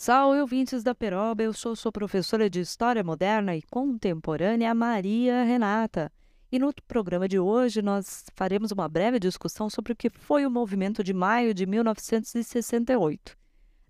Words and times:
Salve, 0.00 0.40
ouvintes 0.40 0.84
da 0.84 0.94
Peroba, 0.94 1.42
eu 1.42 1.52
sou 1.52 1.74
sua 1.74 1.90
professora 1.90 2.48
de 2.48 2.60
História 2.60 3.02
Moderna 3.02 3.56
e 3.56 3.62
Contemporânea, 3.62 4.72
Maria 4.72 5.42
Renata. 5.42 6.12
E 6.52 6.56
no 6.56 6.72
programa 6.86 7.26
de 7.26 7.36
hoje 7.36 7.82
nós 7.82 8.24
faremos 8.36 8.70
uma 8.70 8.88
breve 8.88 9.18
discussão 9.18 9.68
sobre 9.68 9.92
o 9.92 9.96
que 9.96 10.08
foi 10.08 10.46
o 10.46 10.50
movimento 10.52 11.02
de 11.02 11.12
maio 11.12 11.52
de 11.52 11.66
1968. 11.66 13.36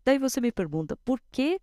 Daí 0.03 0.19
você 0.19 0.41
me 0.41 0.51
pergunta, 0.51 0.97
por 1.05 1.21
que 1.31 1.61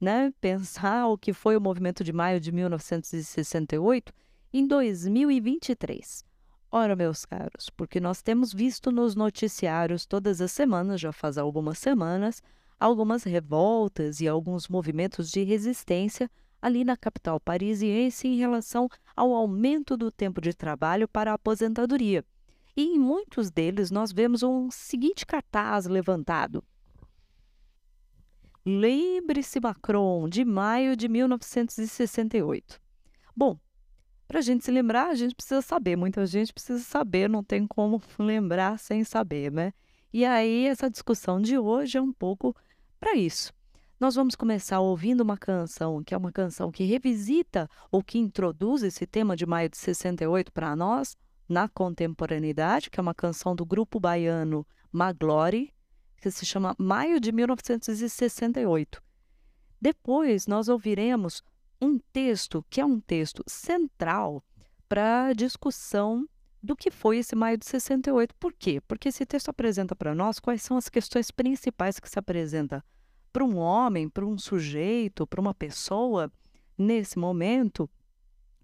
né, 0.00 0.32
pensar 0.40 1.06
o 1.06 1.16
que 1.16 1.32
foi 1.32 1.56
o 1.56 1.60
movimento 1.60 2.02
de 2.02 2.12
maio 2.12 2.40
de 2.40 2.50
1968 2.50 4.12
em 4.52 4.66
2023? 4.66 6.24
Ora, 6.72 6.96
meus 6.96 7.24
caros, 7.24 7.70
porque 7.70 8.00
nós 8.00 8.20
temos 8.20 8.52
visto 8.52 8.90
nos 8.90 9.14
noticiários 9.14 10.04
todas 10.04 10.40
as 10.40 10.50
semanas, 10.50 11.00
já 11.00 11.12
faz 11.12 11.38
algumas 11.38 11.78
semanas, 11.78 12.42
algumas 12.78 13.24
revoltas 13.24 14.20
e 14.20 14.28
alguns 14.28 14.68
movimentos 14.68 15.30
de 15.30 15.42
resistência 15.42 16.30
ali 16.60 16.84
na 16.84 16.96
capital 16.96 17.38
parisiense 17.38 18.26
em 18.26 18.36
relação 18.36 18.88
ao 19.14 19.34
aumento 19.34 19.96
do 19.96 20.10
tempo 20.10 20.40
de 20.40 20.54
trabalho 20.54 21.06
para 21.06 21.30
a 21.30 21.34
aposentadoria. 21.34 22.24
E 22.76 22.82
em 22.82 22.98
muitos 22.98 23.50
deles 23.50 23.90
nós 23.90 24.12
vemos 24.12 24.42
um 24.42 24.70
seguinte 24.70 25.26
cartaz 25.26 25.86
levantado: 25.86 26.64
Lembre-se, 28.64 29.60
Macron, 29.60 30.28
de 30.28 30.44
maio 30.44 30.96
de 30.96 31.06
1968. 31.06 32.80
Bom, 33.36 33.58
para 34.26 34.38
a 34.38 34.42
gente 34.42 34.64
se 34.64 34.70
lembrar, 34.70 35.10
a 35.10 35.14
gente 35.14 35.34
precisa 35.34 35.60
saber. 35.60 35.96
Muita 35.96 36.24
gente 36.26 36.52
precisa 36.52 36.82
saber, 36.82 37.28
não 37.28 37.44
tem 37.44 37.66
como 37.66 38.00
lembrar 38.18 38.78
sem 38.78 39.04
saber, 39.04 39.52
né? 39.52 39.72
E 40.14 40.24
aí, 40.24 40.68
essa 40.68 40.88
discussão 40.88 41.40
de 41.40 41.58
hoje 41.58 41.98
é 41.98 42.00
um 42.00 42.12
pouco 42.12 42.54
para 43.00 43.16
isso. 43.16 43.52
Nós 43.98 44.14
vamos 44.14 44.36
começar 44.36 44.78
ouvindo 44.78 45.22
uma 45.22 45.36
canção, 45.36 46.04
que 46.04 46.14
é 46.14 46.16
uma 46.16 46.30
canção 46.30 46.70
que 46.70 46.84
revisita 46.84 47.68
ou 47.90 48.00
que 48.00 48.16
introduz 48.16 48.84
esse 48.84 49.08
tema 49.08 49.34
de 49.34 49.44
maio 49.44 49.68
de 49.68 49.76
68 49.76 50.52
para 50.52 50.76
nós, 50.76 51.16
na 51.48 51.68
contemporaneidade, 51.68 52.90
que 52.90 53.00
é 53.00 53.02
uma 53.02 53.12
canção 53.12 53.56
do 53.56 53.66
grupo 53.66 53.98
baiano 53.98 54.64
Maglore, 54.92 55.74
que 56.18 56.30
se 56.30 56.46
chama 56.46 56.76
Maio 56.78 57.18
de 57.18 57.32
1968. 57.32 59.02
Depois 59.80 60.46
nós 60.46 60.68
ouviremos 60.68 61.42
um 61.82 61.98
texto 62.12 62.64
que 62.70 62.80
é 62.80 62.84
um 62.84 63.00
texto 63.00 63.42
central 63.48 64.44
para 64.88 65.26
a 65.26 65.32
discussão 65.32 66.24
do 66.64 66.74
que 66.74 66.90
foi 66.90 67.18
esse 67.18 67.36
maio 67.36 67.58
de 67.58 67.66
68. 67.66 68.34
Por 68.36 68.52
quê? 68.54 68.80
Porque 68.88 69.10
esse 69.10 69.26
texto 69.26 69.50
apresenta 69.50 69.94
para 69.94 70.14
nós 70.14 70.40
quais 70.40 70.62
são 70.62 70.78
as 70.78 70.88
questões 70.88 71.30
principais 71.30 72.00
que 72.00 72.08
se 72.08 72.18
apresenta 72.18 72.82
para 73.30 73.44
um 73.44 73.56
homem, 73.56 74.08
para 74.08 74.24
um 74.24 74.38
sujeito, 74.38 75.26
para 75.26 75.40
uma 75.40 75.52
pessoa, 75.52 76.32
nesse 76.78 77.18
momento, 77.18 77.90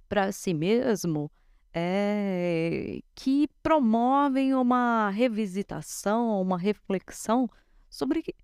para 0.08 0.32
si 0.32 0.54
mesmo, 0.54 1.30
é, 1.74 3.00
que 3.14 3.48
promovem 3.62 4.54
uma 4.54 5.10
revisitação, 5.10 6.40
uma 6.40 6.56
reflexão 6.56 7.50
sobre 7.90 8.22
que, 8.22 8.34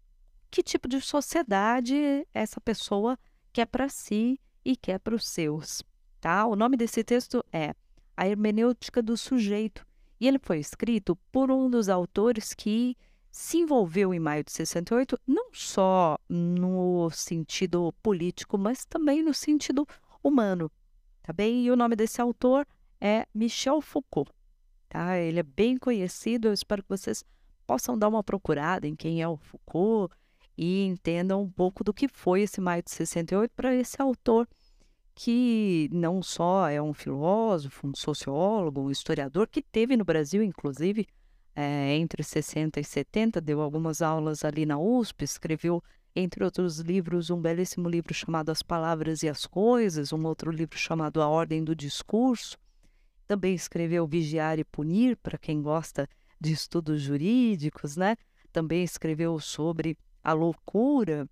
que 0.50 0.62
tipo 0.62 0.86
de 0.86 1.00
sociedade 1.00 2.26
essa 2.34 2.60
pessoa 2.60 3.18
quer 3.52 3.66
para 3.66 3.88
si 3.88 4.38
e 4.62 4.76
quer 4.76 4.98
para 4.98 5.14
os 5.14 5.26
seus. 5.26 5.82
Tá? 6.20 6.44
O 6.44 6.54
nome 6.54 6.76
desse 6.76 7.02
texto 7.02 7.42
é 7.50 7.74
A 8.16 8.26
Hermenêutica 8.26 9.02
do 9.02 9.16
Sujeito 9.16 9.86
e 10.20 10.26
ele 10.26 10.38
foi 10.38 10.58
escrito 10.58 11.16
por 11.30 11.50
um 11.50 11.68
dos 11.68 11.88
autores 11.88 12.54
que 12.54 12.96
se 13.30 13.58
envolveu 13.58 14.14
em 14.14 14.18
maio 14.18 14.42
de 14.42 14.50
68, 14.50 15.18
não 15.26 15.50
só 15.52 16.18
no 16.28 17.10
sentido 17.10 17.92
político, 18.02 18.56
mas 18.56 18.86
também 18.86 19.22
no 19.22 19.34
sentido 19.34 19.86
humano, 20.22 20.70
tá 21.22 21.32
bem? 21.34 21.64
E 21.64 21.70
o 21.70 21.76
nome 21.76 21.94
desse 21.94 22.20
autor 22.20 22.66
é 22.98 23.26
Michel 23.34 23.82
Foucault, 23.82 24.32
tá? 24.88 25.18
Ele 25.18 25.40
é 25.40 25.42
bem 25.42 25.76
conhecido, 25.76 26.48
eu 26.48 26.54
espero 26.54 26.82
que 26.82 26.88
vocês 26.88 27.22
possam 27.66 27.98
dar 27.98 28.08
uma 28.08 28.24
procurada 28.24 28.86
em 28.86 28.96
quem 28.96 29.20
é 29.20 29.28
o 29.28 29.36
Foucault 29.36 30.14
e 30.56 30.86
entendam 30.86 31.42
um 31.42 31.50
pouco 31.50 31.84
do 31.84 31.92
que 31.92 32.08
foi 32.08 32.40
esse 32.40 32.58
maio 32.58 32.82
de 32.82 32.90
68 32.90 33.52
para 33.54 33.74
esse 33.74 34.00
autor 34.00 34.48
que 35.18 35.88
não 35.90 36.22
só 36.22 36.68
é 36.68 36.80
um 36.80 36.92
filósofo, 36.92 37.88
um 37.88 37.94
sociólogo, 37.94 38.82
um 38.82 38.90
historiador 38.90 39.48
que 39.48 39.62
teve 39.62 39.96
no 39.96 40.04
Brasil, 40.04 40.42
inclusive, 40.42 41.08
é, 41.54 41.96
entre 41.96 42.22
60 42.22 42.78
e 42.78 42.84
70, 42.84 43.40
deu 43.40 43.62
algumas 43.62 44.02
aulas 44.02 44.44
ali 44.44 44.66
na 44.66 44.78
USP, 44.78 45.24
escreveu, 45.24 45.82
entre 46.14 46.44
outros 46.44 46.80
livros, 46.80 47.30
um 47.30 47.40
belíssimo 47.40 47.88
livro 47.88 48.12
chamado 48.12 48.50
As 48.50 48.62
Palavras 48.62 49.22
e 49.22 49.28
as 49.28 49.46
Coisas, 49.46 50.12
um 50.12 50.22
outro 50.26 50.50
livro 50.50 50.76
chamado 50.78 51.22
A 51.22 51.28
Ordem 51.28 51.64
do 51.64 51.74
Discurso. 51.74 52.58
Também 53.26 53.54
escreveu 53.54 54.06
Vigiar 54.06 54.58
e 54.58 54.64
Punir, 54.64 55.16
para 55.16 55.38
quem 55.38 55.62
gosta 55.62 56.06
de 56.38 56.52
estudos 56.52 57.00
jurídicos, 57.00 57.96
né? 57.96 58.16
Também 58.52 58.84
escreveu 58.84 59.40
sobre 59.40 59.96
a 60.22 60.34
loucura 60.34 61.26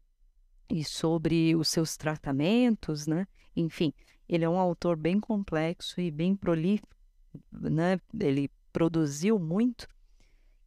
e 0.71 0.83
sobre 0.83 1.55
os 1.55 1.69
seus 1.69 1.99
tratamentos, 1.99 3.07
né? 3.07 3.27
Enfim, 3.57 3.93
ele 4.29 4.45
é 4.45 4.49
um 4.49 4.59
autor 4.59 4.97
bem 4.97 5.21
complexo 5.21 6.01
e 6.01 6.11
bem 6.11 6.35
prolífico, 6.35 6.89
né? 7.53 8.01
Ele 8.19 8.51
produziu 8.73 9.39
muito 9.39 9.87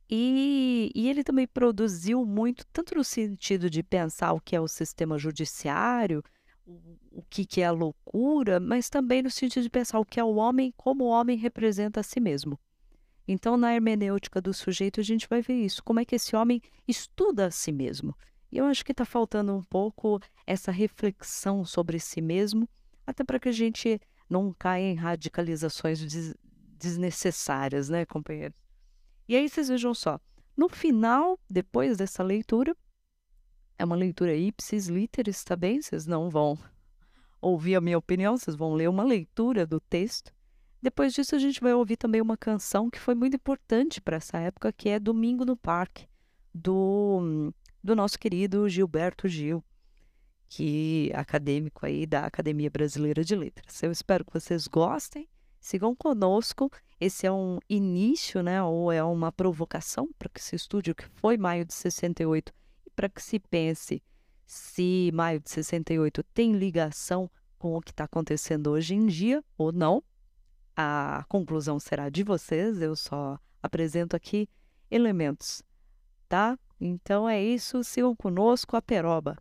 e, 0.09 0.89
e, 0.95 1.09
ele 1.09 1.23
também 1.23 1.45
produziu 1.45 2.25
muito, 2.25 2.65
tanto 2.71 2.95
no 2.95 3.03
sentido 3.03 3.69
de 3.69 3.83
pensar 3.83 4.31
o 4.31 4.39
que 4.39 4.55
é 4.55 4.61
o 4.61 4.67
sistema 4.67 5.17
judiciário, 5.17 6.23
o, 6.65 6.97
o 7.11 7.23
que, 7.29 7.45
que 7.45 7.61
é 7.61 7.65
a 7.65 7.71
loucura, 7.71 8.57
mas 8.57 8.89
também 8.89 9.21
no 9.21 9.29
sentido 9.29 9.63
de 9.63 9.69
pensar 9.69 9.99
o 9.99 10.05
que 10.05 10.19
é 10.19 10.23
o 10.23 10.35
homem, 10.35 10.73
como 10.77 11.03
o 11.03 11.09
homem 11.09 11.37
representa 11.37 11.99
a 11.99 12.03
si 12.03 12.21
mesmo. 12.21 12.57
Então, 13.27 13.57
na 13.57 13.75
hermenêutica 13.75 14.39
do 14.39 14.53
sujeito, 14.53 15.01
a 15.01 15.03
gente 15.03 15.27
vai 15.27 15.41
ver 15.41 15.55
isso, 15.55 15.83
como 15.83 15.99
é 15.99 16.05
que 16.05 16.15
esse 16.15 16.33
homem 16.33 16.61
estuda 16.87 17.47
a 17.47 17.51
si 17.51 17.73
mesmo. 17.73 18.15
E 18.49 18.57
eu 18.57 18.65
acho 18.65 18.85
que 18.85 18.93
está 18.93 19.03
faltando 19.03 19.53
um 19.53 19.63
pouco 19.63 20.21
essa 20.45 20.71
reflexão 20.71 21.65
sobre 21.65 21.99
si 21.99 22.21
mesmo, 22.21 22.69
até 23.07 23.23
para 23.23 23.39
que 23.39 23.47
a 23.47 23.53
gente 23.53 23.99
não 24.29 24.53
caia 24.53 24.83
em 24.83 24.95
radicalizações 24.95 25.99
des 25.99 26.35
desnecessárias, 26.77 27.89
né, 27.89 28.05
companheiros? 28.05 28.61
E 29.27 29.35
aí 29.35 29.49
vocês 29.49 29.69
vejam 29.69 29.93
só, 29.93 30.19
no 30.55 30.69
final, 30.69 31.39
depois 31.49 31.97
dessa 31.97 32.21
leitura, 32.21 32.75
é 33.79 33.85
uma 33.85 33.95
leitura 33.95 34.35
ipsis 34.35 34.87
literis, 34.87 35.43
tá 35.43 35.55
bem? 35.55 35.81
Vocês 35.81 36.05
não 36.05 36.29
vão 36.29 36.57
ouvir 37.41 37.75
a 37.75 37.81
minha 37.81 37.97
opinião, 37.97 38.37
vocês 38.37 38.55
vão 38.55 38.73
ler 38.73 38.89
uma 38.89 39.03
leitura 39.03 39.65
do 39.65 39.79
texto. 39.79 40.33
Depois 40.81 41.13
disso, 41.13 41.35
a 41.35 41.39
gente 41.39 41.61
vai 41.61 41.73
ouvir 41.73 41.97
também 41.97 42.21
uma 42.21 42.37
canção 42.37 42.89
que 42.89 42.99
foi 42.99 43.15
muito 43.15 43.35
importante 43.35 44.01
para 44.01 44.17
essa 44.17 44.37
época, 44.37 44.71
que 44.71 44.89
é 44.89 44.99
Domingo 44.99 45.45
no 45.45 45.55
Parque, 45.55 46.07
do, 46.53 47.53
do 47.83 47.95
nosso 47.95 48.17
querido 48.17 48.67
Gilberto 48.67 49.27
Gil, 49.27 49.63
que 50.49 51.11
acadêmico 51.13 51.85
aí 51.85 52.05
da 52.05 52.25
Academia 52.25 52.69
Brasileira 52.69 53.23
de 53.23 53.35
Letras. 53.35 53.81
Eu 53.83 53.91
espero 53.91 54.25
que 54.25 54.33
vocês 54.33 54.67
gostem, 54.67 55.27
sigam 55.59 55.95
conosco 55.95 56.71
esse 56.99 57.27
é 57.27 57.31
um 57.31 57.59
início, 57.69 58.41
né, 58.41 58.61
ou 58.63 58.91
é 58.91 59.03
uma 59.03 59.31
provocação 59.31 60.09
para 60.17 60.29
que 60.29 60.41
se 60.41 60.55
estude 60.55 60.89
o 60.89 60.95
que 60.95 61.05
foi 61.05 61.37
maio 61.37 61.63
de 61.63 61.73
68 61.73 62.51
e 62.85 62.89
para 62.89 63.07
que 63.07 63.21
se 63.21 63.39
pense 63.39 64.01
se 64.47 65.11
maio 65.13 65.39
de 65.39 65.49
68 65.49 66.23
tem 66.33 66.53
ligação 66.53 67.29
com 67.59 67.75
o 67.75 67.81
que 67.81 67.91
está 67.91 68.05
acontecendo 68.05 68.71
hoje 68.71 68.95
em 68.95 69.05
dia 69.05 69.43
ou 69.57 69.71
não. 69.71 70.01
A 70.75 71.25
conclusão 71.27 71.79
será 71.79 72.09
de 72.09 72.23
vocês, 72.23 72.81
eu 72.81 72.95
só 72.95 73.37
apresento 73.61 74.15
aqui 74.15 74.47
elementos, 74.89 75.61
tá? 76.29 76.57
Então 76.79 77.27
é 77.27 77.43
isso, 77.43 77.83
sigam 77.83 78.15
conosco 78.15 78.75
a 78.75 78.81
peroba. 78.81 79.37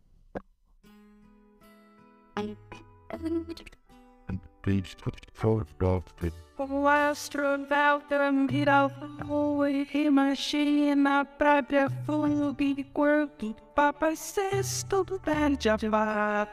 O 6.59 6.87
astronauta 6.87 8.31
foi 9.25 9.87
imagina 9.93 11.25
própria 11.25 11.89
fogo 12.05 12.55
e 12.59 12.83
corpo 12.83 13.55
Papai 13.73 14.15
Sexto 14.15 15.05
perde 15.23 15.69
a 15.69 15.77
paz 15.77 16.49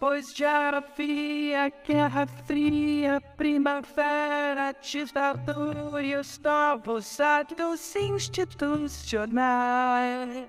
Pois 0.00 0.34
já 0.34 0.78
havia 0.78 1.68
guerra 1.86 2.26
fria, 2.26 3.20
primavera, 3.36 4.74
ditadura 4.80 6.02
e 6.02 6.16
os 6.16 6.38
novos 6.38 7.20
atos 7.20 7.94
institucionais. 7.94 10.48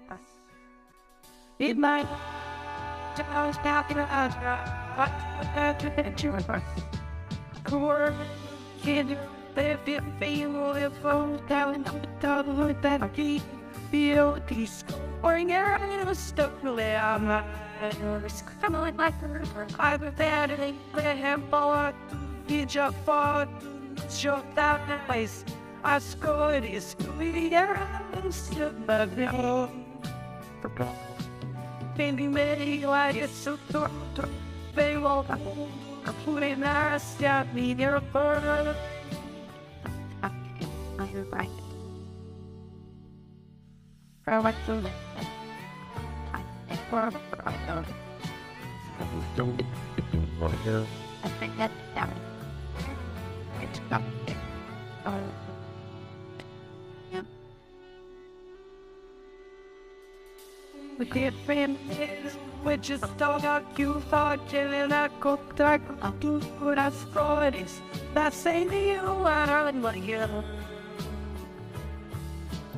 E 1.59 1.73
mais. 1.73 2.07
to 3.15 3.25
us 3.31 3.57
now 3.63 3.81
to 3.83 4.01
us, 4.01 4.33
but 4.95 5.79
to 5.79 5.89
the 5.95 6.11
children. 6.11 6.61
Core 7.63 8.13
can 8.83 9.17
live 9.55 9.79
in 9.87 10.03
family 10.19 10.89
phone 11.01 11.45
talent 11.47 11.87
of 11.87 12.45
the 12.45 12.53
Lord 12.53 12.81
that 12.81 13.03
I 13.03 13.41
beauties. 13.91 14.83
Or 15.23 15.35
in 15.35 15.49
your 15.49 15.79
own 15.79 16.15
stuff, 16.15 16.51
I'm 16.63 17.27
not. 17.27 17.45
Come 18.61 18.75
on, 18.75 18.95
my 18.95 19.13
river. 19.21 19.67
I've 19.79 20.01
been 20.01 20.13
bad 20.13 20.51
and 20.51 20.77
they 20.93 21.17
have 21.17 21.49
bought. 21.49 21.95
He 22.47 22.65
jumped 22.65 22.99
forward, 23.05 23.49
jumped 24.09 24.57
out 24.57 24.81
of 24.89 25.05
place. 25.07 25.43
I 25.83 25.99
scored 25.99 26.63
his 26.63 26.95
sweet 26.99 27.53
air. 27.53 27.75
I'm 28.13 28.31
still 28.31 28.71
baby 32.01 32.27
May, 32.27 32.81
why 32.83 33.11
you 33.11 33.27
so 33.27 33.59
torn, 33.69 33.91
torn, 34.15 34.33
they 34.73 34.97
won't 34.97 35.27
put 36.25 36.41
in 36.41 36.63
our 36.63 36.97
step, 36.97 37.53
me 37.53 37.75
near 37.75 37.97
a 37.97 38.01
burn. 38.01 38.75
I'm 40.23 41.29
right. 41.29 41.49
I 44.25 44.39
want 44.39 44.55
to 44.65 44.81
think 51.39 51.53
that's 51.57 51.73
damn. 51.93 52.09
It's 53.61 53.79
not. 53.91 54.01
The 61.01 61.07
did 61.07 61.33
friends 61.47 62.37
We 62.63 62.77
just 62.77 63.17
don't 63.17 63.41
cute, 63.73 64.03
for 64.03 64.37
killing 64.47 64.91
a 64.91 65.09
contract. 65.19 65.89
I'll 65.99 66.11
do 66.11 66.39
what 66.59 66.77
I 66.77 66.91
thought 66.91 67.55
is. 67.55 67.81
That 68.13 68.33
same 68.33 68.71
you 68.71 68.99
are 68.99 69.69
in 69.69 69.81
my 69.81 69.95
year. 69.95 70.29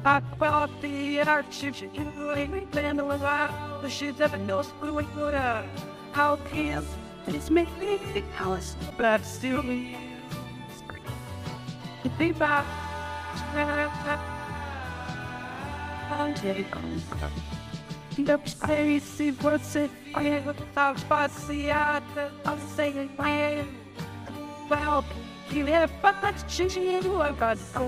I 0.06 0.22
bought 0.40 0.70
the 0.82 1.18
hardship 1.18 1.76
she 1.76 1.88
doing 1.88 2.52
me 2.52 2.66
then 2.72 3.02
a 3.02 3.04
while. 3.04 3.90
She 3.90 4.14
never 4.14 4.38
knows 4.38 4.72
who 4.80 4.94
we 4.94 5.04
are. 5.20 5.66
How 6.14 6.38
can 6.50 6.86
this 7.26 7.50
make 7.50 7.78
me 7.78 8.00
callous, 8.38 8.78
but 8.98 9.26
still 9.26 9.62
me? 9.64 9.98
Think 12.18 12.38
about. 12.38 12.66
I'm 16.10 16.34
taking 16.36 16.72
on 16.72 17.63
da 18.20 18.40
sei 18.46 19.00
se 19.00 19.32
você 19.32 19.90
perguntar 20.14 20.96
passeada, 21.08 22.32
eu 22.46 22.58
sei 22.76 22.94
bem. 22.94 23.68
Well, 24.70 25.04
que 25.50 25.62
é 25.62 25.88
fantástico, 25.88 26.80
eu 26.80 27.34
gosto. 27.36 27.80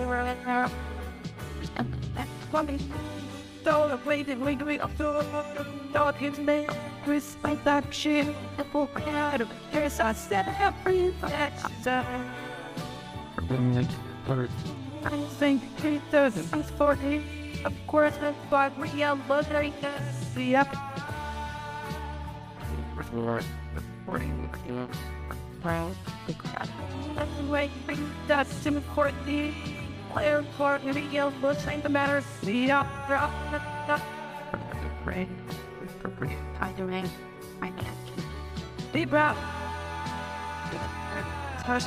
Don't 3.64 4.06
wait 4.06 4.30
and 4.30 4.42
wait, 4.44 4.62
wait, 4.62 4.82
don't 5.92 6.18
his 6.18 6.38
name. 6.38 6.68
Respect 7.08 7.64
that 7.64 7.92
shit. 7.92 8.28
And 8.58 8.66
for 8.72 8.88
care, 8.88 9.48
here's 9.72 10.00
a 10.00 10.14
set 10.14 10.48
of 10.48 10.56
every 10.60 11.12
factor. 11.20 12.04
I 15.04 15.18
think 15.40 15.62
he 15.82 16.00
does, 16.12 16.54
I'm 16.54 16.64
40. 16.64 17.45
Of 17.64 17.74
course, 17.88 18.16
that's 18.18 18.38
why 18.50 18.70
we 18.78 19.04
are 19.04 19.16
looking 19.16 19.72
at 19.84 20.36
the 20.36 20.56
up. 20.56 20.76
That's 28.28 28.66
important. 28.66 29.26
The 29.26 29.54
player 30.12 30.46
part 30.58 30.84
of 30.86 30.94
the 30.96 31.02
yell 31.02 31.34
looks 31.42 31.66
like 31.66 31.84
the 31.84 31.90
matter. 31.90 32.24
The 32.44 32.72
up, 32.72 32.88
the 33.08 33.16
up, 33.16 33.32
the 33.88 33.94
up. 33.94 34.02
Right. 35.06 35.30
I 36.60 36.72
do 36.74 36.90
it. 36.90 37.06
I 37.62 37.70
can't. 37.70 37.98
Deep 38.94 39.10
breath. 39.10 39.38
Touch. 41.66 41.86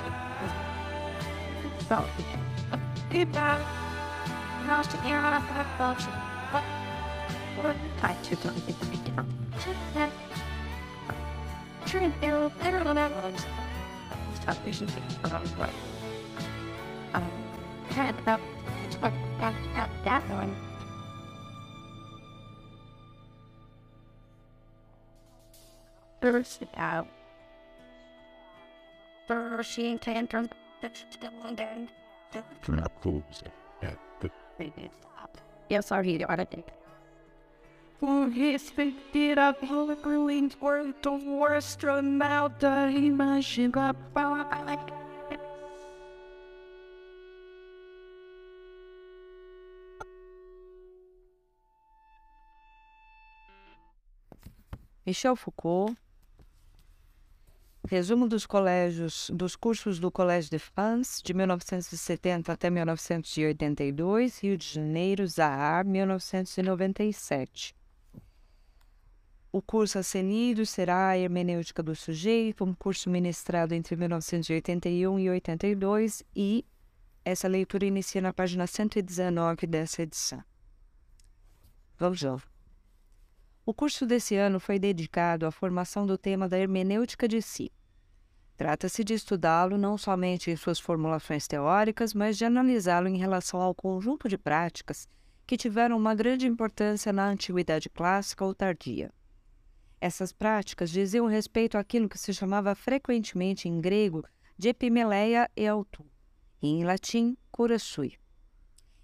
Deep 3.11 3.33
breath. 3.33 3.88
I 8.03 8.15
took 8.23 8.45
on 8.45 8.55
the 8.55 8.73
breakdown. 8.73 9.27
True, 11.87 12.13
they're 12.21 12.49
better 12.51 12.85
than 12.85 12.97
that 12.97 13.11
one. 13.23 13.35
Stop 14.35 14.59
around 15.25 15.47
the 15.47 15.59
world. 15.59 15.73
Um, 17.15 17.31
had 17.91 18.19
about 18.19 18.41
about 18.99 19.55
that 20.05 20.29
one. 20.29 20.55
Burst 26.21 26.63
it 26.63 26.69
out. 26.77 27.09
Bursting 29.27 29.99
tantrum. 29.99 30.51
That's 30.83 31.05
the 31.21 31.29
one 31.29 31.57
then. 31.57 31.89
That's 32.33 32.69
not 32.69 32.93
cool. 33.01 33.23
Yes, 35.69 35.93
I 35.93 36.03
hear 36.03 36.21
you. 36.21 36.65
For 38.01 38.31
his 38.31 38.71
fifteen 38.71 39.39
of 39.39 39.59
Hillgreen's 39.59 40.61
worth 40.61 41.03
the 41.03 41.13
worst 41.13 41.83
amount 41.85 42.63
of 42.65 42.95
imagine 42.95 43.71
about. 43.75 44.93
Michel 55.05 55.37
Foucault 55.37 55.97
Resumo 57.87 58.29
dos 58.29 58.45
colégios, 58.45 59.31
dos 59.33 59.55
cursos 59.57 59.99
do 59.99 60.11
Collège 60.11 60.51
de 60.51 60.59
France, 60.59 61.23
de 61.23 61.33
1970 61.33 62.53
até 62.53 62.69
1982, 62.69 64.39
Rio 64.41 64.59
de 64.59 64.67
Janeiro, 64.67 65.27
Zahar, 65.27 65.87
1997. 65.87 67.75
O 69.51 69.63
curso 69.63 69.99
assenido 69.99 70.67
será 70.67 71.09
a 71.09 71.19
Hermenêutica 71.19 71.83
do 71.83 71.97
Sujeito, 71.97 72.65
um 72.65 72.75
curso 72.75 73.09
ministrado 73.09 73.75
entre 73.75 73.97
1981 73.97 75.19
e 75.19 75.31
82, 75.31 76.23
e 76.37 76.67
essa 77.25 77.49
leitura 77.49 77.87
inicia 77.87 78.21
na 78.21 78.33
página 78.33 78.67
119 78.67 79.67
dessa 79.67 80.03
edição. 80.03 80.45
Vamos 81.97 82.21
lá. 82.21 82.39
O 83.69 83.75
curso 83.75 84.07
desse 84.07 84.35
ano 84.35 84.59
foi 84.59 84.79
dedicado 84.79 85.45
à 85.45 85.51
formação 85.51 86.07
do 86.07 86.17
tema 86.17 86.49
da 86.49 86.59
hermenêutica 86.59 87.29
de 87.29 87.43
si. 87.43 87.71
Trata-se 88.57 89.05
de 89.05 89.13
estudá-lo 89.13 89.77
não 89.77 89.99
somente 89.99 90.51
em 90.51 90.57
suas 90.57 90.81
formulações 90.81 91.47
teóricas, 91.47 92.15
mas 92.15 92.39
de 92.39 92.47
analisá-lo 92.47 93.09
em 93.09 93.19
relação 93.19 93.61
ao 93.61 93.75
conjunto 93.75 94.27
de 94.27 94.39
práticas 94.39 95.07
que 95.47 95.59
tiveram 95.59 95.99
uma 95.99 96.15
grande 96.15 96.47
importância 96.47 97.13
na 97.13 97.29
antiguidade 97.29 97.91
clássica 97.91 98.43
ou 98.43 98.55
tardia. 98.55 99.13
Essas 100.01 100.33
práticas 100.33 100.89
diziam 100.89 101.27
respeito 101.27 101.77
àquilo 101.77 102.09
que 102.09 102.17
se 102.17 102.33
chamava 102.33 102.75
frequentemente 102.75 103.69
em 103.69 103.83
grego 103.83 104.25
de 104.57 104.71
epimeleia 104.71 105.47
e 105.55 105.69
autu, 105.69 106.07
e 106.63 106.69
em 106.69 106.85
latim 106.85 107.37
cura 107.53 107.79
sui. 107.79 108.15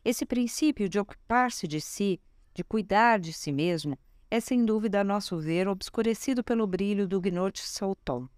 Esse 0.02 0.25
princípio 0.25 0.88
de 0.88 0.99
ocupar-se 0.99 1.68
de 1.68 1.83
si, 1.83 2.18
de 2.54 2.64
cuidar 2.64 3.21
de 3.21 3.30
si 3.30 3.52
mesmo, 3.52 3.99
é 4.34 4.40
sem 4.40 4.64
dúvida, 4.64 5.00
a 5.00 5.04
nosso 5.04 5.38
ver, 5.38 5.68
obscurecido 5.68 6.42
pelo 6.42 6.66
brilho 6.66 7.06
do 7.06 7.20
Gnot 7.20 7.62
Sauton. 7.62 8.28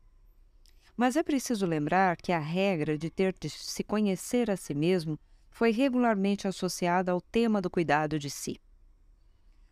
Mas 0.94 1.16
é 1.16 1.22
preciso 1.22 1.64
lembrar 1.64 2.18
que 2.18 2.32
a 2.32 2.38
regra 2.38 2.98
de 2.98 3.08
ter 3.08 3.34
de 3.40 3.48
se 3.48 3.82
conhecer 3.82 4.50
a 4.50 4.58
si 4.58 4.74
mesmo 4.74 5.18
foi 5.48 5.70
regularmente 5.70 6.46
associada 6.46 7.12
ao 7.12 7.20
tema 7.22 7.62
do 7.62 7.70
cuidado 7.70 8.18
de 8.18 8.28
si. 8.28 8.60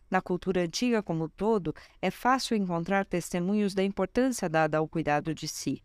Na 0.09 0.19
cultura 0.19 0.61
antiga 0.61 1.03
como 1.03 1.29
todo, 1.29 1.75
é 2.01 2.09
fácil 2.09 2.57
encontrar 2.57 3.05
testemunhos 3.05 3.75
da 3.75 3.83
importância 3.83 4.49
dada 4.49 4.79
ao 4.79 4.87
cuidado 4.87 5.31
de 5.31 5.47
si 5.47 5.83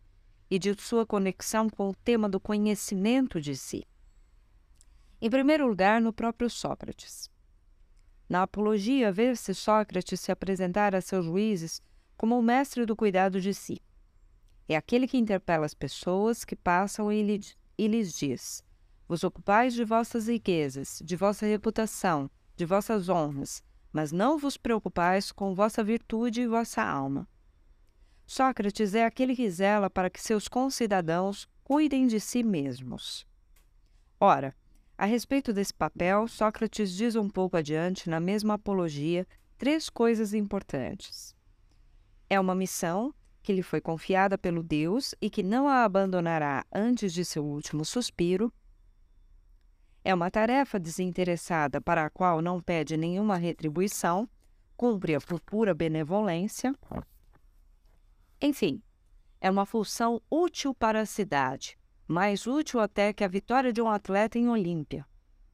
e 0.49 0.57
de 0.57 0.73
sua 0.81 1.05
conexão 1.05 1.69
com 1.69 1.89
o 1.89 1.95
tema 1.95 2.27
do 2.27 2.39
conhecimento 2.39 3.39
de 3.39 3.55
si. 3.55 3.85
Em 5.21 5.29
primeiro 5.29 5.67
lugar, 5.67 6.01
no 6.01 6.11
próprio 6.11 6.49
Sócrates. 6.49 7.30
Na 8.31 8.43
Apologia, 8.43 9.11
vê-se 9.11 9.53
Sócrates 9.53 10.21
se 10.21 10.31
apresentar 10.31 10.95
a 10.95 11.01
seus 11.01 11.25
juízes 11.25 11.81
como 12.15 12.39
o 12.39 12.41
mestre 12.41 12.85
do 12.85 12.95
cuidado 12.95 13.41
de 13.41 13.53
si. 13.53 13.81
É 14.69 14.77
aquele 14.77 15.05
que 15.05 15.17
interpela 15.17 15.65
as 15.65 15.73
pessoas 15.73 16.45
que 16.45 16.55
passam 16.55 17.11
e, 17.11 17.21
lhe, 17.21 17.41
e 17.77 17.87
lhes 17.89 18.13
diz: 18.13 18.63
Vos 19.05 19.25
ocupais 19.25 19.73
de 19.73 19.83
vossas 19.83 20.29
riquezas, 20.29 21.01
de 21.03 21.17
vossa 21.17 21.45
reputação, 21.45 22.31
de 22.55 22.65
vossas 22.65 23.09
honras, 23.09 23.61
mas 23.91 24.13
não 24.13 24.37
vos 24.37 24.55
preocupais 24.55 25.33
com 25.33 25.53
vossa 25.53 25.83
virtude 25.83 26.39
e 26.39 26.47
vossa 26.47 26.81
alma. 26.81 27.27
Sócrates 28.25 28.95
é 28.95 29.03
aquele 29.03 29.35
que 29.35 29.49
zela 29.49 29.89
para 29.89 30.09
que 30.09 30.21
seus 30.21 30.47
concidadãos 30.47 31.49
cuidem 31.65 32.07
de 32.07 32.17
si 32.17 32.43
mesmos. 32.43 33.27
Ora, 34.17 34.55
a 35.01 35.05
respeito 35.05 35.51
desse 35.51 35.73
papel, 35.73 36.27
Sócrates 36.27 36.93
diz 36.93 37.15
um 37.15 37.27
pouco 37.27 37.57
adiante, 37.57 38.07
na 38.07 38.19
mesma 38.19 38.53
apologia, 38.53 39.27
três 39.57 39.89
coisas 39.89 40.31
importantes. 40.31 41.35
É 42.29 42.39
uma 42.39 42.53
missão 42.53 43.11
que 43.41 43.51
lhe 43.51 43.63
foi 43.63 43.81
confiada 43.81 44.37
pelo 44.37 44.61
Deus 44.61 45.15
e 45.19 45.27
que 45.27 45.41
não 45.41 45.67
a 45.67 45.83
abandonará 45.83 46.63
antes 46.71 47.11
de 47.13 47.25
seu 47.25 47.43
último 47.43 47.83
suspiro. 47.83 48.53
É 50.03 50.13
uma 50.13 50.29
tarefa 50.29 50.79
desinteressada 50.79 51.81
para 51.81 52.05
a 52.05 52.09
qual 52.11 52.39
não 52.39 52.61
pede 52.61 52.95
nenhuma 52.95 53.37
retribuição, 53.37 54.29
cumpre-a 54.77 55.19
por 55.19 55.39
pura 55.39 55.73
benevolência. 55.73 56.75
Enfim, 58.39 58.83
é 59.41 59.49
uma 59.49 59.65
função 59.65 60.21
útil 60.29 60.75
para 60.75 61.01
a 61.01 61.07
cidade, 61.07 61.75
mais 62.11 62.45
útil 62.45 62.81
até 62.81 63.13
que 63.13 63.23
a 63.23 63.27
vitória 63.27 63.71
de 63.71 63.81
um 63.81 63.89
atleta 63.89 64.37
em 64.37 64.49
Olímpia, 64.49 65.05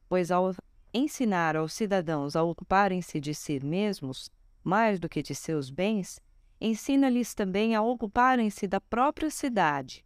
pois 0.08 0.32
ao 0.32 0.52
ensinar 0.92 1.56
aos 1.56 1.72
cidadãos 1.72 2.34
a 2.34 2.42
ocuparem-se 2.42 3.20
de 3.20 3.32
si 3.32 3.64
mesmos, 3.64 4.28
mais 4.64 4.98
do 4.98 5.08
que 5.08 5.22
de 5.22 5.36
seus 5.36 5.70
bens, 5.70 6.20
ensina-lhes 6.60 7.32
também 7.32 7.76
a 7.76 7.82
ocuparem-se 7.82 8.66
da 8.66 8.80
própria 8.80 9.30
cidade, 9.30 10.04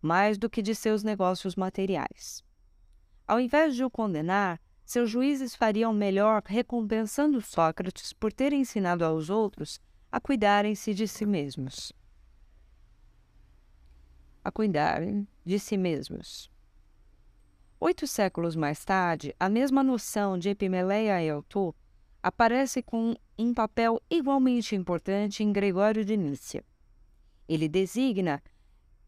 mais 0.00 0.38
do 0.38 0.48
que 0.48 0.62
de 0.62 0.74
seus 0.74 1.02
negócios 1.02 1.54
materiais. 1.54 2.42
Ao 3.28 3.38
invés 3.38 3.76
de 3.76 3.84
o 3.84 3.90
condenar, 3.90 4.58
seus 4.86 5.10
juízes 5.10 5.54
fariam 5.54 5.92
melhor 5.92 6.42
recompensando 6.46 7.42
Sócrates 7.42 8.14
por 8.14 8.32
ter 8.32 8.54
ensinado 8.54 9.04
aos 9.04 9.28
outros 9.28 9.78
a 10.10 10.18
cuidarem-se 10.18 10.94
de 10.94 11.06
si 11.06 11.26
mesmos. 11.26 11.92
A 14.42 14.50
cuidarem 14.50 15.28
de 15.44 15.58
si 15.58 15.76
mesmos. 15.76 16.50
Oito 17.78 18.06
séculos 18.06 18.56
mais 18.56 18.84
tarde, 18.84 19.34
a 19.38 19.48
mesma 19.48 19.82
noção 19.82 20.38
de 20.38 20.50
Epimeleia 20.50 21.22
e 21.22 21.28
Eutu 21.28 21.74
aparece 22.22 22.82
com 22.82 23.14
um 23.38 23.54
papel 23.54 24.00
igualmente 24.10 24.74
importante 24.74 25.42
em 25.42 25.52
Gregório 25.52 26.04
de 26.04 26.16
Nícia. 26.16 26.64
Ele 27.48 27.68
designa, 27.68 28.42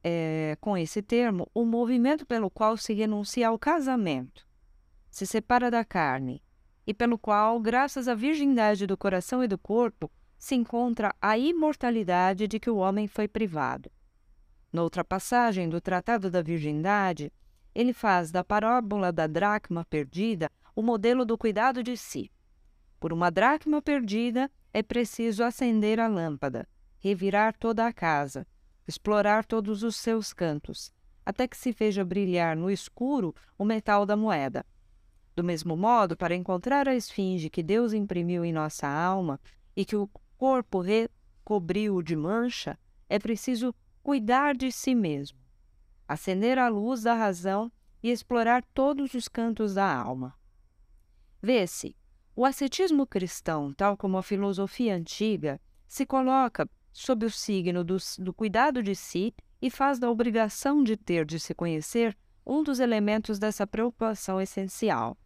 é, 0.02 0.56
com 0.60 0.76
esse 0.76 1.00
termo, 1.00 1.48
o 1.54 1.64
movimento 1.64 2.26
pelo 2.26 2.50
qual 2.50 2.76
se 2.76 2.92
renuncia 2.92 3.48
ao 3.48 3.58
casamento, 3.58 4.46
se 5.10 5.26
separa 5.26 5.70
da 5.70 5.84
carne, 5.84 6.42
e 6.86 6.92
pelo 6.92 7.18
qual, 7.18 7.60
graças 7.60 8.08
à 8.08 8.14
virgindade 8.14 8.86
do 8.86 8.96
coração 8.96 9.42
e 9.44 9.48
do 9.48 9.56
corpo, 9.56 10.10
se 10.38 10.54
encontra 10.54 11.14
a 11.20 11.38
imortalidade 11.38 12.48
de 12.48 12.58
que 12.58 12.68
o 12.68 12.76
homem 12.76 13.06
foi 13.06 13.28
privado. 13.28 13.90
Noutra 14.72 15.04
passagem 15.04 15.68
do 15.68 15.82
Tratado 15.82 16.30
da 16.30 16.40
Virgindade, 16.40 17.30
ele 17.74 17.92
faz 17.92 18.30
da 18.30 18.42
parábola 18.42 19.12
da 19.12 19.26
dracma 19.26 19.84
perdida 19.84 20.50
o 20.74 20.80
modelo 20.80 21.26
do 21.26 21.36
cuidado 21.36 21.82
de 21.82 21.94
si. 21.94 22.32
Por 22.98 23.12
uma 23.12 23.30
dracma 23.30 23.82
perdida, 23.82 24.50
é 24.72 24.82
preciso 24.82 25.44
acender 25.44 26.00
a 26.00 26.08
lâmpada, 26.08 26.66
revirar 26.98 27.54
toda 27.58 27.86
a 27.86 27.92
casa, 27.92 28.46
explorar 28.88 29.44
todos 29.44 29.82
os 29.82 29.96
seus 29.96 30.32
cantos, 30.32 30.90
até 31.26 31.46
que 31.46 31.56
se 31.56 31.70
veja 31.72 32.02
brilhar 32.02 32.56
no 32.56 32.70
escuro 32.70 33.34
o 33.58 33.66
metal 33.66 34.06
da 34.06 34.16
moeda. 34.16 34.64
Do 35.36 35.44
mesmo 35.44 35.76
modo, 35.76 36.16
para 36.16 36.34
encontrar 36.34 36.88
a 36.88 36.94
esfinge 36.94 37.50
que 37.50 37.62
Deus 37.62 37.92
imprimiu 37.92 38.42
em 38.42 38.52
nossa 38.52 38.88
alma 38.88 39.38
e 39.76 39.84
que 39.84 39.96
o 39.96 40.08
corpo 40.38 40.80
recobriu 40.80 42.00
de 42.00 42.16
mancha, 42.16 42.78
é 43.06 43.18
preciso 43.18 43.74
cuidar 44.02 44.54
de 44.54 44.72
si 44.72 44.94
mesmo, 44.94 45.38
acender 46.06 46.58
a 46.58 46.68
luz 46.68 47.02
da 47.02 47.14
razão 47.14 47.70
e 48.02 48.10
explorar 48.10 48.64
todos 48.74 49.14
os 49.14 49.28
cantos 49.28 49.74
da 49.74 49.94
alma. 49.94 50.34
Vê-se 51.40 51.96
o 52.34 52.44
ascetismo 52.44 53.06
cristão, 53.06 53.72
tal 53.72 53.96
como 53.96 54.16
a 54.16 54.22
filosofia 54.22 54.94
antiga, 54.94 55.60
se 55.86 56.04
coloca 56.06 56.68
sob 56.92 57.26
o 57.26 57.30
signo 57.30 57.84
do, 57.84 57.96
do 58.18 58.32
cuidado 58.32 58.82
de 58.82 58.94
si 58.94 59.34
e 59.60 59.70
faz 59.70 59.98
da 59.98 60.10
obrigação 60.10 60.82
de 60.82 60.96
ter 60.96 61.24
de 61.24 61.38
se 61.38 61.54
conhecer 61.54 62.16
um 62.44 62.62
dos 62.62 62.80
elementos 62.80 63.38
dessa 63.38 63.66
preocupação 63.66 64.40
essencial. 64.40 65.16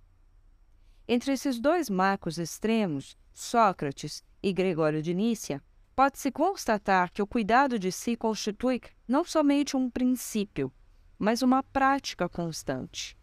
Entre 1.09 1.33
esses 1.33 1.59
dois 1.59 1.89
marcos 1.89 2.37
extremos, 2.37 3.17
Sócrates 3.33 4.23
e 4.43 4.53
Gregório 4.53 5.01
de 5.01 5.15
Nícia, 5.15 5.63
pode-se 5.97 6.31
constatar 6.31 7.11
que 7.11 7.23
o 7.23 7.27
cuidado 7.27 7.79
de 7.79 7.91
si 7.91 8.15
constitui 8.15 8.83
não 9.09 9.25
somente 9.25 9.79
um 9.79 9.89
princípio, 9.89 10.71
mas 11.19 11.41
uma 11.41 11.63
prática 11.63 12.29
constante. 12.29 13.19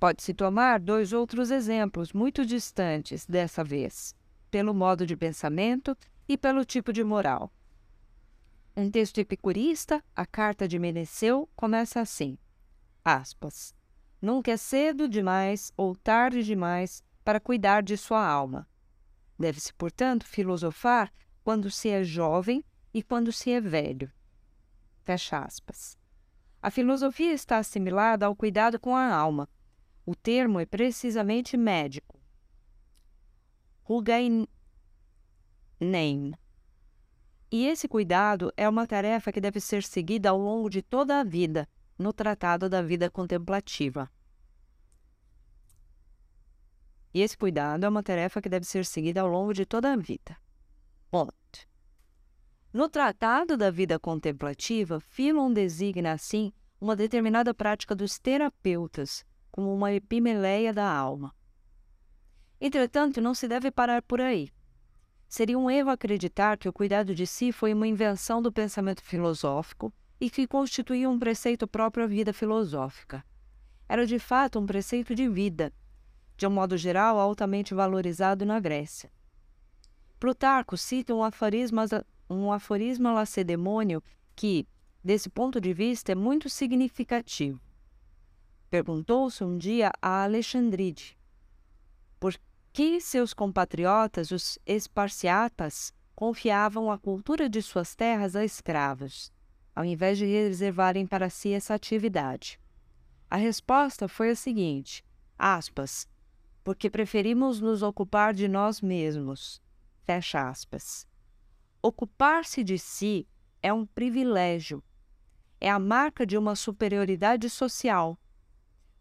Pode-se 0.00 0.34
tomar 0.34 0.80
dois 0.80 1.12
outros 1.12 1.52
exemplos 1.52 2.12
muito 2.12 2.44
distantes 2.44 3.24
dessa 3.24 3.62
vez, 3.62 4.16
pelo 4.50 4.74
modo 4.74 5.06
de 5.06 5.16
pensamento 5.16 5.96
e 6.28 6.36
pelo 6.36 6.64
tipo 6.64 6.92
de 6.92 7.04
moral. 7.04 7.52
Um 8.76 8.90
texto 8.90 9.18
epicurista, 9.18 10.02
a 10.16 10.26
carta 10.26 10.66
de 10.66 10.80
Meneceu, 10.80 11.48
começa 11.54 12.00
assim: 12.00 12.36
aspas, 13.04 13.76
Nunca 14.20 14.50
é 14.50 14.56
cedo 14.56 15.08
demais 15.08 15.72
ou 15.76 15.94
tarde 15.94 16.42
demais 16.42 17.04
para 17.24 17.38
cuidar 17.38 17.82
de 17.82 17.96
sua 17.96 18.26
alma. 18.26 18.68
Deve-se, 19.38 19.72
portanto, 19.74 20.26
filosofar 20.26 21.12
quando 21.42 21.70
se 21.70 21.88
é 21.88 22.02
jovem 22.04 22.64
e 22.92 23.02
quando 23.02 23.32
se 23.32 23.50
é 23.50 23.60
velho. 23.60 24.10
Fecha 25.02 25.38
aspas. 25.38 25.98
A 26.60 26.70
filosofia 26.70 27.32
está 27.32 27.58
assimilada 27.58 28.26
ao 28.26 28.36
cuidado 28.36 28.78
com 28.78 28.94
a 28.94 29.12
alma, 29.12 29.48
o 30.04 30.14
termo 30.16 30.58
é 30.58 30.66
precisamente 30.66 31.56
médico. 31.56 32.20
Rugainem. 33.82 34.46
E 37.50 37.66
esse 37.66 37.86
cuidado 37.86 38.52
é 38.56 38.68
uma 38.68 38.86
tarefa 38.86 39.30
que 39.30 39.40
deve 39.40 39.60
ser 39.60 39.82
seguida 39.82 40.30
ao 40.30 40.38
longo 40.38 40.68
de 40.68 40.82
toda 40.82 41.20
a 41.20 41.24
vida, 41.24 41.68
no 41.98 42.12
Tratado 42.12 42.68
da 42.68 42.82
Vida 42.82 43.10
Contemplativa. 43.10 44.10
E 47.14 47.20
esse 47.20 47.36
cuidado 47.36 47.84
é 47.84 47.88
uma 47.88 48.02
tarefa 48.02 48.40
que 48.40 48.48
deve 48.48 48.64
ser 48.64 48.84
seguida 48.86 49.20
ao 49.20 49.28
longo 49.28 49.52
de 49.52 49.66
toda 49.66 49.92
a 49.92 49.96
vida. 49.96 50.36
No 52.72 52.88
Tratado 52.88 53.54
da 53.54 53.70
Vida 53.70 53.98
Contemplativa, 53.98 54.98
Philon 54.98 55.52
designa, 55.52 56.12
assim, 56.12 56.54
uma 56.80 56.96
determinada 56.96 57.52
prática 57.52 57.94
dos 57.94 58.18
terapeutas, 58.18 59.22
como 59.50 59.74
uma 59.74 59.92
epimeleia 59.92 60.72
da 60.72 60.90
alma. 60.90 61.34
Entretanto, 62.58 63.20
não 63.20 63.34
se 63.34 63.46
deve 63.46 63.70
parar 63.70 64.00
por 64.00 64.22
aí. 64.22 64.48
Seria 65.28 65.58
um 65.58 65.70
erro 65.70 65.90
acreditar 65.90 66.56
que 66.56 66.66
o 66.66 66.72
cuidado 66.72 67.14
de 67.14 67.26
si 67.26 67.52
foi 67.52 67.74
uma 67.74 67.86
invenção 67.86 68.40
do 68.40 68.50
pensamento 68.50 69.02
filosófico 69.02 69.92
e 70.18 70.30
que 70.30 70.46
constituía 70.46 71.10
um 71.10 71.18
preceito 71.18 71.68
próprio 71.68 72.04
à 72.04 72.06
vida 72.06 72.32
filosófica. 72.32 73.22
Era 73.86 74.06
de 74.06 74.18
fato 74.18 74.58
um 74.58 74.64
preceito 74.64 75.14
de 75.14 75.28
vida, 75.28 75.74
de 76.38 76.46
um 76.46 76.50
modo 76.50 76.78
geral 76.78 77.18
altamente 77.18 77.74
valorizado 77.74 78.46
na 78.46 78.58
Grécia. 78.58 79.12
Plutarco 80.22 80.76
cita 80.76 81.12
um 81.12 81.24
aforisma, 81.24 81.84
um 82.30 82.52
aforisma 82.52 83.12
lacedemônio 83.12 84.00
que, 84.36 84.68
desse 85.02 85.28
ponto 85.28 85.60
de 85.60 85.74
vista, 85.74 86.12
é 86.12 86.14
muito 86.14 86.48
significativo. 86.48 87.60
Perguntou-se 88.70 89.42
um 89.42 89.58
dia 89.58 89.90
a 90.00 90.22
Alexandride 90.22 91.18
por 92.20 92.36
que 92.72 93.00
seus 93.00 93.34
compatriotas, 93.34 94.30
os 94.30 94.60
esparciatas, 94.64 95.92
confiavam 96.14 96.88
a 96.88 96.96
cultura 96.96 97.48
de 97.48 97.60
suas 97.60 97.96
terras 97.96 98.36
a 98.36 98.44
escravos, 98.44 99.32
ao 99.74 99.84
invés 99.84 100.18
de 100.18 100.24
reservarem 100.24 101.04
para 101.04 101.28
si 101.28 101.52
essa 101.52 101.74
atividade. 101.74 102.60
A 103.28 103.36
resposta 103.36 104.06
foi 104.06 104.30
a 104.30 104.36
seguinte: 104.36 105.04
aspas, 105.36 106.06
porque 106.62 106.88
preferimos 106.88 107.60
nos 107.60 107.82
ocupar 107.82 108.32
de 108.32 108.46
nós 108.46 108.80
mesmos. 108.80 109.60
Fecha 110.12 110.46
aspas. 110.46 111.06
Ocupar-se 111.80 112.62
de 112.62 112.78
si 112.78 113.26
é 113.62 113.72
um 113.72 113.86
privilégio. 113.86 114.84
É 115.58 115.70
a 115.70 115.78
marca 115.78 116.26
de 116.26 116.36
uma 116.36 116.54
superioridade 116.54 117.48
social 117.48 118.18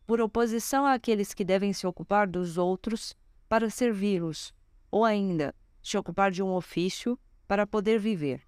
por 0.08 0.22
oposição 0.22 0.86
àqueles 0.86 1.34
que 1.34 1.44
devem 1.44 1.74
se 1.74 1.86
ocupar 1.86 2.28
dos 2.28 2.58
outros 2.58 3.14
para 3.50 3.70
servi-los, 3.70 4.54
ou 4.90 5.04
ainda 5.04 5.54
se 5.84 5.98
ocupar 5.98 6.32
de 6.32 6.42
um 6.42 6.54
ofício 6.54 7.20
para 7.46 7.68
poder 7.68 8.00
viver. 8.00 8.42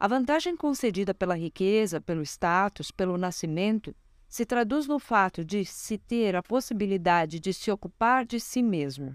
A 0.00 0.08
vantagem 0.08 0.56
concedida 0.56 1.12
pela 1.12 1.36
riqueza, 1.36 2.00
pelo 2.00 2.22
status, 2.22 2.90
pelo 2.90 3.18
nascimento, 3.18 3.94
se 4.26 4.46
traduz 4.46 4.86
no 4.86 4.98
fato 4.98 5.44
de 5.44 5.62
se 5.66 5.98
ter 5.98 6.34
a 6.34 6.42
possibilidade 6.42 7.38
de 7.38 7.52
se 7.52 7.70
ocupar 7.70 8.24
de 8.24 8.40
si 8.40 8.62
mesmo. 8.62 9.14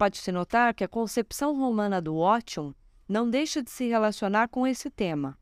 Pode-se 0.00 0.32
notar 0.32 0.72
que 0.72 0.82
a 0.82 0.88
concepção 0.88 1.54
romana 1.54 2.00
do 2.00 2.16
ótium 2.16 2.74
não 3.06 3.28
deixa 3.28 3.62
de 3.62 3.70
se 3.70 3.86
relacionar 3.86 4.48
com 4.48 4.66
esse 4.66 4.88
tema. 4.88 5.38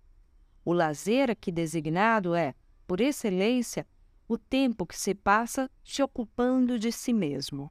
O 0.65 0.73
lazer 0.73 1.31
aqui 1.31 1.53
designado 1.53 2.35
é, 2.35 2.57
por 2.85 3.01
excelência, 3.01 3.87
o 4.27 4.37
tempo 4.37 4.85
que 4.85 4.99
se 4.99 5.15
passa 5.15 5.71
se 5.85 6.03
ocupando 6.03 6.77
de 6.77 6.91
si 6.91 7.13
mesmo. 7.13 7.71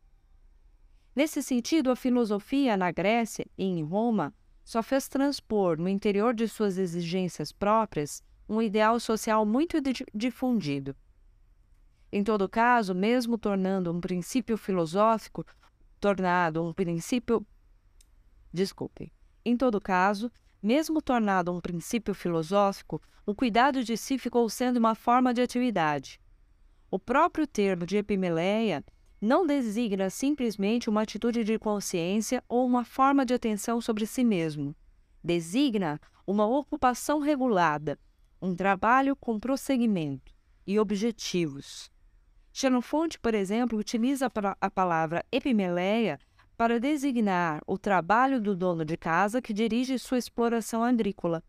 Nesse 1.14 1.44
sentido, 1.44 1.92
a 1.92 1.96
filosofia 1.98 2.78
na 2.78 2.90
Grécia 2.90 3.46
e 3.58 3.66
em 3.66 3.84
Roma 3.84 4.34
só 4.64 4.82
fez 4.82 5.10
transpor 5.10 5.78
no 5.78 5.90
interior 5.90 6.34
de 6.34 6.48
suas 6.48 6.78
exigências 6.78 7.52
próprias 7.52 8.24
um 8.48 8.62
ideal 8.62 8.98
social 8.98 9.46
muito 9.46 9.80
difundido. 10.16 10.96
Em 12.10 12.24
todo 12.24 12.48
caso, 12.48 12.96
mesmo 12.96 13.38
tornando 13.38 13.92
um 13.92 14.00
princípio 14.00 14.58
filosófico, 14.58 15.46
tornado 16.00 16.64
um 16.64 16.74
princípio. 16.74 17.46
Desculpe. 18.54 19.12
Em 19.44 19.56
todo 19.56 19.80
caso, 19.80 20.32
mesmo 20.62 21.02
tornado 21.02 21.54
um 21.54 21.60
princípio 21.60 22.14
filosófico, 22.14 23.02
o 23.26 23.36
cuidado 23.36 23.84
de 23.84 23.96
si 23.98 24.18
ficou 24.18 24.50
sendo 24.50 24.78
uma 24.78 24.96
forma 24.96 25.34
de 25.34 25.42
atividade. 25.42 26.20
O 26.90 26.98
próprio 26.98 27.46
termo 27.46 27.86
de 27.86 27.98
epimeleia 27.98 28.84
não 29.20 29.46
designa 29.46 30.10
simplesmente 30.10 30.90
uma 30.90 31.02
atitude 31.02 31.44
de 31.44 31.58
consciência 31.58 32.44
ou 32.48 32.66
uma 32.66 32.86
forma 32.86 33.26
de 33.26 33.34
atenção 33.34 33.82
sobre 33.82 34.06
si 34.06 34.24
mesmo. 34.24 34.76
Designa 35.24 36.00
uma 36.26 36.46
ocupação 36.46 37.20
regulada, 37.20 38.00
um 38.42 38.56
trabalho 38.56 39.16
com 39.16 39.40
prosseguimento 39.40 40.34
e 40.66 40.80
objetivos. 40.80 41.90
Xenofonte, 42.60 43.20
por 43.20 43.36
exemplo, 43.36 43.78
utiliza 43.78 44.32
a 44.60 44.72
palavra 44.72 45.24
epimeleia 45.32 46.18
para 46.58 46.80
designar 46.80 47.62
o 47.68 47.78
trabalho 47.78 48.42
do 48.42 48.56
dono 48.56 48.84
de 48.84 48.98
casa 48.98 49.40
que 49.40 49.54
dirige 49.54 50.00
sua 50.00 50.18
exploração 50.18 50.84
agrícola. 50.84 51.44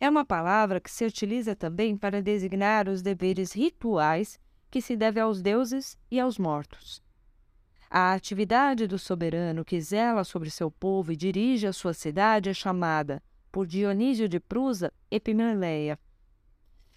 É 0.00 0.10
uma 0.10 0.24
palavra 0.24 0.80
que 0.80 0.90
se 0.90 1.04
utiliza 1.04 1.54
também 1.54 1.96
para 1.96 2.20
designar 2.20 2.88
os 2.88 3.00
deveres 3.00 3.52
rituais 3.52 4.40
que 4.68 4.82
se 4.82 4.96
deve 4.96 5.20
aos 5.20 5.40
deuses 5.40 5.96
e 6.10 6.18
aos 6.18 6.36
mortos. 6.36 7.00
A 7.88 8.12
atividade 8.12 8.88
do 8.88 8.98
soberano 8.98 9.64
que 9.64 9.80
zela 9.80 10.24
sobre 10.24 10.50
seu 10.50 10.68
povo 10.68 11.12
e 11.12 11.16
dirige 11.16 11.68
a 11.68 11.72
sua 11.72 11.94
cidade 11.94 12.50
é 12.50 12.54
chamada, 12.54 13.22
por 13.52 13.68
Dionísio 13.68 14.28
de 14.28 14.40
Prusa, 14.40 14.92
Epimeleia. 15.08 15.96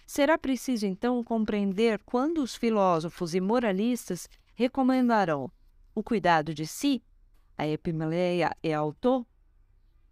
Será 0.06 0.38
preciso 0.38 0.86
então 0.86 1.22
compreender 1.22 2.00
quando 2.06 2.38
os 2.38 2.54
filósofos 2.54 3.34
e 3.34 3.40
moralistas 3.40 4.28
recomendarão 4.54 5.50
o 5.94 6.02
cuidado 6.02 6.54
de 6.54 6.66
si, 6.66 7.02
a 7.58 7.66
Epimeleia 7.66 8.56
é 8.62 8.72
autor, 8.72 9.26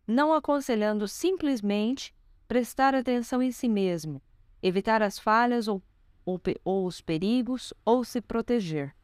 não 0.07 0.33
aconselhando 0.33 1.07
simplesmente 1.09 2.15
prestar 2.47 2.95
atenção 2.95 3.43
em 3.43 3.53
si 3.53 3.69
mesmo, 3.69 4.21
evitar 4.63 5.01
as 5.03 5.19
falhas 5.19 5.69
ou 5.69 5.83
ou, 6.25 6.41
ou 6.65 6.87
os 6.87 7.01
perigos 7.01 7.73
ou 7.85 8.05
se 8.05 8.21
proteger. 8.21 8.95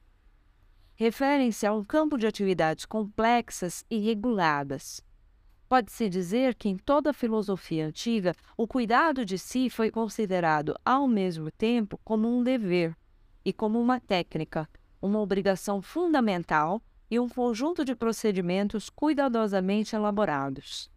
Referem-se 0.95 1.67
a 1.67 1.73
um 1.73 1.85
campo 1.85 2.17
de 2.19 2.27
atividades 2.27 2.85
complexas 2.85 3.85
e 3.91 3.99
reguladas. 3.99 5.03
Pode-se 5.71 6.09
dizer 6.09 6.57
que 6.57 6.69
em 6.69 6.77
toda 6.77 7.11
a 7.11 7.13
filosofia 7.13 7.87
antiga, 7.87 8.35
o 8.57 8.67
cuidado 8.67 9.25
de 9.25 9.39
si 9.39 9.71
foi 9.71 9.89
considerado 9.89 10.75
ao 10.85 11.07
mesmo 11.07 11.49
tempo 11.49 11.97
como 12.03 12.27
um 12.27 12.43
dever 12.43 12.93
e 13.45 13.53
como 13.53 13.81
uma 13.81 14.01
técnica, 14.01 14.69
uma 15.01 15.21
obrigação 15.21 15.81
fundamental 15.81 16.83
e 17.09 17.21
um 17.21 17.29
conjunto 17.29 17.85
de 17.85 17.95
procedimentos 17.95 18.91
cuidadosamente 18.91 19.95
elaborados. 19.95 20.91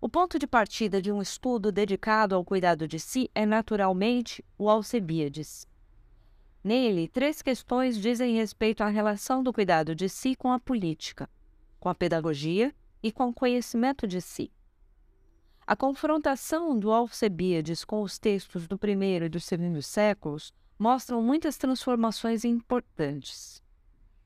O 0.00 0.08
ponto 0.08 0.38
de 0.38 0.46
partida 0.46 1.02
de 1.02 1.10
um 1.10 1.20
estudo 1.20 1.72
dedicado 1.72 2.36
ao 2.36 2.44
cuidado 2.44 2.86
de 2.86 3.00
si 3.00 3.28
é 3.34 3.44
naturalmente 3.44 4.44
o 4.56 4.70
Alcebiades. 4.70 5.66
Nele, 6.62 7.08
três 7.08 7.42
questões 7.42 7.98
dizem 7.98 8.36
respeito 8.36 8.84
à 8.84 8.88
relação 8.88 9.42
do 9.42 9.52
cuidado 9.52 9.96
de 9.96 10.08
si 10.08 10.36
com 10.36 10.52
a 10.52 10.60
política, 10.60 11.28
com 11.78 11.88
a 11.88 11.94
pedagogia 11.94 12.74
e 13.02 13.12
com 13.12 13.28
o 13.28 13.34
conhecimento 13.34 14.06
de 14.06 14.20
si. 14.20 14.50
A 15.66 15.76
confrontação 15.76 16.78
do 16.78 16.90
Alcebiades 16.90 17.84
com 17.84 18.02
os 18.02 18.18
textos 18.18 18.66
do 18.66 18.78
primeiro 18.78 19.26
e 19.26 19.28
do 19.28 19.38
segundo 19.38 19.82
séculos 19.82 20.52
mostram 20.78 21.20
muitas 21.20 21.58
transformações 21.58 22.44
importantes. 22.44 23.62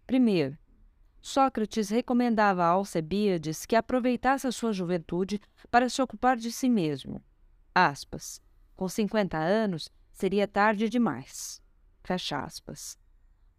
Primeiro, 0.07 0.57
Sócrates 1.21 1.89
recomendava 1.89 2.65
a 2.65 2.69
Alcebiades 2.69 3.65
que 3.65 3.77
aproveitasse 3.77 4.47
a 4.47 4.53
sua 4.53 4.73
juventude 4.73 5.41
para 5.71 5.89
se 5.89 6.03
ocupar 6.03 6.37
de 6.37 6.51
si 6.51 6.69
mesmo. 6.69 7.23
Aspas. 7.75 8.43
Com 8.77 8.89
50 8.89 9.39
anos, 9.39 9.91
seria 10.11 10.49
tarde 10.49 10.89
demais. 10.89 11.63
Fecha 12.03 12.41
aspas. 12.41 12.99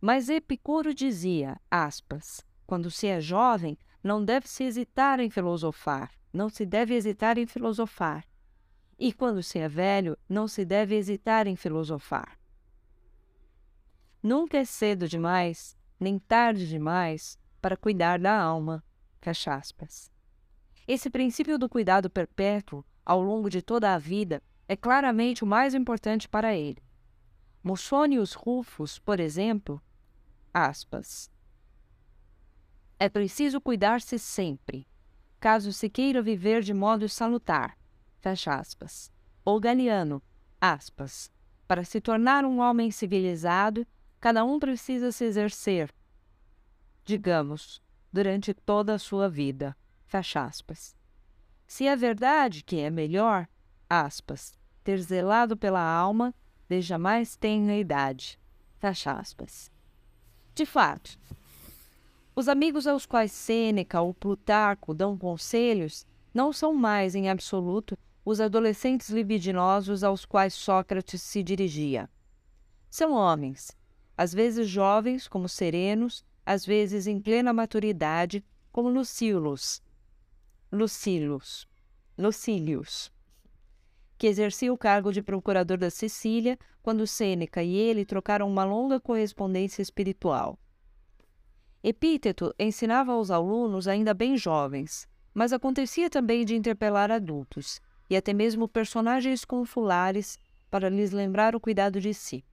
Mas 0.02 0.28
Epicuro 0.28 0.94
dizia, 0.94 1.60
aspas, 1.72 2.46
quando 2.66 2.90
se 2.90 3.08
é 3.08 3.20
jovem, 3.20 3.78
não 4.04 4.24
deve-se 4.24 4.64
hesitar 4.64 5.20
em 5.20 5.30
filosofar, 5.30 6.12
não 6.32 6.50
se 6.50 6.66
deve 6.66 6.94
hesitar 6.94 7.38
em 7.38 7.46
filosofar. 7.46 8.26
E 9.00 9.12
quando 9.12 9.42
se 9.42 9.60
é 9.60 9.68
velho, 9.68 10.18
não 10.28 10.48
se 10.48 10.66
deve 10.66 10.96
hesitar 10.96 11.48
em 11.48 11.56
filosofar. 11.56 12.38
Nunca 14.22 14.58
é 14.58 14.66
cedo 14.66 15.08
demais, 15.08 15.78
nem 16.00 16.18
tarde 16.18 16.68
demais, 16.68 17.38
para 17.62 17.78
cuidar 17.78 18.20
da 18.20 18.38
alma. 18.40 18.84
Fecha 19.22 19.56
aspas. 19.56 20.12
Esse 20.88 21.10
princípio 21.10 21.58
do 21.58 21.70
cuidado 21.70 22.10
perpétuo 22.10 22.86
ao 23.06 23.22
longo 23.22 23.50
de 23.50 23.62
toda 23.62 23.94
a 23.94 23.98
vida 23.98 24.42
é 24.68 24.76
claramente 24.76 25.44
o 25.44 25.48
mais 25.48 25.74
importante 25.74 26.28
para 26.28 26.56
ele. 26.56 26.82
Musonius 27.64 28.34
Rufus, 28.34 29.00
por 29.00 29.20
exemplo, 29.20 29.82
aspas, 30.54 31.32
é 33.04 33.10
preciso 33.10 33.60
cuidar-se 33.60 34.18
sempre, 34.18 34.88
caso 35.38 35.74
se 35.74 35.90
queira 35.90 36.22
viver 36.22 36.62
de 36.62 36.74
modo 36.74 37.10
salutar, 37.10 37.78
fecha 38.22 38.56
aspas. 38.56 39.12
Ou 39.44 39.60
Galiano, 39.60 40.24
aspas, 40.62 41.30
para 41.68 41.84
se 41.84 42.00
tornar 42.00 42.46
um 42.46 42.62
homem 42.62 42.90
civilizado, 42.92 43.86
cada 44.22 44.46
um 44.46 44.58
precisa 44.58 45.12
se 45.12 45.26
exercer, 45.26 45.94
digamos, 47.04 47.84
durante 48.10 48.54
toda 48.54 48.94
a 48.94 49.00
sua 49.00 49.28
vida. 49.28 49.76
Fecha 50.06 50.46
aspas. 50.46 50.96
Se 51.68 51.86
é 51.86 51.98
verdade 51.98 52.64
que 52.64 52.80
é 52.80 52.90
melhor, 52.90 53.50
aspas, 53.90 54.58
ter 54.82 54.98
zelado 55.02 55.58
pela 55.58 55.82
alma 55.82 56.34
desde 56.70 56.94
a 56.94 56.98
mais 56.98 57.36
tenra 57.36 57.76
idade. 57.76 58.40
Fecha 58.80 59.12
aspas. 59.12 59.70
De 60.56 60.66
fato, 60.66 61.20
os 62.36 62.48
amigos 62.48 62.88
aos 62.88 63.06
quais 63.06 63.32
Sêneca 63.32 64.02
ou 64.02 64.14
Plutarco 64.14 64.94
dão 64.94 65.18
conselhos 65.18 66.06
não 66.34 66.52
são 66.52 66.74
mais, 66.74 67.14
em 67.14 67.30
absoluto, 67.30 67.98
os 68.26 68.42
adolescentes 68.42 69.10
libidinosos 69.10 70.04
aos 70.04 70.26
quais 70.26 70.54
Sócrates 70.54 71.22
se 71.22 71.44
dirigia. 71.44 72.10
São 72.90 73.12
homens, 73.12 73.78
às 74.18 74.34
vezes 74.34 74.68
jovens 74.68 75.28
como 75.28 75.48
serenos, 75.48 76.26
às 76.46 76.66
vezes 76.66 77.06
em 77.06 77.20
plena 77.20 77.54
maturidade, 77.54 78.44
como 78.72 78.90
Lucílios, 78.90 79.84
Lucílios, 80.72 81.68
Lucílios, 82.18 83.12
que 84.18 84.26
exercia 84.26 84.74
o 84.74 84.78
cargo 84.78 85.12
de 85.12 85.22
procurador 85.22 85.78
da 85.78 85.90
Sicília 85.90 86.58
quando 86.82 87.06
Sêneca 87.06 87.62
e 87.62 87.76
ele 87.76 88.06
trocaram 88.06 88.50
uma 88.50 88.64
longa 88.64 89.00
correspondência 89.00 89.82
espiritual. 89.82 90.58
Epíteto 91.84 92.56
ensinava 92.58 93.12
aos 93.12 93.30
alunos 93.30 93.90
ainda 93.90 94.14
bem 94.14 94.38
jovens, 94.38 95.06
mas 95.34 95.52
acontecia 95.52 96.10
também 96.10 96.46
de 96.46 96.56
interpelar 96.56 97.12
adultos 97.12 97.82
e 98.10 98.16
até 98.16 98.32
mesmo 98.32 98.70
personagens 98.70 99.44
consulares 99.44 100.40
para 100.72 100.88
lhes 100.88 101.12
lembrar 101.12 101.58
o 101.58 101.60
cuidado 101.60 102.00
de 102.00 102.14
si. 102.14 102.46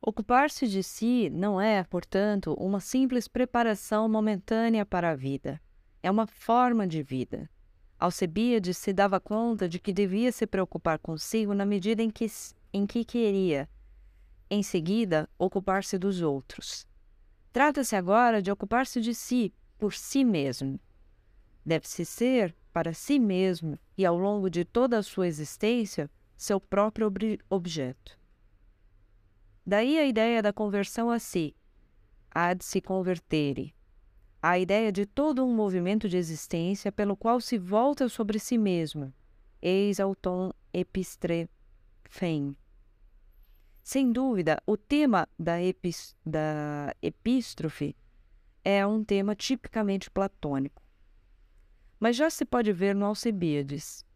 Ocupar-se 0.00 0.66
de 0.66 0.82
si 0.82 1.28
não 1.28 1.60
é, 1.60 1.84
portanto, 1.84 2.54
uma 2.54 2.80
simples 2.80 3.28
preparação 3.28 4.08
momentânea 4.08 4.86
para 4.86 5.10
a 5.10 5.14
vida. 5.14 5.60
É 6.02 6.10
uma 6.10 6.26
forma 6.26 6.86
de 6.86 7.02
vida. 7.02 7.50
Alcebiades 7.98 8.78
se 8.78 8.94
dava 8.94 9.20
conta 9.20 9.68
de 9.68 9.78
que 9.78 9.92
devia 9.92 10.32
se 10.32 10.46
preocupar 10.46 10.98
consigo 10.98 11.52
na 11.52 11.66
medida 11.66 12.02
em 12.02 12.08
que, 12.08 12.26
em 12.72 12.86
que 12.86 13.04
queria, 13.04 13.68
em 14.48 14.62
seguida, 14.62 15.28
ocupar-se 15.38 15.98
dos 15.98 16.22
outros. 16.22 16.88
Trata-se 17.52 17.96
agora 17.96 18.40
de 18.40 18.50
ocupar-se 18.50 19.00
de 19.00 19.14
si, 19.14 19.52
por 19.76 19.92
si 19.92 20.24
mesmo. 20.24 20.78
Deve-se 21.64 22.04
ser 22.04 22.54
para 22.72 22.92
si 22.92 23.18
mesmo 23.18 23.78
e 23.96 24.06
ao 24.06 24.16
longo 24.16 24.48
de 24.48 24.64
toda 24.64 24.98
a 24.98 25.02
sua 25.02 25.26
existência 25.26 26.10
seu 26.36 26.60
próprio 26.60 27.06
obri- 27.06 27.40
objeto. 27.50 28.18
Daí 29.66 29.98
a 29.98 30.06
ideia 30.06 30.42
da 30.42 30.52
conversão 30.52 31.10
a 31.10 31.18
si, 31.18 31.54
há 32.30 32.54
de 32.54 32.64
se 32.64 32.80
convertere, 32.80 33.74
a 34.42 34.58
ideia 34.58 34.90
de 34.90 35.04
todo 35.04 35.44
um 35.44 35.54
movimento 35.54 36.08
de 36.08 36.16
existência 36.16 36.90
pelo 36.90 37.14
qual 37.16 37.40
se 37.40 37.58
volta 37.58 38.08
sobre 38.08 38.38
si 38.38 38.56
mesmo, 38.56 39.12
eis 39.60 40.00
auton 40.00 40.52
epistrefen. 40.72 42.56
Sem 43.92 44.12
dúvida, 44.12 44.62
o 44.64 44.76
tema 44.76 45.28
da, 45.36 45.54
da 46.24 46.94
epístrofe 47.02 47.96
é 48.64 48.86
um 48.86 49.02
tema 49.02 49.34
tipicamente 49.34 50.08
platônico. 50.08 50.80
Mas 51.98 52.14
já 52.14 52.30
se 52.30 52.44
pode 52.44 52.72
ver 52.72 52.94
no 52.94 53.04
Alcibíades. 53.04 54.06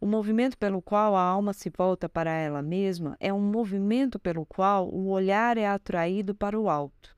O 0.00 0.06
movimento 0.06 0.56
pelo 0.56 0.80
qual 0.80 1.14
a 1.14 1.20
alma 1.20 1.52
se 1.52 1.68
volta 1.68 2.08
para 2.08 2.30
ela 2.30 2.62
mesma 2.62 3.14
é 3.20 3.30
um 3.30 3.42
movimento 3.42 4.18
pelo 4.18 4.46
qual 4.46 4.88
o 4.88 5.10
olhar 5.10 5.58
é 5.58 5.66
atraído 5.66 6.34
para 6.34 6.58
o 6.58 6.70
alto, 6.70 7.14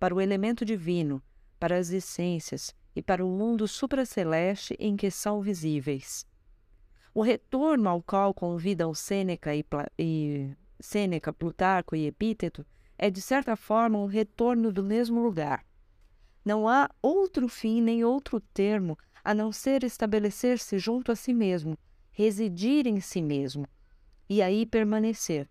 para 0.00 0.14
o 0.14 0.22
elemento 0.22 0.64
divino, 0.64 1.22
para 1.60 1.76
as 1.76 1.90
essências 1.90 2.74
e 2.96 3.02
para 3.02 3.22
o 3.22 3.28
mundo 3.28 3.68
supraceleste 3.68 4.74
em 4.80 4.96
que 4.96 5.10
são 5.10 5.42
visíveis. 5.42 6.26
O 7.12 7.20
retorno 7.20 7.90
ao 7.90 8.02
qual 8.02 8.32
convidam 8.32 8.94
Sêneca 8.94 9.54
e, 9.54 9.62
e 9.98 10.56
Sêneca, 10.82 11.32
Plutarco 11.32 11.94
e 11.94 12.06
Epíteto 12.06 12.66
é 12.98 13.08
de 13.08 13.22
certa 13.22 13.56
forma 13.56 13.98
um 13.98 14.06
retorno 14.06 14.72
do 14.72 14.82
mesmo 14.82 15.22
lugar. 15.22 15.64
Não 16.44 16.68
há 16.68 16.90
outro 17.00 17.48
fim 17.48 17.80
nem 17.80 18.04
outro 18.04 18.40
termo 18.40 18.98
a 19.24 19.32
não 19.32 19.52
ser 19.52 19.84
estabelecer-se 19.84 20.78
junto 20.78 21.12
a 21.12 21.16
si 21.16 21.32
mesmo, 21.32 21.78
residir 22.10 22.86
em 22.86 23.00
si 23.00 23.22
mesmo 23.22 23.66
e 24.28 24.42
aí 24.42 24.66
permanecer. 24.66 25.48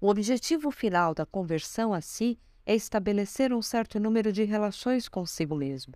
O 0.00 0.08
objetivo 0.08 0.70
final 0.70 1.14
da 1.14 1.26
conversão 1.26 1.92
a 1.92 2.00
si 2.00 2.38
é 2.64 2.74
estabelecer 2.74 3.52
um 3.52 3.60
certo 3.60 4.00
número 4.00 4.32
de 4.32 4.44
relações 4.44 5.08
consigo 5.08 5.54
mesmo. 5.54 5.92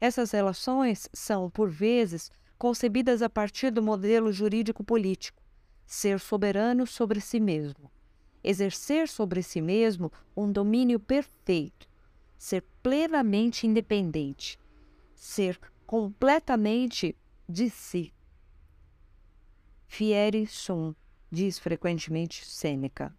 Essas 0.00 0.30
relações 0.30 1.08
são, 1.12 1.50
por 1.50 1.68
vezes, 1.68 2.30
concebidas 2.58 3.20
a 3.20 3.28
partir 3.28 3.70
do 3.70 3.82
modelo 3.82 4.32
jurídico-político, 4.32 5.42
ser 5.86 6.18
soberano 6.18 6.86
sobre 6.86 7.20
si 7.20 7.38
mesmo, 7.38 7.90
exercer 8.42 9.08
sobre 9.08 9.42
si 9.42 9.60
mesmo 9.60 10.12
um 10.36 10.50
domínio 10.50 10.98
perfeito, 10.98 11.88
ser 12.36 12.62
plenamente 12.82 13.66
independente, 13.66 14.58
ser 15.14 15.58
completamente 15.86 17.16
de 17.48 17.70
si. 17.70 18.12
Fieri 19.86 20.46
sum, 20.46 20.94
diz 21.30 21.58
frequentemente 21.58 22.44
Sêneca. 22.44 23.16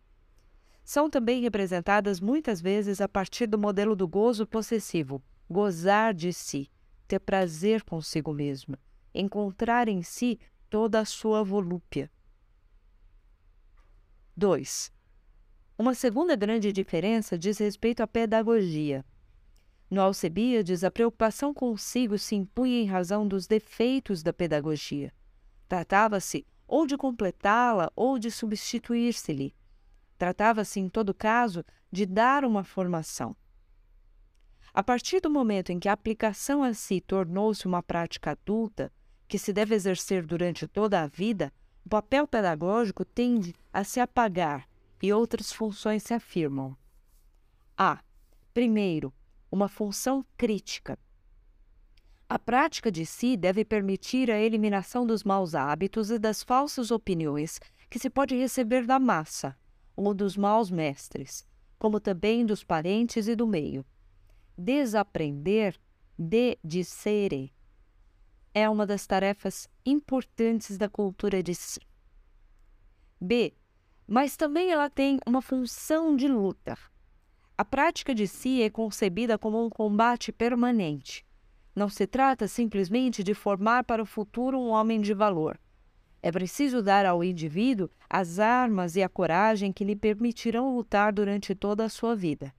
São 0.84 1.10
também 1.10 1.42
representadas 1.42 2.20
muitas 2.20 2.62
vezes 2.62 3.02
a 3.02 3.08
partir 3.08 3.48
do 3.48 3.58
modelo 3.58 3.96
do 3.96 4.08
gozo 4.08 4.46
possessivo, 4.46 5.22
gozar 5.50 6.14
de 6.14 6.32
si, 6.32 6.70
ter 7.08 7.20
prazer 7.20 7.84
consigo 7.84 8.34
mesmo, 8.34 8.78
encontrar 9.14 9.88
em 9.88 10.02
si 10.02 10.40
toda 10.70 11.00
a 11.00 11.06
sua 11.06 11.44
volúpia. 11.44 12.12
2. 14.38 14.94
Uma 15.80 15.96
segunda 15.96 16.36
grande 16.36 16.72
diferença 16.72 17.36
diz 17.40 17.58
respeito 17.58 18.02
à 18.02 18.08
pedagogia. 18.08 19.04
No 19.90 20.00
Alcebíades, 20.00 20.84
a 20.84 20.92
preocupação 20.92 21.56
consigo 21.56 22.20
se 22.20 22.36
impunha 22.36 22.80
em 22.80 22.86
razão 22.86 23.28
dos 23.28 23.48
defeitos 23.48 24.22
da 24.22 24.32
pedagogia. 24.32 25.12
Tratava-se 25.68 26.46
ou 26.68 26.86
de 26.86 26.96
completá-la 26.96 27.92
ou 27.96 28.20
de 28.20 28.30
substituir-se-lhe. 28.30 29.56
Tratava-se, 30.20 30.80
em 30.80 30.88
todo 30.88 31.16
caso, 31.16 31.66
de 31.92 32.06
dar 32.06 32.46
uma 32.46 32.64
formação. 32.64 33.36
A 34.72 34.84
partir 34.84 35.20
do 35.20 35.32
momento 35.32 35.72
em 35.72 35.80
que 35.80 35.90
a 35.90 35.94
aplicação 35.94 36.62
a 36.62 36.76
si 36.76 37.02
tornou-se 37.02 37.66
uma 37.66 37.82
prática 37.82 38.32
adulta, 38.32 38.94
que 39.28 39.40
se 39.40 39.52
deve 39.52 39.74
exercer 39.74 40.24
durante 40.24 40.68
toda 40.68 41.02
a 41.02 41.08
vida, 41.08 41.52
o 41.88 41.90
papel 41.90 42.28
pedagógico 42.28 43.06
tende 43.06 43.56
a 43.72 43.82
se 43.82 44.02
apagar 44.02 44.68
e 45.02 45.14
outras 45.14 45.54
funções 45.54 46.04
se 46.04 46.14
afirmam. 46.14 46.76
A. 47.78 48.04
Primeiro, 48.54 49.14
uma 49.50 49.70
função 49.70 50.26
crítica. 50.36 51.00
A 52.28 52.38
prática 52.38 52.92
de 52.92 53.06
si 53.06 53.38
deve 53.38 53.64
permitir 53.64 54.30
a 54.30 54.38
eliminação 54.38 55.08
dos 55.08 55.24
maus 55.24 55.56
hábitos 55.56 56.12
e 56.12 56.20
das 56.20 56.44
falsas 56.44 56.92
opiniões 56.92 57.58
que 57.90 57.98
se 57.98 58.10
pode 58.10 58.36
receber 58.36 58.86
da 58.86 59.00
massa 59.00 59.58
ou 59.96 60.14
dos 60.14 60.36
maus 60.36 60.70
mestres, 60.70 61.48
como 61.80 62.02
também 62.02 62.46
dos 62.46 62.66
parentes 62.66 63.30
e 63.30 63.36
do 63.36 63.48
meio. 63.48 63.86
Desaprender 64.58 65.80
de 66.20 66.58
dissere 66.62 67.54
é 68.58 68.68
uma 68.68 68.88
das 68.88 69.06
tarefas 69.06 69.70
importantes 69.86 70.80
da 70.80 70.90
cultura 70.90 71.44
de 71.44 71.54
si. 71.54 71.80
B. 73.22 73.54
Mas 74.08 74.36
também 74.36 74.72
ela 74.72 74.90
tem 74.90 75.20
uma 75.28 75.44
função 75.44 76.16
de 76.16 76.28
luta. 76.28 76.76
A 77.56 77.64
prática 77.64 78.16
de 78.16 78.28
si 78.28 78.64
é 78.64 78.70
concebida 78.70 79.38
como 79.38 79.64
um 79.64 79.70
combate 79.70 80.32
permanente. 80.32 81.24
Não 81.76 81.88
se 81.88 82.08
trata 82.08 82.48
simplesmente 82.48 83.24
de 83.24 83.36
formar 83.36 83.84
para 83.84 84.02
o 84.02 84.06
futuro 84.08 84.58
um 84.58 84.70
homem 84.70 85.02
de 85.02 85.14
valor. 85.14 85.60
É 86.20 86.32
preciso 86.32 86.82
dar 86.82 87.06
ao 87.06 87.24
indivíduo 87.24 87.92
as 88.10 88.40
armas 88.40 88.96
e 88.96 89.04
a 89.04 89.10
coragem 89.10 89.72
que 89.72 89.84
lhe 89.84 89.96
permitirão 89.96 90.76
lutar 90.76 91.14
durante 91.14 91.54
toda 91.54 91.86
a 91.86 91.90
sua 91.90 92.16
vida. 92.16 92.52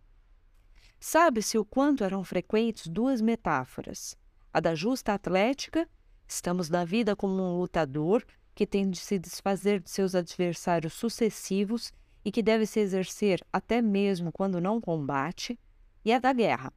Sabe-se 1.00 1.58
o 1.58 1.64
quanto 1.64 2.04
eram 2.04 2.22
frequentes 2.22 2.86
duas 2.86 3.20
metáforas. 3.20 4.16
A 4.52 4.60
da 4.60 4.74
justa 4.74 5.12
atlética, 5.12 5.88
estamos 6.26 6.70
na 6.70 6.84
vida 6.84 7.14
como 7.14 7.34
um 7.34 7.58
lutador 7.58 8.24
que 8.54 8.66
tem 8.66 8.90
de 8.90 8.98
se 8.98 9.18
desfazer 9.18 9.80
de 9.80 9.90
seus 9.90 10.14
adversários 10.14 10.94
sucessivos 10.94 11.92
e 12.24 12.32
que 12.32 12.42
deve 12.42 12.66
se 12.66 12.80
exercer 12.80 13.44
até 13.52 13.80
mesmo 13.80 14.32
quando 14.32 14.60
não 14.60 14.80
combate, 14.80 15.58
e 16.04 16.12
a 16.12 16.18
da 16.18 16.32
guerra. 16.32 16.72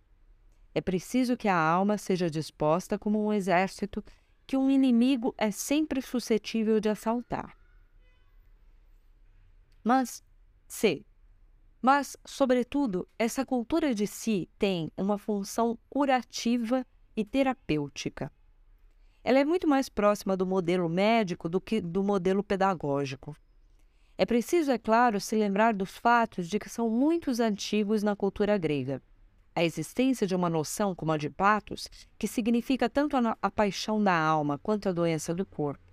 É 0.73 0.81
preciso 0.81 1.35
que 1.35 1.47
a 1.47 1.57
alma 1.57 1.97
seja 1.97 2.29
disposta 2.29 2.99
como 2.99 3.25
um 3.25 3.33
exército 3.33 4.03
que 4.45 4.55
um 4.55 4.69
inimigo 4.69 5.33
é 5.37 5.49
sempre 5.51 6.01
suscetível 6.01 6.79
de 6.79 6.89
assaltar. 6.89 7.57
Mas, 9.83 10.23
C. 10.67 11.05
Mas, 11.81 12.15
sobretudo, 12.23 13.07
essa 13.17 13.45
cultura 13.45 13.95
de 13.95 14.05
si 14.05 14.49
tem 14.59 14.91
uma 14.95 15.17
função 15.17 15.79
curativa 15.89 16.85
e 17.21 17.25
terapêutica. 17.25 18.31
Ela 19.23 19.39
é 19.39 19.45
muito 19.45 19.67
mais 19.67 19.87
próxima 19.87 20.35
do 20.35 20.45
modelo 20.45 20.89
médico 20.89 21.47
do 21.47 21.61
que 21.61 21.79
do 21.79 22.03
modelo 22.03 22.43
pedagógico. 22.43 23.35
É 24.17 24.25
preciso, 24.25 24.71
é 24.71 24.77
claro, 24.79 25.21
se 25.21 25.35
lembrar 25.35 25.73
dos 25.75 25.97
fatos 25.97 26.47
de 26.47 26.57
que 26.57 26.67
são 26.67 26.89
muitos 26.89 27.39
antigos 27.39 28.01
na 28.01 28.15
cultura 28.15 28.57
grega. 28.57 29.01
A 29.55 29.63
existência 29.63 30.25
de 30.25 30.35
uma 30.35 30.49
noção 30.49 30.95
como 30.95 31.11
a 31.11 31.17
de 31.17 31.29
Patos, 31.29 31.87
que 32.17 32.27
significa 32.27 32.89
tanto 32.89 33.15
a, 33.15 33.51
paixão 33.51 34.03
da 34.03 34.17
alma 34.17 34.57
quanto 34.57 34.89
a 34.89 34.91
doença 34.91 35.33
do 35.35 35.45
corpo. 35.45 35.83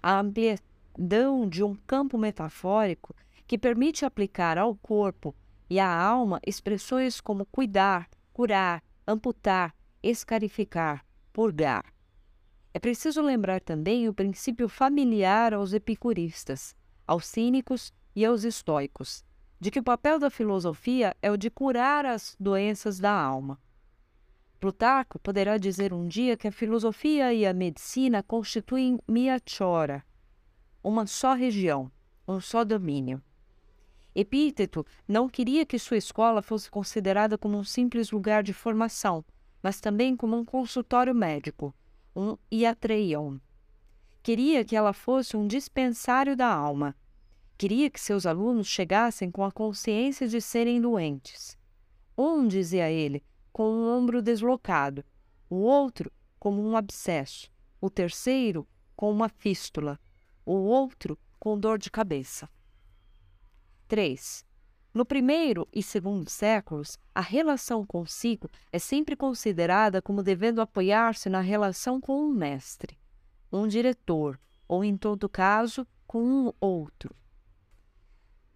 A 0.00 0.20
amplidão 0.20 1.48
de 1.48 1.64
um 1.64 1.74
campo 1.74 2.16
metafórico 2.16 3.14
que 3.46 3.58
permite 3.58 4.04
aplicar 4.04 4.58
ao 4.58 4.76
corpo 4.76 5.34
e 5.68 5.80
à 5.80 5.88
alma 5.88 6.40
expressões 6.46 7.20
como 7.20 7.46
cuidar, 7.46 8.08
curar, 8.32 8.82
amputar, 9.06 9.74
escarificar, 10.02 11.04
purgar. 11.32 11.84
É 12.72 12.78
preciso 12.78 13.22
lembrar 13.22 13.60
também 13.60 14.08
o 14.08 14.14
princípio 14.14 14.68
familiar 14.68 15.54
aos 15.54 15.72
epicuristas, 15.72 16.76
aos 17.06 17.26
cínicos 17.26 17.92
e 18.14 18.24
aos 18.24 18.44
estoicos, 18.44 19.24
de 19.58 19.70
que 19.70 19.78
o 19.78 19.82
papel 19.82 20.18
da 20.18 20.28
filosofia 20.28 21.16
é 21.22 21.30
o 21.30 21.36
de 21.36 21.50
curar 21.50 22.04
as 22.04 22.36
doenças 22.38 22.98
da 22.98 23.10
alma. 23.10 23.58
Plutarco 24.60 25.18
poderá 25.18 25.58
dizer 25.58 25.92
um 25.92 26.06
dia 26.06 26.36
que 26.36 26.48
a 26.48 26.52
filosofia 26.52 27.32
e 27.32 27.46
a 27.46 27.52
medicina 27.52 28.22
constituem 28.22 28.98
miachora, 29.06 30.04
uma 30.82 31.06
só 31.06 31.34
região, 31.34 31.90
um 32.26 32.40
só 32.40 32.64
domínio. 32.64 33.22
Epíteto 34.14 34.84
não 35.06 35.28
queria 35.28 35.66
que 35.66 35.78
sua 35.78 35.98
escola 35.98 36.40
fosse 36.40 36.70
considerada 36.70 37.36
como 37.36 37.58
um 37.58 37.64
simples 37.64 38.10
lugar 38.10 38.42
de 38.42 38.52
formação, 38.52 39.24
mas 39.62 39.80
também 39.80 40.16
como 40.16 40.36
um 40.36 40.44
consultório 40.44 41.14
médico, 41.14 41.74
um 42.14 42.36
iatreion. 42.50 43.38
Queria 44.22 44.64
que 44.64 44.74
ela 44.74 44.92
fosse 44.92 45.36
um 45.36 45.46
dispensário 45.46 46.36
da 46.36 46.48
alma. 46.48 46.96
Queria 47.58 47.90
que 47.90 48.00
seus 48.00 48.26
alunos 48.26 48.66
chegassem 48.66 49.30
com 49.30 49.44
a 49.44 49.52
consciência 49.52 50.26
de 50.28 50.40
serem 50.40 50.80
doentes. 50.80 51.58
Um, 52.16 52.46
dizia 52.46 52.90
ele, 52.90 53.22
com 53.52 53.70
um 53.70 53.88
ombro 53.88 54.22
deslocado, 54.22 55.04
o 55.48 55.56
outro 55.56 56.12
como 56.38 56.62
um 56.62 56.76
abscesso, 56.76 57.50
o 57.80 57.90
terceiro 57.90 58.66
com 58.94 59.10
uma 59.10 59.28
fístula, 59.28 59.98
o 60.44 60.52
outro 60.52 61.18
com 61.38 61.58
dor 61.58 61.78
de 61.78 61.90
cabeça. 61.90 62.48
3. 63.88 64.45
No 64.96 65.04
primeiro 65.04 65.68
e 65.74 65.82
segundo 65.82 66.30
séculos, 66.30 66.98
a 67.14 67.20
relação 67.20 67.84
consigo 67.84 68.48
é 68.72 68.78
sempre 68.78 69.14
considerada 69.14 70.00
como 70.00 70.22
devendo 70.22 70.58
apoiar-se 70.58 71.28
na 71.28 71.42
relação 71.42 72.00
com 72.00 72.18
um 72.18 72.32
mestre, 72.32 72.96
um 73.52 73.68
diretor, 73.68 74.40
ou, 74.66 74.82
em 74.82 74.96
todo 74.96 75.28
caso, 75.28 75.86
com 76.06 76.24
um 76.24 76.50
outro. 76.58 77.14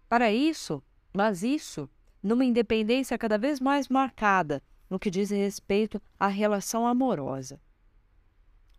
Para 0.09 0.33
isso, 0.33 0.81
mas 1.13 1.43
isso, 1.43 1.87
numa 2.23 2.43
independência 2.43 3.19
cada 3.19 3.37
vez 3.37 3.59
mais 3.59 3.87
marcada 3.87 4.63
no 4.89 4.97
que 4.97 5.11
diz 5.11 5.29
respeito 5.29 6.01
à 6.19 6.25
relação 6.25 6.87
amorosa. 6.87 7.61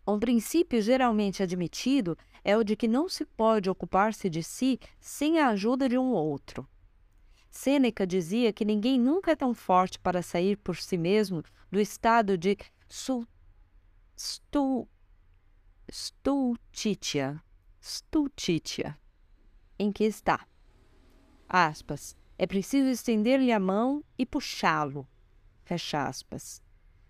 Um 0.05 0.19
princípio 0.19 0.83
geralmente 0.83 1.45
admitido 1.45 2.19
é 2.43 2.57
o 2.57 2.65
de 2.65 2.75
que 2.75 2.89
não 2.89 3.09
se 3.09 3.25
pode 3.25 3.71
ocupar-se 3.71 4.29
de 4.29 4.43
si 4.43 4.81
sem 4.99 5.39
a 5.39 5.51
ajuda 5.51 5.89
de 5.89 5.97
um 5.97 6.11
outro. 6.11 6.69
Sêneca 7.53 8.07
dizia 8.07 8.51
que 8.51 8.65
ninguém 8.65 8.99
nunca 8.99 9.33
é 9.33 9.37
tão 9.37 9.53
forte 9.53 9.99
para 9.99 10.23
sair 10.23 10.57
por 10.57 10.75
si 10.75 10.97
mesmo 10.97 11.45
do 11.71 11.79
estado 11.79 12.39
de 12.39 12.57
stu, 12.89 13.29
stu, 14.17 14.89
stultitia, 15.87 17.43
stultitia, 17.79 18.99
em 19.79 19.93
que 19.93 20.03
está. 20.05 20.47
Aspas. 21.47 22.17
É 22.39 22.47
preciso 22.47 22.89
estender-lhe 22.89 23.53
a 23.53 23.61
mão 23.61 24.03
e 24.19 24.25
puxá-lo. 24.25 25.07
Fecha 25.63 26.09
aspas. 26.09 26.63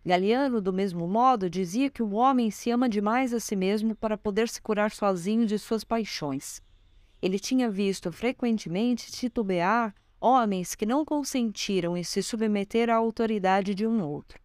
Galiano, 0.05 0.61
do 0.61 0.73
mesmo 0.73 1.07
modo, 1.07 1.49
dizia 1.49 1.89
que 1.89 2.03
o 2.03 2.15
homem 2.15 2.51
se 2.51 2.69
ama 2.69 2.89
demais 2.89 3.33
a 3.33 3.39
si 3.39 3.55
mesmo 3.55 3.95
para 3.95 4.19
poder 4.19 4.49
se 4.49 4.61
curar 4.61 4.91
sozinho 4.91 5.47
de 5.47 5.57
suas 5.57 5.85
paixões. 5.85 6.61
Ele 7.23 7.39
tinha 7.39 7.71
visto 7.71 8.11
frequentemente 8.11 9.13
titubear 9.13 9.95
homens 10.23 10.77
que 10.77 10.87
não 10.87 11.05
consentiram 11.05 11.97
em 11.97 12.05
se 12.05 12.23
submeter 12.23 12.89
à 12.89 12.95
autoridade 12.95 13.75
de 13.75 13.85
um 13.85 14.01
outro. 14.07 14.41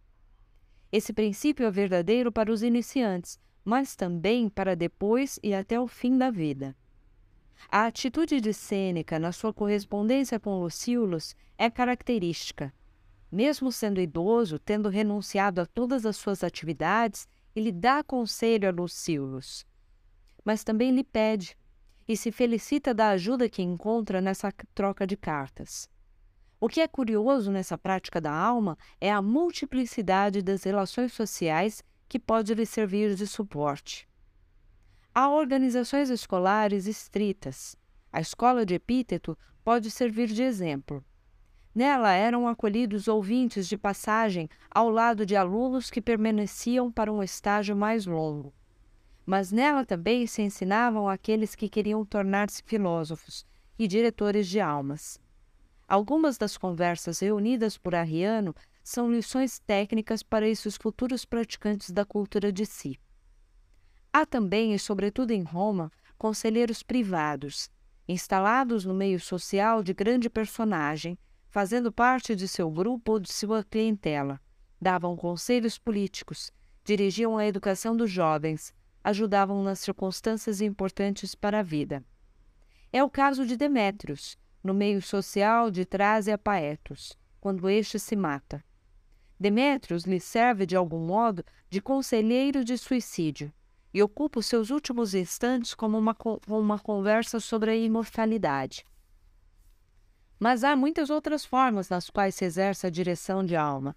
Esse 0.90 1.12
princípio 1.12 1.64
é 1.64 1.70
verdadeiro 1.70 2.32
para 2.32 2.50
os 2.50 2.64
iniciantes, 2.64 3.38
mas 3.64 3.94
também 3.94 4.48
para 4.48 4.74
depois 4.74 5.38
e 5.40 5.54
até 5.54 5.78
o 5.78 5.86
fim 5.86 6.18
da 6.18 6.30
vida. 6.30 6.76
A 7.70 7.86
atitude 7.86 8.40
de 8.40 8.52
Sêneca 8.52 9.18
na 9.18 9.30
sua 9.30 9.52
correspondência 9.52 10.40
com 10.40 10.60
Lucíolus 10.60 11.36
é 11.56 11.70
característica. 11.70 12.74
Mesmo 13.30 13.70
sendo 13.70 14.00
idoso, 14.00 14.58
tendo 14.58 14.88
renunciado 14.88 15.60
a 15.60 15.66
todas 15.66 16.04
as 16.06 16.16
suas 16.16 16.42
atividades, 16.42 17.28
ele 17.54 17.70
dá 17.70 18.02
conselho 18.02 18.68
a 18.68 18.72
Lucíolus. 18.72 19.66
Mas 20.44 20.64
também 20.64 20.90
lhe 20.90 21.04
pede, 21.04 21.56
e 22.08 22.16
se 22.16 22.32
felicita 22.32 22.94
da 22.94 23.10
ajuda 23.10 23.50
que 23.50 23.62
encontra 23.62 24.18
nessa 24.20 24.50
troca 24.74 25.06
de 25.06 25.14
cartas. 25.14 25.88
O 26.58 26.66
que 26.66 26.80
é 26.80 26.88
curioso 26.88 27.52
nessa 27.52 27.76
prática 27.76 28.20
da 28.20 28.32
alma 28.32 28.78
é 28.98 29.12
a 29.12 29.20
multiplicidade 29.20 30.42
das 30.42 30.64
relações 30.64 31.12
sociais 31.12 31.84
que 32.08 32.18
pode 32.18 32.54
lhe 32.54 32.64
servir 32.64 33.14
de 33.14 33.26
suporte. 33.26 34.08
Há 35.14 35.28
organizações 35.28 36.08
escolares 36.08 36.86
estritas. 36.86 37.76
A 38.10 38.20
escola 38.20 38.64
de 38.64 38.74
Epíteto 38.74 39.36
pode 39.62 39.90
servir 39.90 40.28
de 40.28 40.42
exemplo. 40.42 41.04
Nela 41.74 42.12
eram 42.12 42.48
acolhidos 42.48 43.06
ouvintes 43.06 43.68
de 43.68 43.76
passagem 43.76 44.48
ao 44.70 44.88
lado 44.88 45.26
de 45.26 45.36
alunos 45.36 45.90
que 45.90 46.00
permaneciam 46.00 46.90
para 46.90 47.12
um 47.12 47.22
estágio 47.22 47.76
mais 47.76 48.06
longo 48.06 48.52
mas 49.28 49.52
nela 49.52 49.84
também 49.84 50.26
se 50.26 50.40
ensinavam 50.40 51.06
aqueles 51.06 51.54
que 51.54 51.68
queriam 51.68 52.02
tornar-se 52.02 52.62
filósofos 52.64 53.44
e 53.78 53.86
diretores 53.86 54.48
de 54.48 54.58
almas. 54.58 55.20
Algumas 55.86 56.38
das 56.38 56.56
conversas 56.56 57.18
reunidas 57.18 57.76
por 57.76 57.94
Arriano 57.94 58.54
são 58.82 59.12
lições 59.12 59.58
técnicas 59.58 60.22
para 60.22 60.48
esses 60.48 60.78
futuros 60.78 61.26
praticantes 61.26 61.90
da 61.90 62.06
cultura 62.06 62.50
de 62.50 62.64
si. 62.64 62.98
Há 64.10 64.24
também, 64.24 64.72
e 64.72 64.78
sobretudo 64.78 65.30
em 65.32 65.42
Roma, 65.42 65.92
conselheiros 66.16 66.82
privados, 66.82 67.70
instalados 68.08 68.86
no 68.86 68.94
meio 68.94 69.20
social 69.20 69.82
de 69.82 69.92
grande 69.92 70.30
personagem, 70.30 71.18
fazendo 71.50 71.92
parte 71.92 72.34
de 72.34 72.48
seu 72.48 72.70
grupo 72.70 73.12
ou 73.12 73.20
de 73.20 73.30
sua 73.30 73.62
clientela. 73.62 74.40
Davam 74.80 75.14
conselhos 75.14 75.78
políticos, 75.78 76.50
dirigiam 76.82 77.36
a 77.36 77.46
educação 77.46 77.94
dos 77.94 78.10
jovens, 78.10 78.72
ajudavam 79.02 79.62
nas 79.62 79.78
circunstâncias 79.78 80.60
importantes 80.60 81.34
para 81.34 81.60
a 81.60 81.62
vida. 81.62 82.04
É 82.92 83.02
o 83.02 83.10
caso 83.10 83.46
de 83.46 83.56
Demétrios, 83.56 84.36
no 84.62 84.74
meio 84.74 85.00
social 85.00 85.70
de 85.70 85.84
Trásia 85.84 86.36
Paetos, 86.36 87.16
quando 87.40 87.68
este 87.68 87.98
se 87.98 88.16
mata. 88.16 88.64
Demétrios 89.38 90.04
lhe 90.04 90.18
serve 90.18 90.66
de 90.66 90.74
algum 90.74 90.98
modo 90.98 91.44
de 91.70 91.80
conselheiro 91.80 92.64
de 92.64 92.76
suicídio 92.76 93.52
e 93.92 94.02
ocupa 94.02 94.40
os 94.40 94.46
seus 94.46 94.70
últimos 94.70 95.14
instantes 95.14 95.74
como 95.74 95.96
uma, 95.96 96.16
uma 96.48 96.78
conversa 96.78 97.38
sobre 97.40 97.70
a 97.70 97.76
imortalidade. 97.76 98.84
Mas 100.38 100.62
há 100.62 100.76
muitas 100.76 101.10
outras 101.10 101.44
formas 101.44 101.88
nas 101.88 102.10
quais 102.10 102.34
se 102.34 102.44
exerce 102.44 102.86
a 102.86 102.90
direção 102.90 103.44
de 103.44 103.56
alma. 103.56 103.96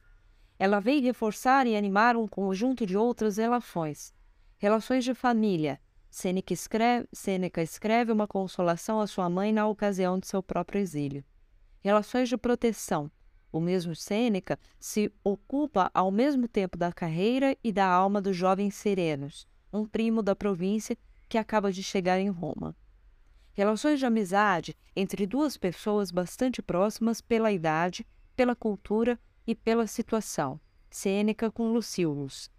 Ela 0.58 0.80
vem 0.80 1.02
reforçar 1.02 1.68
e 1.68 1.76
animar 1.76 2.16
um 2.16 2.28
conjunto 2.28 2.86
de 2.86 2.96
outras 2.96 3.38
relações, 3.38 4.14
Relações 4.62 5.04
de 5.04 5.16
família. 5.16 5.82
Sêneca 6.08 6.54
escreve, 6.54 7.08
escreve 7.64 8.12
uma 8.12 8.28
consolação 8.28 9.00
à 9.00 9.08
sua 9.08 9.28
mãe 9.28 9.52
na 9.52 9.68
ocasião 9.68 10.20
de 10.20 10.28
seu 10.28 10.44
próprio 10.44 10.80
exílio. 10.80 11.26
Relações 11.80 12.30
de 12.30 12.38
proteção. 12.38 13.10
O 13.52 13.60
mesmo 13.60 13.96
Sêneca 13.96 14.60
se 14.80 15.12
ocupa 15.24 15.90
ao 15.96 16.12
mesmo 16.12 16.48
tempo 16.48 16.78
da 16.78 16.94
carreira 16.94 17.58
e 17.64 17.72
da 17.72 17.88
alma 17.88 18.22
dos 18.22 18.38
jovens 18.38 18.76
serenos, 18.76 19.48
um 19.74 19.84
primo 19.84 20.22
da 20.22 20.36
província 20.36 20.96
que 21.28 21.40
acaba 21.40 21.72
de 21.72 21.82
chegar 21.82 22.20
em 22.20 22.30
Roma. 22.30 22.78
Relações 23.54 23.98
de 23.98 24.06
amizade 24.06 24.78
entre 24.96 25.26
duas 25.26 25.58
pessoas 25.58 26.12
bastante 26.12 26.62
próximas 26.62 27.20
pela 27.20 27.52
idade, 27.52 28.06
pela 28.36 28.56
cultura 28.56 29.20
e 29.48 29.56
pela 29.56 29.88
situação. 29.88 30.62
Sêneca 30.88 31.50
com 31.50 31.74
Lucílus 31.74 32.52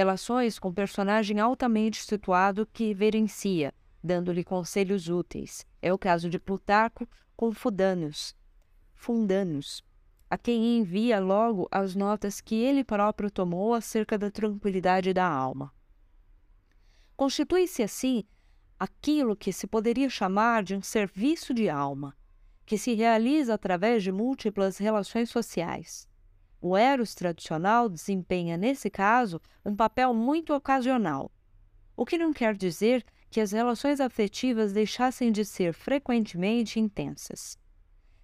relações 0.00 0.58
com 0.58 0.72
personagem 0.72 1.40
altamente 1.40 2.02
situado 2.02 2.66
que 2.72 2.94
verencia, 2.94 3.70
dando-lhe 4.02 4.42
conselhos 4.42 5.10
úteis. 5.10 5.66
É 5.82 5.92
o 5.92 5.98
caso 5.98 6.30
de 6.30 6.38
Plutarco 6.38 7.06
com 7.36 7.52
Fudanos, 7.52 8.34
Fundanos, 8.94 9.84
a 10.30 10.38
quem 10.38 10.78
envia 10.78 11.20
logo 11.20 11.68
as 11.70 11.94
notas 11.94 12.40
que 12.40 12.54
ele 12.54 12.82
próprio 12.82 13.30
tomou 13.30 13.74
acerca 13.74 14.16
da 14.16 14.30
tranquilidade 14.30 15.12
da 15.12 15.28
alma. 15.28 15.70
Constitui-se 17.14 17.82
assim 17.82 18.24
aquilo 18.78 19.36
que 19.36 19.52
se 19.52 19.66
poderia 19.66 20.08
chamar 20.08 20.62
de 20.62 20.74
um 20.74 20.80
serviço 20.80 21.52
de 21.52 21.68
alma, 21.68 22.16
que 22.64 22.78
se 22.78 22.94
realiza 22.94 23.52
através 23.52 24.02
de 24.02 24.10
múltiplas 24.10 24.78
relações 24.78 25.28
sociais. 25.28 26.08
O 26.60 26.76
Eros 26.76 27.14
tradicional 27.14 27.88
desempenha, 27.88 28.56
nesse 28.56 28.90
caso, 28.90 29.40
um 29.64 29.74
papel 29.74 30.12
muito 30.12 30.54
ocasional, 30.54 31.30
o 31.96 32.04
que 32.04 32.18
não 32.18 32.32
quer 32.32 32.54
dizer 32.54 33.04
que 33.30 33.40
as 33.40 33.52
relações 33.52 34.00
afetivas 34.00 34.72
deixassem 34.72 35.30
de 35.30 35.44
ser 35.44 35.72
frequentemente 35.72 36.80
intensas. 36.80 37.56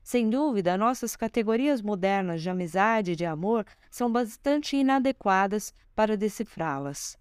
Sem 0.02 0.28
dúvida, 0.28 0.76
nossas 0.76 1.16
categorias 1.16 1.80
modernas 1.80 2.42
de 2.42 2.50
amizade 2.50 3.12
e 3.12 3.16
de 3.16 3.24
amor 3.24 3.64
são 3.90 4.10
bastante 4.10 4.76
inadequadas 4.76 5.72
para 5.94 6.16
decifrá-las. 6.16 7.16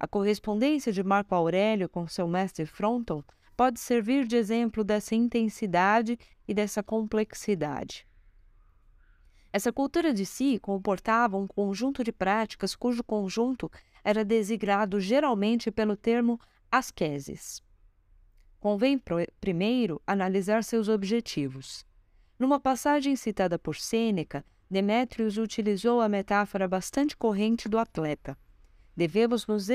A 0.00 0.08
correspondência 0.08 0.92
de 0.92 1.02
Marco 1.02 1.34
Aurélio 1.34 1.88
com 1.88 2.06
seu 2.06 2.26
mestre 2.26 2.66
Fronton 2.66 3.22
pode 3.56 3.78
servir 3.80 4.26
de 4.26 4.36
exemplo 4.36 4.82
dessa 4.82 5.14
intensidade 5.14 6.18
e 6.46 6.54
dessa 6.54 6.82
complexidade. 6.82 8.07
Essa 9.50 9.72
cultura 9.72 10.12
de 10.12 10.26
si 10.26 10.58
comportava 10.58 11.36
um 11.36 11.46
conjunto 11.46 12.04
de 12.04 12.12
práticas 12.12 12.76
cujo 12.76 13.02
conjunto 13.02 13.70
era 14.04 14.24
designado 14.24 15.00
geralmente 15.00 15.70
pelo 15.70 15.96
termo 15.96 16.38
asceses. 16.70 17.62
Convém 18.60 19.00
primeiro 19.40 20.02
analisar 20.06 20.62
seus 20.64 20.88
objetivos. 20.88 21.86
Numa 22.38 22.60
passagem 22.60 23.16
citada 23.16 23.58
por 23.58 23.76
Sêneca, 23.76 24.44
Demétrios 24.70 25.38
utilizou 25.38 26.00
a 26.00 26.10
metáfora 26.10 26.68
bastante 26.68 27.16
corrente 27.16 27.70
do 27.70 27.78
atleta. 27.78 28.36
Devemos 28.94 29.46
nos 29.46 29.68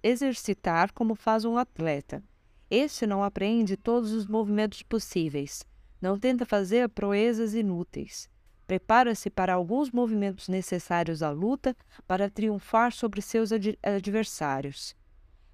exercitar 0.00 0.92
como 0.92 1.16
faz 1.16 1.44
um 1.44 1.58
atleta. 1.58 2.22
Este 2.70 3.04
não 3.04 3.24
aprende 3.24 3.76
todos 3.76 4.12
os 4.12 4.26
movimentos 4.26 4.82
possíveis, 4.82 5.64
não 6.00 6.18
tenta 6.18 6.46
fazer 6.46 6.88
proezas 6.90 7.54
inúteis 7.54 8.28
prepara-se 8.68 9.30
para 9.30 9.54
alguns 9.54 9.90
movimentos 9.90 10.46
necessários 10.46 11.22
à 11.22 11.30
luta 11.30 11.74
para 12.06 12.28
triunfar 12.28 12.92
sobre 12.92 13.22
seus 13.22 13.50
ad 13.50 13.78
adversários. 13.82 14.94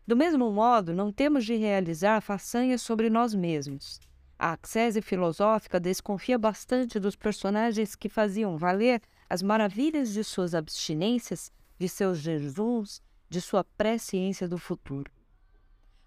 Do 0.05 0.17
mesmo 0.17 0.51
modo, 0.51 0.93
não 0.93 1.13
temos 1.13 1.45
de 1.45 1.55
realizar 1.55 2.21
façanhas 2.21 2.83
sobre 2.83 3.09
nós 3.09 3.33
mesmos. 3.33 4.01
A 4.37 4.53
axese 4.53 5.01
filosófica 5.01 5.79
desconfia 5.79 6.37
bastante 6.37 6.99
dos 6.99 7.15
personagens 7.15 7.95
que 7.95 8.09
faziam 8.09 8.59
valer 8.59 9.01
as 9.31 9.43
maravilhas 9.43 10.13
de 10.13 10.25
suas 10.25 10.53
abstinências, 10.53 11.53
de 11.79 11.89
seus 11.89 12.19
jejuns, 12.19 13.01
de 13.31 13.41
sua 13.41 13.63
presciência 13.63 14.49
do 14.49 14.59
futuro. 14.59 15.11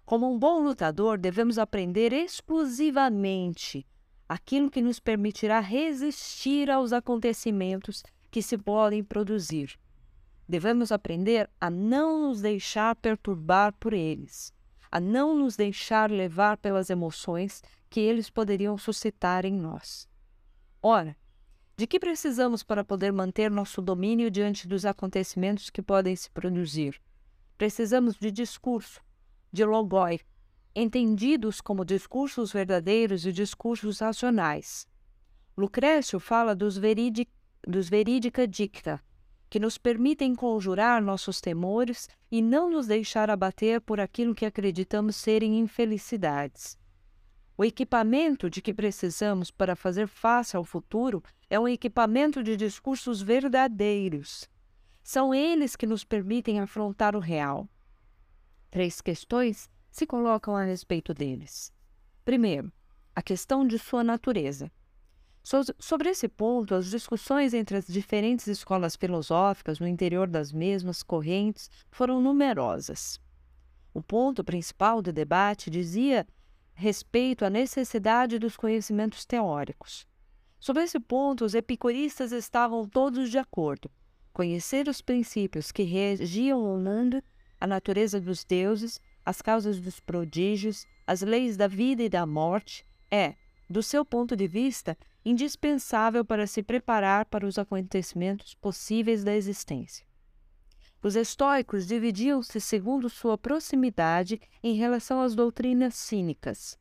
Como 0.04 0.30
um 0.30 0.38
bom 0.38 0.60
lutador, 0.60 1.16
devemos 1.16 1.58
aprender 1.58 2.12
exclusivamente 2.12 3.86
aquilo 4.28 4.70
que 4.70 4.82
nos 4.82 5.00
permitirá 5.00 5.60
resistir 5.60 6.70
aos 6.70 6.92
acontecimentos 6.92 8.02
que 8.30 8.42
se 8.42 8.58
podem 8.58 9.02
produzir. 9.02 9.78
Devemos 10.46 10.92
aprender 10.92 11.48
a 11.60 11.70
não 11.70 12.28
nos 12.28 12.40
deixar 12.40 12.94
perturbar 12.96 13.72
por 13.74 13.92
eles, 13.92 14.52
a 14.90 15.00
não 15.00 15.34
nos 15.34 15.56
deixar 15.56 16.10
levar 16.10 16.56
pelas 16.58 16.90
emoções 16.90 17.62
que 17.88 18.00
eles 18.00 18.28
poderiam 18.28 18.76
suscitar 18.76 19.44
em 19.44 19.54
nós. 19.54 20.08
Ora, 20.82 21.16
de 21.76 21.86
que 21.86 22.00
precisamos 22.00 22.62
para 22.62 22.84
poder 22.84 23.12
manter 23.12 23.50
nosso 23.50 23.80
domínio 23.80 24.30
diante 24.30 24.66
dos 24.66 24.84
acontecimentos 24.84 25.70
que 25.70 25.80
podem 25.80 26.14
se 26.16 26.30
produzir? 26.30 27.00
Precisamos 27.56 28.16
de 28.16 28.30
discurso, 28.30 29.00
de 29.52 29.64
logoi, 29.64 30.20
entendidos 30.74 31.60
como 31.60 31.84
discursos 31.84 32.52
verdadeiros 32.52 33.26
e 33.26 33.32
discursos 33.32 34.00
racionais. 34.00 34.86
Lucrécio 35.56 36.20
fala 36.20 36.54
dos, 36.54 36.76
veridi 36.76 37.28
dos 37.66 37.88
verídica 37.88 38.46
dicta, 38.46 39.02
que 39.50 39.58
nos 39.58 39.78
permitem 39.78 40.34
conjurar 40.34 41.02
nossos 41.02 41.40
temores 41.40 42.08
e 42.30 42.40
não 42.40 42.70
nos 42.70 42.86
deixar 42.86 43.30
abater 43.30 43.80
por 43.80 43.98
aquilo 43.98 44.34
que 44.34 44.46
acreditamos 44.46 45.16
serem 45.16 45.58
infelicidades. 45.58 46.78
O 47.56 47.64
equipamento 47.64 48.48
de 48.48 48.62
que 48.62 48.72
precisamos 48.72 49.50
para 49.50 49.74
fazer 49.74 50.06
face 50.06 50.56
ao 50.56 50.64
futuro 50.64 51.22
é 51.50 51.58
um 51.58 51.66
equipamento 51.66 52.42
de 52.42 52.56
discursos 52.56 53.20
verdadeiros. 53.20 54.48
São 55.02 55.34
eles 55.34 55.74
que 55.74 55.86
nos 55.86 56.04
permitem 56.04 56.60
afrontar 56.60 57.16
o 57.16 57.18
real. 57.18 57.68
Três 58.70 59.00
questões 59.00 59.68
se 59.98 60.06
colocam 60.06 60.56
a 60.56 60.62
respeito 60.62 61.12
deles. 61.12 61.72
Primeiro, 62.24 62.72
a 63.14 63.20
questão 63.20 63.66
de 63.66 63.78
sua 63.78 64.04
natureza. 64.04 64.70
Sobre 65.42 66.10
esse 66.10 66.28
ponto, 66.28 66.74
as 66.74 66.86
discussões 66.86 67.52
entre 67.52 67.76
as 67.76 67.86
diferentes 67.86 68.46
escolas 68.46 68.94
filosóficas 68.94 69.80
no 69.80 69.88
interior 69.88 70.28
das 70.28 70.52
mesmas 70.52 71.02
correntes 71.02 71.68
foram 71.90 72.20
numerosas. 72.20 73.20
O 73.92 74.00
ponto 74.00 74.44
principal 74.44 75.02
do 75.02 75.12
debate 75.12 75.68
dizia 75.68 76.26
respeito 76.74 77.44
à 77.44 77.50
necessidade 77.50 78.38
dos 78.38 78.56
conhecimentos 78.56 79.24
teóricos. 79.24 80.06
Sobre 80.60 80.84
esse 80.84 81.00
ponto, 81.00 81.44
os 81.44 81.54
epicuristas 81.54 82.30
estavam 82.30 82.86
todos 82.88 83.30
de 83.30 83.38
acordo. 83.38 83.90
Conhecer 84.32 84.86
os 84.86 85.00
princípios 85.00 85.72
que 85.72 85.82
regiam 85.82 86.62
o 86.62 86.78
mundo, 86.78 87.20
a 87.60 87.66
natureza 87.66 88.20
dos 88.20 88.44
deuses, 88.44 89.00
as 89.28 89.42
causas 89.42 89.78
dos 89.78 90.00
prodígios, 90.00 90.86
as 91.06 91.20
leis 91.20 91.54
da 91.54 91.68
vida 91.68 92.02
e 92.02 92.08
da 92.08 92.24
morte, 92.24 92.82
é, 93.10 93.34
do 93.68 93.82
seu 93.82 94.02
ponto 94.02 94.34
de 94.34 94.48
vista, 94.48 94.96
indispensável 95.22 96.24
para 96.24 96.46
se 96.46 96.62
preparar 96.62 97.26
para 97.26 97.44
os 97.46 97.58
acontecimentos 97.58 98.54
possíveis 98.54 99.22
da 99.22 99.36
existência. 99.36 100.06
Os 101.02 101.14
estoicos 101.14 101.86
dividiam-se 101.86 102.58
segundo 102.58 103.10
sua 103.10 103.36
proximidade 103.36 104.40
em 104.62 104.76
relação 104.76 105.20
às 105.20 105.34
doutrinas 105.34 105.94
cínicas. 105.94 106.78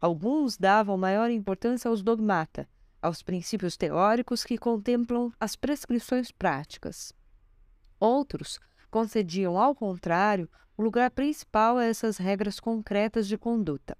Alguns 0.00 0.56
davam 0.56 0.96
maior 0.96 1.30
importância 1.30 1.90
aos 1.90 2.02
dogmata, 2.02 2.66
aos 3.02 3.22
princípios 3.22 3.76
teóricos 3.76 4.44
que 4.44 4.56
contemplam 4.56 5.30
as 5.38 5.56
prescrições 5.56 6.30
práticas. 6.30 7.12
Outros 8.00 8.58
concediam, 8.92 9.58
ao 9.58 9.74
contrário, 9.74 10.48
o 10.76 10.82
lugar 10.82 11.10
principal 11.10 11.78
a 11.78 11.84
essas 11.86 12.18
regras 12.18 12.60
concretas 12.60 13.26
de 13.26 13.38
conduta. 13.38 13.96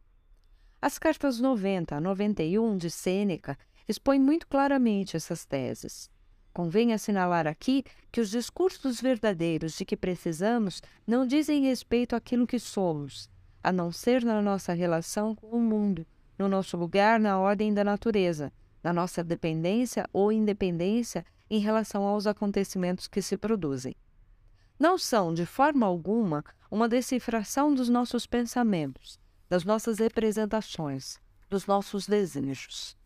As 0.82 0.98
cartas 0.98 1.40
90 1.40 1.96
a 1.96 2.00
91 2.00 2.76
de 2.76 2.90
Sêneca 2.90 3.58
expõem 3.88 4.20
muito 4.20 4.46
claramente 4.46 5.16
essas 5.16 5.46
teses. 5.46 6.10
Convém 6.52 6.92
assinalar 6.92 7.46
aqui 7.46 7.82
que 8.12 8.20
os 8.20 8.28
discursos 8.28 9.00
verdadeiros 9.00 9.78
de 9.78 9.86
que 9.86 9.96
precisamos 9.96 10.82
não 11.06 11.26
dizem 11.26 11.62
respeito 11.62 12.14
àquilo 12.14 12.46
que 12.46 12.58
somos, 12.58 13.30
a 13.64 13.72
não 13.72 13.90
ser 13.90 14.22
na 14.22 14.42
nossa 14.42 14.74
relação 14.74 15.34
com 15.34 15.46
o 15.46 15.60
mundo, 15.60 16.06
no 16.38 16.48
nosso 16.48 16.76
lugar 16.76 17.18
na 17.18 17.40
ordem 17.40 17.72
da 17.72 17.82
natureza, 17.82 18.52
na 18.84 18.92
nossa 18.92 19.24
dependência 19.24 20.04
ou 20.12 20.30
independência 20.30 21.24
em 21.48 21.60
relação 21.60 22.02
aos 22.02 22.26
acontecimentos 22.26 23.08
que 23.08 23.22
se 23.22 23.38
produzem 23.38 23.96
não 24.82 24.98
são, 24.98 25.32
de 25.32 25.46
forma 25.46 25.86
alguma, 25.86 26.44
uma 26.68 26.88
decifração 26.88 27.72
dos 27.72 27.88
nossos 27.88 28.26
pensamentos, 28.26 29.16
das 29.48 29.64
nossas 29.64 30.00
representações, 30.00 31.20
dos 31.48 31.66
nossos 31.66 32.08
desejos. 32.08 32.96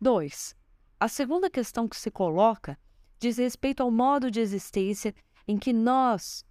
2. 0.00 0.54
A 1.00 1.08
segunda 1.08 1.50
questão 1.50 1.88
que 1.88 1.96
se 1.96 2.08
coloca 2.08 2.78
diz 3.18 3.38
respeito 3.38 3.82
ao 3.82 3.90
modo 3.90 4.30
de 4.30 4.38
existência 4.38 5.12
em 5.48 5.58
que 5.58 5.72
nós, 5.72 6.44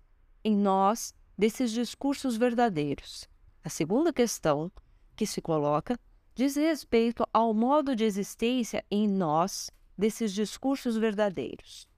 em 0.44 0.54
nós, 0.54 1.14
desses 1.38 1.72
discursos 1.72 2.36
verdadeiros. 2.36 3.26
A 3.64 3.70
segunda 3.70 4.12
questão 4.12 4.70
que 5.16 5.26
se 5.26 5.42
coloca 5.42 5.98
diz 6.36 6.58
respeito 6.58 7.24
ao 7.32 7.54
modo 7.54 7.96
de 7.96 8.04
existência 8.04 8.84
em 8.92 9.08
nós 9.08 9.72
desses 9.98 10.34
discursos 10.34 10.98
verdadeiros. 10.98 11.89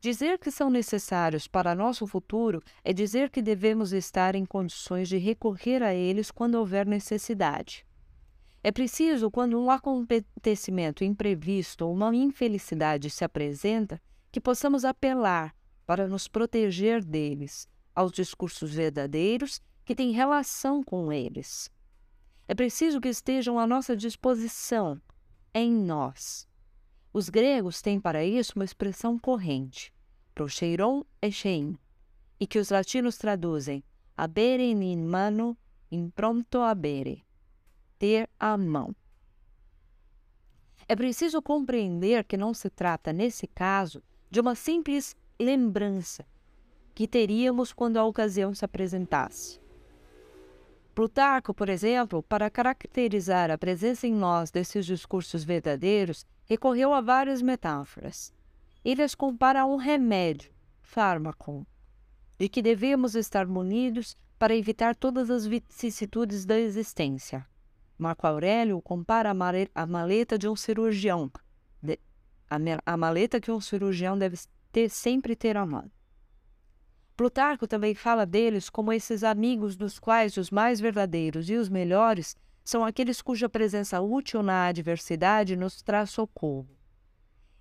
Dizer 0.00 0.38
que 0.38 0.50
são 0.50 0.70
necessários 0.70 1.46
para 1.46 1.74
nosso 1.74 2.06
futuro 2.06 2.62
é 2.82 2.90
dizer 2.90 3.28
que 3.28 3.42
devemos 3.42 3.92
estar 3.92 4.34
em 4.34 4.46
condições 4.46 5.08
de 5.10 5.18
recorrer 5.18 5.82
a 5.82 5.94
eles 5.94 6.30
quando 6.30 6.54
houver 6.54 6.86
necessidade. 6.86 7.84
É 8.62 8.72
preciso, 8.72 9.30
quando 9.30 9.60
um 9.60 9.70
acontecimento 9.70 11.04
imprevisto 11.04 11.86
ou 11.86 11.92
uma 11.92 12.14
infelicidade 12.14 13.10
se 13.10 13.24
apresenta, 13.24 14.00
que 14.32 14.40
possamos 14.40 14.86
apelar 14.86 15.54
para 15.86 16.08
nos 16.08 16.26
proteger 16.28 17.04
deles, 17.04 17.68
aos 17.94 18.12
discursos 18.12 18.72
verdadeiros 18.72 19.60
que 19.84 19.94
têm 19.94 20.12
relação 20.12 20.82
com 20.82 21.12
eles. 21.12 21.70
É 22.48 22.54
preciso 22.54 23.00
que 23.00 23.08
estejam 23.08 23.58
à 23.58 23.66
nossa 23.66 23.94
disposição, 23.94 25.00
em 25.52 25.70
nós. 25.70 26.48
Os 27.12 27.28
gregos 27.28 27.82
têm 27.82 28.00
para 28.00 28.24
isso 28.24 28.52
uma 28.56 28.64
expressão 28.64 29.18
corrente, 29.18 29.92
procheiron 30.34 31.04
echein, 31.20 31.76
e 32.38 32.46
que 32.46 32.58
os 32.58 32.70
latinos 32.70 33.18
traduzem 33.18 33.82
abere 34.16 34.70
in 34.70 35.04
mano 35.06 35.56
impronto 35.90 36.60
abere, 36.60 37.24
ter 37.98 38.28
a 38.38 38.56
mão. 38.56 38.94
É 40.86 40.94
preciso 40.94 41.40
compreender 41.42 42.24
que 42.24 42.36
não 42.36 42.54
se 42.54 42.70
trata, 42.70 43.12
nesse 43.12 43.46
caso, 43.46 44.02
de 44.30 44.40
uma 44.40 44.54
simples 44.54 45.16
lembrança 45.38 46.24
que 46.94 47.08
teríamos 47.08 47.72
quando 47.72 47.96
a 47.96 48.04
ocasião 48.04 48.54
se 48.54 48.64
apresentasse. 48.64 49.60
Plutarco, 50.94 51.54
por 51.54 51.68
exemplo, 51.68 52.22
para 52.22 52.50
caracterizar 52.50 53.50
a 53.50 53.56
presença 53.56 54.06
em 54.06 54.12
nós 54.12 54.50
desses 54.50 54.84
discursos 54.84 55.42
verdadeiros, 55.42 56.26
recorreu 56.50 56.92
a 56.92 57.00
várias 57.00 57.40
metáforas. 57.40 58.34
Ele 58.84 59.04
as 59.04 59.14
compara 59.14 59.60
a 59.60 59.66
um 59.66 59.76
remédio, 59.76 60.50
fármaco, 60.82 61.64
de 62.36 62.48
que 62.48 62.60
devemos 62.60 63.14
estar 63.14 63.46
munidos 63.46 64.16
para 64.36 64.56
evitar 64.56 64.96
todas 64.96 65.30
as 65.30 65.46
vicissitudes 65.46 66.44
da 66.44 66.58
existência. 66.58 67.46
Marco 67.96 68.26
Aurélio 68.26 68.82
compara 68.82 69.30
a 69.30 69.86
maleta 69.86 70.36
de 70.36 70.48
um 70.48 70.56
cirurgião, 70.56 71.30
a 72.84 72.96
maleta 72.96 73.40
que 73.40 73.52
um 73.52 73.60
cirurgião 73.60 74.18
deve 74.18 74.36
ter, 74.72 74.88
sempre 74.90 75.36
ter 75.36 75.56
à 75.56 75.64
mão. 75.64 75.88
Plutarco 77.16 77.68
também 77.68 77.94
fala 77.94 78.26
deles 78.26 78.68
como 78.68 78.92
esses 78.92 79.22
amigos 79.22 79.76
dos 79.76 80.00
quais 80.00 80.36
os 80.36 80.50
mais 80.50 80.80
verdadeiros 80.80 81.48
e 81.48 81.54
os 81.54 81.68
melhores 81.68 82.34
são 82.70 82.84
aqueles 82.84 83.20
cuja 83.20 83.48
presença 83.48 84.00
útil 84.00 84.44
na 84.44 84.66
adversidade 84.66 85.56
nos 85.56 85.82
traz 85.82 86.10
socorro. 86.10 86.68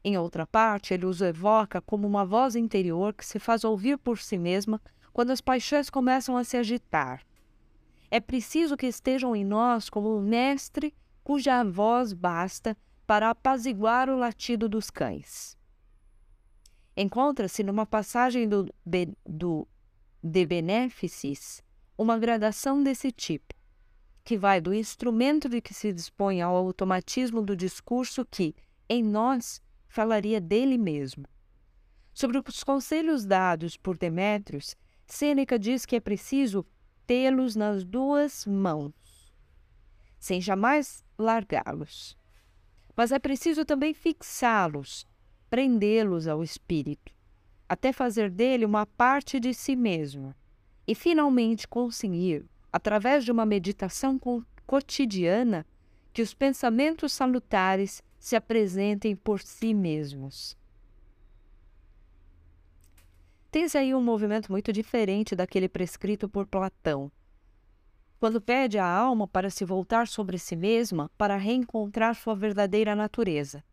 Em 0.03 0.16
outra 0.20 0.45
parte, 0.45 0.93
ele 0.93 1.07
os 1.07 1.20
evoca 1.20 1.82
como 1.82 2.07
uma 2.07 2.24
voz 2.24 2.55
interior 2.55 3.16
que 3.16 3.26
se 3.26 3.39
faz 3.39 3.64
ouvir 3.64 3.97
por 3.97 4.20
si 4.20 4.38
mesma 4.38 4.80
quando 5.12 5.32
as 5.32 5.41
paixões 5.41 5.89
começam 5.89 6.38
a 6.38 6.43
se 6.43 6.55
agitar. 6.57 7.26
É 8.12 8.20
preciso 8.20 8.78
que 8.78 8.86
estejam 8.86 9.36
em 9.36 9.43
nós 9.43 9.89
como 9.89 10.16
um 10.16 10.22
mestre 10.22 10.93
cuja 11.24 11.64
voz 11.64 12.14
basta 12.14 12.78
para 13.07 13.32
apaziguar 13.32 14.12
o 14.12 14.16
latido 14.16 14.70
dos 14.70 14.91
cães. 14.91 15.57
Encontra-se 16.95 17.64
numa 17.64 17.86
passagem 17.86 18.47
do, 18.47 18.72
do 19.26 19.68
De 20.24 20.45
Beneficis 20.45 21.64
uma 21.97 22.20
gradação 22.20 22.84
desse 22.84 23.12
tipo, 23.12 23.59
que 24.24 24.38
vai 24.38 24.61
do 24.61 24.74
instrumento 24.74 25.49
de 25.49 25.61
que 25.61 25.74
se 25.74 25.91
dispõe 25.91 26.41
ao 26.41 26.55
automatismo 26.55 27.41
do 27.41 27.55
discurso 27.55 28.26
que, 28.26 28.55
em 28.88 29.03
nós, 29.03 29.61
falaria 29.88 30.39
dele 30.39 30.78
mesmo. 30.78 31.26
Sobre 32.13 32.38
os 32.38 32.63
conselhos 32.63 33.26
dados 33.26 33.78
por 33.78 33.97
Demétrios, 33.97 34.76
Sêneca 35.07 35.57
diz 35.57 35.86
que 35.86 35.95
é 35.95 35.99
preciso 35.99 36.65
tê-los 37.07 37.55
nas 37.55 37.84
duas 37.84 38.45
mãos, 38.45 38.93
sem 40.20 40.39
jamais 40.39 41.03
largá-los. 41.17 42.15
Mas 42.95 43.11
é 43.11 43.17
preciso 43.17 43.65
também 43.65 43.93
fixá-los, 43.93 45.07
prendê-los 45.49 46.28
ao 46.28 46.43
espírito, 46.43 47.11
até 47.67 47.91
fazer 47.91 48.30
dele 48.30 48.65
uma 48.65 48.86
parte 48.86 49.39
de 49.39 49.53
si 49.53 49.76
mesmo, 49.76 50.36
e 50.86 50.93
finalmente 50.93 51.67
conseguir, 51.67 52.45
através 52.72 53.26
de 53.26 53.32
uma 53.32 53.45
meditação 53.45 54.17
co- 54.17 54.43
cotidiana, 54.65 55.65
que 56.13 56.22
os 56.22 56.34
pensamentos 56.34 57.11
salutares 57.11 58.01
se 58.17 58.36
apresentem 58.36 59.15
por 59.15 59.39
si 59.41 59.74
mesmos. 59.74 60.57
Tens 63.51 63.76
aí 63.76 63.95
um 63.95 64.01
movimento 64.01 64.51
muito 64.51 64.72
diferente 64.72 65.36
daquele 65.36 65.67
prescrito 65.67 66.30
por 66.30 66.45
Platão, 66.45 67.11
quando 68.20 68.41
pede 68.41 68.78
à 68.78 68.86
alma 68.86 69.28
para 69.28 69.49
se 69.49 69.63
voltar 69.63 70.07
sobre 70.07 70.38
si 70.38 70.55
mesma 70.55 71.09
para 71.17 71.38
reencontrar 71.38 72.13
sua 72.15 72.36
verdadeira 72.36 72.95
natureza. 72.95 73.63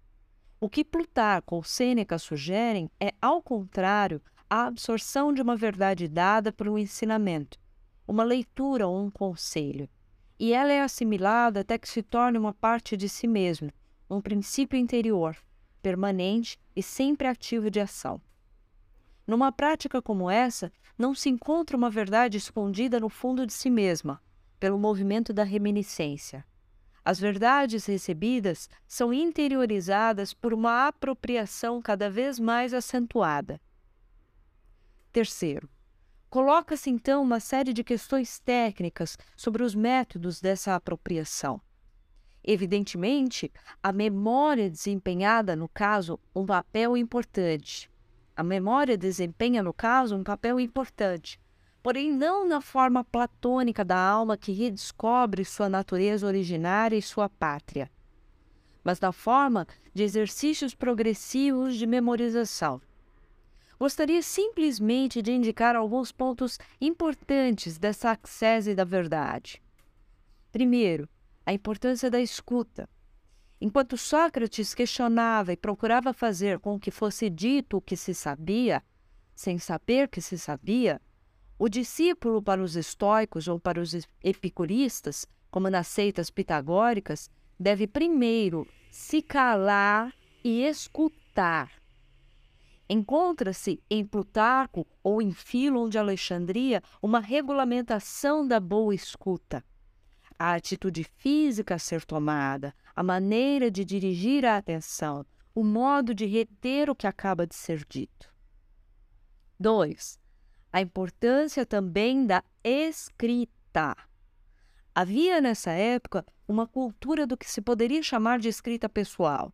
O 0.61 0.71
que 0.71 0.85
Plutarco 0.85 1.57
ou 1.57 1.63
Sêneca 1.63 2.19
sugerem 2.19 2.89
é, 2.99 3.13
ao 3.21 3.43
contrário, 3.43 4.23
a 4.49 4.67
absorção 4.67 5.33
de 5.33 5.43
uma 5.43 5.57
verdade 5.57 6.09
dada 6.09 6.53
por 6.53 6.69
um 6.69 6.79
ensinamento, 6.79 7.59
uma 8.07 8.25
leitura 8.25 8.87
ou 8.87 9.03
um 9.03 9.11
conselho, 9.11 9.89
e 10.39 10.53
ela 10.53 10.73
é 10.73 10.83
assimilada 10.83 11.61
até 11.61 11.79
que 11.79 11.89
se 11.89 12.03
torne 12.03 12.39
uma 12.39 12.53
parte 12.53 12.97
de 12.97 13.09
si 13.09 13.27
mesmo, 13.27 13.73
um 14.09 14.21
princípio 14.21 14.79
interior, 14.79 15.37
permanente 15.83 16.59
e 16.75 16.83
sempre 16.83 17.27
ativo 17.27 17.71
de 17.71 17.81
ação. 17.81 18.21
Numa 19.27 19.51
prática 19.51 20.01
como 20.01 20.31
essa, 20.31 20.73
não 20.97 21.15
se 21.15 21.29
encontra 21.29 21.77
uma 21.77 21.91
verdade 21.91 22.37
escondida 22.37 23.01
no 23.01 23.09
fundo 23.09 23.47
de 23.47 23.53
si 23.53 23.69
mesma, 23.69 24.23
pelo 24.61 24.79
movimento 24.79 25.33
da 25.33 25.43
reminiscência. 25.43 26.45
As 27.05 27.21
verdades 27.21 27.87
recebidas 27.87 28.69
são 28.87 29.13
interiorizadas 29.13 30.35
por 30.35 30.53
uma 30.53 30.89
apropriação 30.89 31.81
cada 31.81 32.11
vez 32.11 32.39
mais 32.39 32.75
acentuada. 32.75 33.61
Terceiro, 35.13 35.69
coloca-se 36.29 36.91
então 36.91 37.23
uma 37.23 37.41
série 37.41 37.73
de 37.73 37.85
questões 37.85 38.39
técnicas 38.39 39.17
sobre 39.37 39.63
os 39.63 39.75
métodos 39.75 40.41
dessa 40.41 40.75
apropriação. 40.75 41.61
Evidentemente, 42.43 43.53
a 43.83 43.93
memória 43.93 44.71
desempenhada, 44.71 45.57
no 45.57 45.69
caso, 45.69 46.19
um 46.35 46.47
papel 46.47 46.97
importante. 46.97 47.91
A 48.37 48.43
memória 48.43 48.97
desempenha, 48.97 49.63
no 49.63 49.73
caso, 49.73 50.15
um 50.15 50.23
papel 50.23 50.61
importante, 50.61 51.41
porém 51.83 52.13
não 52.13 52.47
na 52.47 52.61
forma 52.61 53.03
platônica 53.03 53.85
da 53.85 53.99
alma 53.99 54.37
que 54.37 54.53
redescobre 54.53 55.45
sua 55.45 55.69
natureza 55.69 56.27
originária 56.27 56.97
e 56.97 57.03
sua 57.03 57.29
pátria, 57.29 57.91
mas 58.85 59.01
na 59.01 59.11
forma 59.11 59.67
de 59.93 60.03
exercícios 60.05 60.75
progressivos 60.75 61.77
de 61.77 61.87
memorização. 61.87 62.81
Gostaria 63.79 64.23
simplesmente 64.23 65.21
de 65.21 65.33
indicar 65.33 65.77
alguns 65.77 66.11
pontos 66.11 66.59
importantes 66.81 67.77
dessa 67.77 68.11
accese 68.11 68.75
da 68.75 68.85
verdade. 68.85 69.63
Primeiro, 70.51 71.09
a 71.45 71.53
importância 71.53 72.11
da 72.11 72.21
escuta. 72.21 72.89
Enquanto 73.61 73.97
Sócrates 73.97 74.75
questionava 74.75 75.53
e 75.53 75.57
procurava 75.57 76.13
fazer 76.13 76.59
com 76.59 76.79
que 76.81 76.91
fosse 76.91 77.29
dito 77.29 77.77
o 77.77 77.81
que 77.81 77.97
se 77.97 78.15
sabia, 78.15 78.83
sem 79.35 79.59
saber 79.59 80.09
que 80.09 80.21
se 80.21 80.39
sabia, 80.39 81.01
o 81.59 81.69
discípulo 81.69 82.43
para 82.43 82.63
os 82.63 82.77
estoicos 82.77 83.49
ou 83.49 83.59
para 83.59 83.81
os 83.81 83.95
epicuristas, 84.23 85.27
como 85.51 85.71
nas 85.71 85.87
seitas 85.87 86.31
pitagóricas, 86.31 87.31
deve 87.59 87.87
primeiro 87.87 88.67
se 88.91 89.23
calar 89.23 90.13
e 90.45 90.63
escutar. 90.65 91.71
Encontra-se 92.89 93.83
em 93.91 94.05
Plutarco 94.05 94.87
ou 95.03 95.21
em 95.21 95.33
Filon 95.33 95.89
de 95.89 95.99
Alexandria 95.99 96.83
uma 97.03 97.19
regulamentação 97.19 98.47
da 98.47 98.61
boa 98.61 98.95
escuta. 98.95 99.65
A 100.39 100.53
atitude 100.53 101.03
física 101.03 101.75
a 101.75 101.79
ser 101.79 102.05
tomada, 102.05 102.75
a 102.95 103.03
maneira 103.03 103.71
de 103.71 103.85
dirigir 103.85 104.45
a 104.45 104.57
atenção, 104.57 105.27
o 105.55 105.65
modo 105.65 106.15
de 106.15 106.27
reter 106.27 106.89
o 106.89 106.95
que 106.95 107.07
acaba 107.07 107.47
de 107.47 107.55
ser 107.55 107.85
dito. 107.89 108.33
2. 109.59 110.21
A 110.73 110.81
importância 110.81 111.65
também 111.65 112.27
da 112.27 112.45
escrita. 112.63 113.97
Havia 114.95 115.41
nessa 115.41 115.73
época 115.73 116.25
uma 116.47 116.67
cultura 116.67 117.27
do 117.27 117.37
que 117.37 117.51
se 117.51 117.61
poderia 117.61 118.03
chamar 118.03 118.39
de 118.39 118.49
escrita 118.49 118.89
pessoal. 118.89 119.53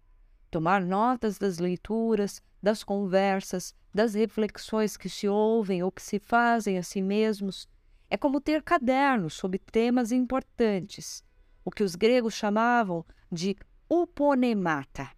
Tomar 0.52 0.82
notas 0.82 1.38
das 1.38 1.58
leituras, 1.58 2.42
das 2.62 2.84
conversas, 2.84 3.74
das 3.92 4.12
reflexões 4.12 4.98
que 4.98 5.08
se 5.08 5.26
ouvem 5.26 5.82
ou 5.82 5.90
que 5.90 6.02
se 6.02 6.18
fazem 6.18 6.76
a 6.76 6.82
si 6.82 7.00
mesmos. 7.00 7.66
É 8.10 8.18
como 8.18 8.38
ter 8.38 8.62
cadernos 8.62 9.32
sobre 9.32 9.58
temas 9.58 10.12
importantes, 10.12 11.24
o 11.64 11.70
que 11.70 11.82
os 11.82 11.94
gregos 11.94 12.34
chamavam 12.34 13.02
de 13.32 13.56
uponemata, 13.88 15.10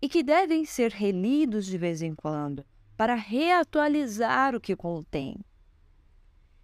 e 0.00 0.08
que 0.08 0.22
devem 0.22 0.64
ser 0.64 0.92
relidos 0.92 1.66
de 1.66 1.76
vez 1.76 2.00
em 2.00 2.14
quando 2.14 2.64
para 2.96 3.14
reatualizar 3.14 4.54
o 4.54 4.60
que 4.62 4.74
contém. 4.74 5.36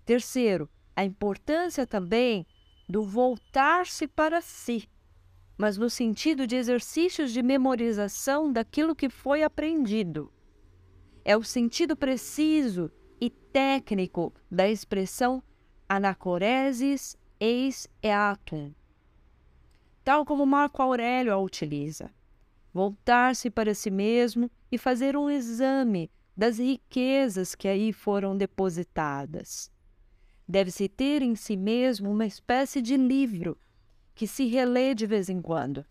Terceiro, 0.07 0.71
a 0.97 1.05
importância 1.05 1.87
também 1.87 2.47
do 2.89 3.03
voltar-se 3.03 4.09
para 4.09 4.41
si, 4.41 4.89
mas 5.59 5.76
no 5.76 5.90
sentido 5.90 6.46
de 6.46 6.54
exercícios 6.54 7.32
de 7.32 7.42
memorização 7.42 8.50
daquilo 8.52 8.94
que 8.94 9.09
foi 9.09 9.42
aprendido. 9.42 10.32
É 11.24 11.36
o 11.36 11.42
sentido 11.42 11.96
preciso 11.96 12.90
e 13.20 13.28
técnico 13.28 14.32
da 14.48 14.68
expressão 14.68 15.42
anacoresis 15.88 17.16
eis 17.40 17.88
eatum, 18.00 18.72
tal 20.04 20.24
como 20.24 20.46
Marco 20.46 20.80
Aurélio 20.80 21.32
a 21.32 21.38
utiliza. 21.38 22.11
Voltar-se 22.72 23.50
para 23.50 23.74
si 23.74 23.90
mesmo 23.90 24.48
e 24.70 24.78
fazer 24.78 25.16
um 25.16 25.28
exame 25.28 26.11
das 26.36 26.59
riquezas 26.59 27.56
que 27.56 27.66
aí 27.66 27.92
foram 27.92 28.36
depositadas. 28.36 29.72
Deve-se 30.46 30.88
ter 30.88 31.20
em 31.20 31.34
si 31.34 31.56
mesmo 31.56 32.11
uma 32.11 32.26
espécie 32.26 32.80
de 32.80 32.96
livro 32.96 33.59
que 34.19 34.27
se 34.27 34.47
relê 34.47 34.97
de 34.97 35.07
vez 35.07 35.29
em 35.29 35.41
quando. 35.41 35.87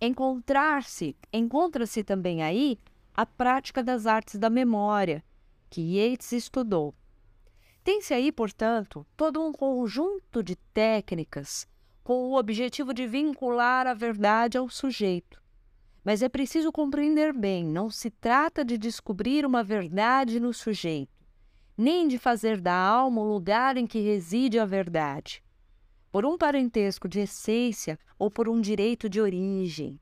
Encontrar-se, 0.00 1.16
encontra-se 1.32 2.02
também 2.02 2.42
aí 2.42 2.76
a 3.14 3.24
prática 3.24 3.84
das 3.84 4.04
artes 4.04 4.36
da 4.36 4.50
memória, 4.50 5.24
que 5.70 5.80
Yeats 5.80 6.32
estudou. 6.32 6.92
Tem-se 7.84 8.12
aí, 8.12 8.32
portanto, 8.32 9.06
todo 9.16 9.40
um 9.40 9.52
conjunto 9.52 10.42
de 10.42 10.56
técnicas 10.74 11.68
com 12.02 12.30
o 12.30 12.36
objetivo 12.36 12.92
de 12.92 13.06
vincular 13.06 13.86
a 13.86 13.94
verdade 13.94 14.58
ao 14.58 14.68
sujeito. 14.68 15.40
Mas 16.04 16.20
é 16.20 16.28
preciso 16.28 16.72
compreender 16.72 17.32
bem: 17.32 17.64
não 17.64 17.90
se 17.90 18.10
trata 18.10 18.64
de 18.64 18.76
descobrir 18.76 19.46
uma 19.46 19.62
verdade 19.62 20.40
no 20.40 20.52
sujeito, 20.52 21.24
nem 21.78 22.08
de 22.08 22.18
fazer 22.18 22.60
da 22.60 22.74
alma 22.74 23.20
o 23.20 23.32
lugar 23.32 23.76
em 23.76 23.86
que 23.86 24.00
reside 24.00 24.58
a 24.58 24.64
verdade, 24.64 25.45
por 26.16 26.24
um 26.24 26.38
parentesco 26.38 27.06
de 27.06 27.20
essência 27.20 27.98
ou 28.18 28.30
por 28.30 28.48
um 28.48 28.58
direito 28.58 29.06
de 29.06 29.20
origem. 29.20 30.00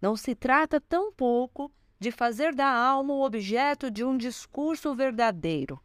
Não 0.00 0.16
se 0.16 0.34
trata 0.34 0.80
tampouco 0.80 1.70
de 2.00 2.10
fazer 2.10 2.54
da 2.54 2.66
alma 2.66 3.12
o 3.12 3.22
objeto 3.22 3.90
de 3.90 4.02
um 4.02 4.16
discurso 4.16 4.94
verdadeiro. 4.94 5.78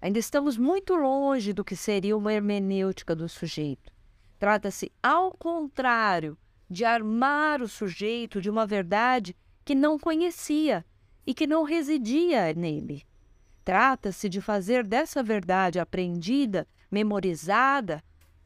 Ainda 0.00 0.18
estamos 0.18 0.58
muito 0.58 0.96
longe 0.96 1.52
do 1.52 1.64
que 1.64 1.76
seria 1.76 2.16
uma 2.16 2.32
hermenêutica 2.32 3.14
do 3.14 3.28
sujeito. 3.28 3.92
Trata-se, 4.40 4.90
ao 5.00 5.30
contrário, 5.30 6.36
de 6.68 6.84
armar 6.84 7.62
o 7.62 7.68
sujeito 7.68 8.42
de 8.42 8.50
uma 8.50 8.66
verdade 8.66 9.36
que 9.64 9.76
não 9.76 9.96
conhecia 9.96 10.84
e 11.24 11.32
que 11.32 11.46
não 11.46 11.62
residia 11.62 12.52
nele. 12.52 13.06
Trata-se 13.64 14.28
de 14.28 14.40
fazer 14.40 14.84
dessa 14.84 15.22
verdade 15.22 15.78
aprendida, 15.78 16.66
memorizada, 16.90 18.02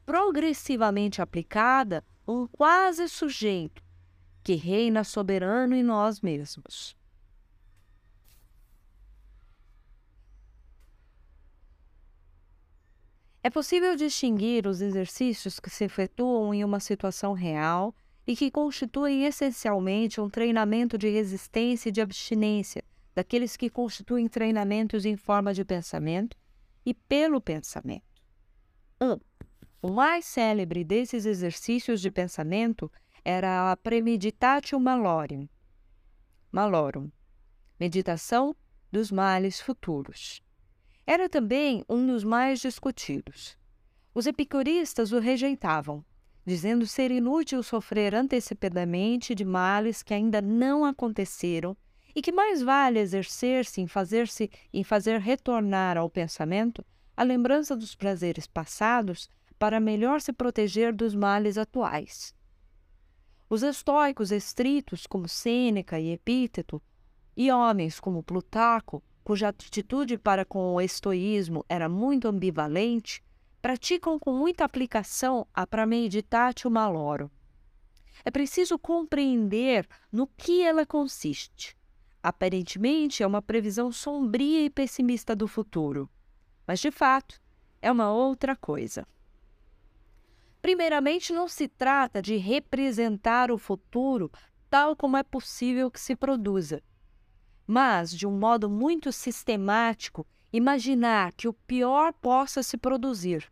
progressivamente 0.09 1.21
aplicada, 1.21 2.03
um 2.27 2.47
quase 2.47 3.07
sujeito 3.07 3.83
que 4.43 4.55
reina 4.55 5.03
soberano 5.03 5.75
em 5.75 5.83
nós 5.83 6.19
mesmos. 6.19 6.97
É 13.43 13.51
possível 13.51 13.95
distinguir 13.95 14.65
os 14.65 14.81
exercícios 14.81 15.59
que 15.59 15.69
se 15.69 15.83
efetuam 15.83 16.55
em 16.55 16.63
uma 16.63 16.79
situação 16.79 17.33
real 17.33 17.93
e 18.25 18.35
que 18.35 18.49
constituem 18.49 19.25
essencialmente 19.25 20.19
um 20.19 20.27
treinamento 20.27 20.97
de 20.97 21.07
resistência 21.07 21.89
e 21.89 21.91
de 21.91 22.01
abstinência, 22.01 22.83
daqueles 23.13 23.55
que 23.55 23.69
constituem 23.69 24.27
treinamentos 24.27 25.05
em 25.05 25.15
forma 25.15 25.53
de 25.53 25.63
pensamento 25.63 26.35
e 26.83 26.95
pelo 26.95 27.39
pensamento. 27.39 28.01
1. 28.99 29.11
Um, 29.11 29.19
o 29.81 29.89
mais 29.89 30.25
célebre 30.25 30.83
desses 30.83 31.25
exercícios 31.25 32.01
de 32.01 32.11
pensamento 32.11 32.91
era 33.23 33.71
a 33.71 33.77
Premeditatio 33.77 34.79
Malorum, 34.79 35.47
Malorum, 36.51 37.09
meditação 37.79 38.55
dos 38.91 39.11
males 39.11 39.61
futuros. 39.61 40.43
Era 41.05 41.29
também 41.29 41.83
um 41.87 42.05
dos 42.05 42.23
mais 42.23 42.59
discutidos. 42.59 43.57
Os 44.13 44.27
epicuristas 44.27 45.11
o 45.11 45.19
rejeitavam, 45.19 46.03
dizendo 46.45 46.85
ser 46.85 47.11
inútil 47.11 47.63
sofrer 47.63 48.13
antecipadamente 48.13 49.33
de 49.33 49.45
males 49.45 50.03
que 50.03 50.13
ainda 50.13 50.41
não 50.41 50.83
aconteceram 50.83 51.77
e 52.13 52.21
que 52.21 52.31
mais 52.31 52.61
vale 52.61 52.99
exercer-se 52.99 53.79
em 53.79 53.87
fazer-se 53.87 54.49
em 54.73 54.83
fazer 54.83 55.19
retornar 55.19 55.97
ao 55.97 56.09
pensamento 56.09 56.83
a 57.15 57.23
lembrança 57.23 57.77
dos 57.77 57.95
prazeres 57.95 58.47
passados 58.47 59.29
para 59.59 59.79
melhor 59.79 60.21
se 60.21 60.31
proteger 60.31 60.95
dos 60.95 61.13
males 61.13 61.57
atuais. 61.57 62.33
Os 63.49 63.61
estoicos 63.61 64.31
estritos, 64.31 65.05
como 65.05 65.27
Sêneca 65.27 65.99
e 65.99 66.11
Epíteto, 66.11 66.81
e 67.35 67.51
homens 67.51 67.99
como 67.99 68.23
Plutarco, 68.23 69.03
cuja 69.23 69.49
atitude 69.49 70.17
para 70.17 70.45
com 70.45 70.73
o 70.73 70.81
estoísmo 70.81 71.65
era 71.67 71.89
muito 71.89 72.27
ambivalente, 72.27 73.23
praticam 73.61 74.17
com 74.17 74.31
muita 74.31 74.63
aplicação 74.63 75.45
a 75.53 75.67
Prameditatio 75.67 76.71
Maloro. 76.71 77.29
É 78.23 78.31
preciso 78.31 78.77
compreender 78.79 79.87
no 80.11 80.27
que 80.27 80.61
ela 80.61 80.85
consiste. 80.85 81.77
Aparentemente 82.21 83.23
é 83.23 83.27
uma 83.27 83.41
previsão 83.41 83.91
sombria 83.91 84.63
e 84.63 84.69
pessimista 84.69 85.35
do 85.35 85.47
futuro, 85.47 86.09
mas 86.67 86.79
de 86.79 86.91
fato 86.91 87.41
é 87.81 87.91
uma 87.91 88.11
outra 88.11 88.55
coisa. 88.55 89.07
Primeiramente, 90.61 91.31
não 91.31 91.47
se 91.47 91.67
trata 91.67 92.21
de 92.21 92.35
representar 92.35 93.51
o 93.51 93.57
futuro 93.57 94.31
tal 94.69 94.95
como 94.95 95.17
é 95.17 95.23
possível 95.23 95.89
que 95.89 95.99
se 95.99 96.15
produza, 96.15 96.81
mas, 97.65 98.11
de 98.11 98.25
um 98.27 98.31
modo 98.31 98.69
muito 98.69 99.11
sistemático, 99.11 100.25
imaginar 100.51 101.33
que 101.33 101.47
o 101.47 101.53
pior 101.53 102.13
possa 102.13 102.63
se 102.63 102.77
produzir, 102.77 103.51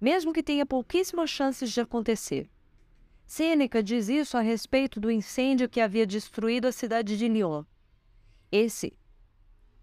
mesmo 0.00 0.32
que 0.32 0.42
tenha 0.42 0.66
pouquíssimas 0.66 1.30
chances 1.30 1.70
de 1.70 1.80
acontecer. 1.80 2.50
Sêneca 3.26 3.82
diz 3.82 4.08
isso 4.08 4.36
a 4.36 4.40
respeito 4.40 4.98
do 4.98 5.10
incêndio 5.10 5.68
que 5.68 5.80
havia 5.80 6.06
destruído 6.06 6.66
a 6.66 6.72
cidade 6.72 7.16
de 7.16 7.28
Lyon. 7.28 7.64
Esse, 8.50 8.94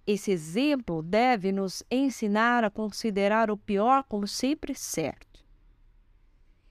esse 0.06 0.32
exemplo 0.32 1.02
deve 1.02 1.52
nos 1.52 1.84
ensinar 1.90 2.64
a 2.64 2.70
considerar 2.70 3.50
o 3.50 3.58
pior 3.58 4.04
como 4.04 4.28
sempre 4.28 4.76
certo. 4.76 5.29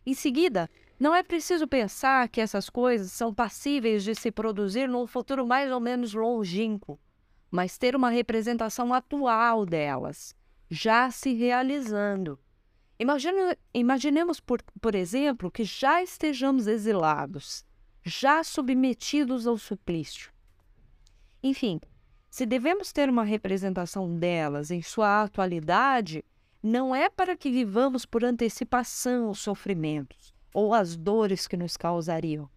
Em 0.09 0.15
seguida, 0.15 0.71
não 0.99 1.15
é 1.15 1.23
preciso 1.23 1.69
pensar 1.69 2.31
que 2.31 2.41
essas 2.41 2.71
coisas 2.71 3.13
são 3.13 3.35
passíveis 3.35 4.03
de 4.03 4.15
se 4.15 4.31
produzir 4.31 4.89
num 4.89 5.07
futuro 5.07 5.47
mais 5.47 5.71
ou 5.71 5.79
menos 5.79 6.15
longínquo, 6.15 6.99
mas 7.51 7.77
ter 7.77 7.95
uma 7.95 8.09
representação 8.09 8.95
atual 8.95 9.67
delas, 9.67 10.35
já 10.71 11.11
se 11.11 11.35
realizando. 11.35 12.39
Imagine, 12.99 13.55
imaginemos, 13.75 14.41
por, 14.41 14.63
por 14.81 14.95
exemplo, 14.95 15.51
que 15.51 15.63
já 15.63 16.03
estejamos 16.03 16.67
exilados, 16.67 17.63
já 18.03 18.43
submetidos 18.43 19.47
ao 19.47 19.59
suplício. 19.59 20.33
Enfim, 21.43 21.79
se 22.31 22.47
devemos 22.47 22.95
ter 22.95 23.11
uma 23.11 23.25
representação 23.25 24.17
delas 24.17 24.71
em 24.71 24.81
sua 24.81 25.25
atualidade, 25.25 26.25
não 26.69 26.95
é 26.95 27.09
para 27.09 27.37
que 27.37 27.51
vivamos 27.51 28.05
por 28.05 28.25
antecipação 28.25 29.31
os 29.31 29.41
sofrimentos 29.41 30.35
ou 30.53 30.75
as 30.75 30.97
dores 30.97 31.49
que 31.49 31.57
nos 31.57 31.77
causariam, 31.77 32.49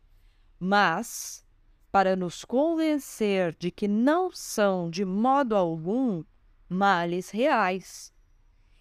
mas 0.59 1.45
para 1.91 2.15
nos 2.15 2.45
convencer 2.45 3.55
de 3.57 3.71
que 3.71 3.87
não 3.87 4.31
são 4.31 4.89
de 4.89 5.05
modo 5.05 5.55
algum 5.55 6.23
males 6.67 7.29
reais 7.29 8.13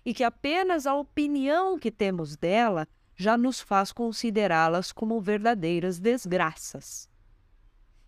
e 0.04 0.12
que 0.12 0.24
apenas 0.24 0.86
a 0.86 0.94
opinião 0.94 1.78
que 1.78 1.90
temos 1.90 2.36
dela 2.36 2.88
já 3.16 3.36
nos 3.36 3.60
faz 3.60 3.92
considerá-las 3.92 4.92
como 4.92 5.20
verdadeiras 5.20 5.98
desgraças. 5.98 7.08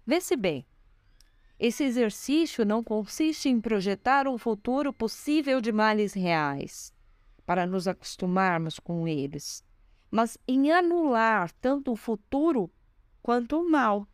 Vê-se 0.06 0.36
bem, 0.36 0.66
esse 1.58 1.84
exercício 1.84 2.64
não 2.64 2.82
consiste 2.82 3.48
em 3.48 3.60
projetar 3.60 4.26
um 4.26 4.38
futuro 4.38 4.92
possível 4.92 5.60
de 5.60 5.70
males 5.70 6.12
reais, 6.14 6.92
para 7.52 7.66
nos 7.66 7.86
acostumarmos 7.86 8.78
com 8.78 9.06
eles, 9.06 9.62
mas 10.10 10.38
em 10.48 10.72
anular 10.72 11.52
tanto 11.60 11.92
o 11.92 11.96
futuro 11.96 12.72
quanto 13.22 13.60
o 13.60 13.70
mal. 13.70 14.08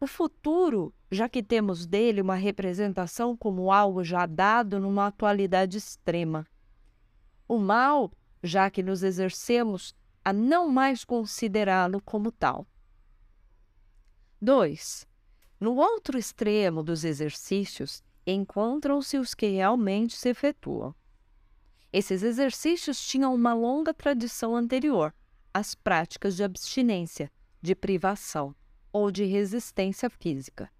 O 0.00 0.08
futuro, 0.08 0.92
já 1.08 1.28
que 1.28 1.40
temos 1.40 1.86
dele 1.86 2.20
uma 2.20 2.34
representação 2.34 3.36
como 3.36 3.70
algo 3.70 4.02
já 4.02 4.26
dado 4.26 4.80
numa 4.80 5.06
atualidade 5.06 5.78
extrema. 5.78 6.48
O 7.46 7.58
mal, 7.58 8.10
já 8.42 8.68
que 8.68 8.82
nos 8.82 9.04
exercemos 9.04 9.94
a 10.24 10.32
não 10.32 10.68
mais 10.68 11.04
considerá-lo 11.04 12.02
como 12.02 12.32
tal. 12.32 12.66
2. 14.42 15.06
No 15.60 15.76
outro 15.76 16.18
extremo 16.18 16.82
dos 16.82 17.04
exercícios 17.04 18.02
encontram-se 18.26 19.16
os 19.16 19.32
que 19.32 19.46
realmente 19.46 20.16
se 20.16 20.30
efetuam. 20.30 20.92
Esses 21.92 22.22
exercícios 22.22 23.00
tinham 23.00 23.34
uma 23.34 23.54
longa 23.54 23.94
tradição 23.94 24.54
anterior 24.54 25.14
às 25.52 25.74
práticas 25.74 26.36
de 26.36 26.44
abstinência, 26.44 27.30
de 27.62 27.74
privação 27.74 28.54
ou 28.92 29.10
de 29.10 29.24
resistência 29.24 30.10
física. 30.10 30.70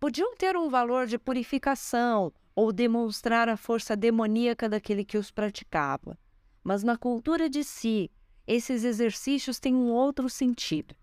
Podiam 0.00 0.34
ter 0.36 0.56
um 0.56 0.68
valor 0.68 1.06
de 1.06 1.18
purificação 1.18 2.32
ou 2.54 2.72
demonstrar 2.72 3.48
a 3.48 3.56
força 3.56 3.94
demoníaca 3.94 4.68
daquele 4.68 5.04
que 5.04 5.18
os 5.18 5.30
praticava, 5.30 6.18
mas 6.64 6.82
na 6.82 6.96
cultura 6.96 7.48
de 7.48 7.62
si, 7.62 8.10
esses 8.46 8.84
exercícios 8.84 9.58
têm 9.60 9.74
um 9.74 9.90
outro 9.90 10.28
sentido 10.28 10.94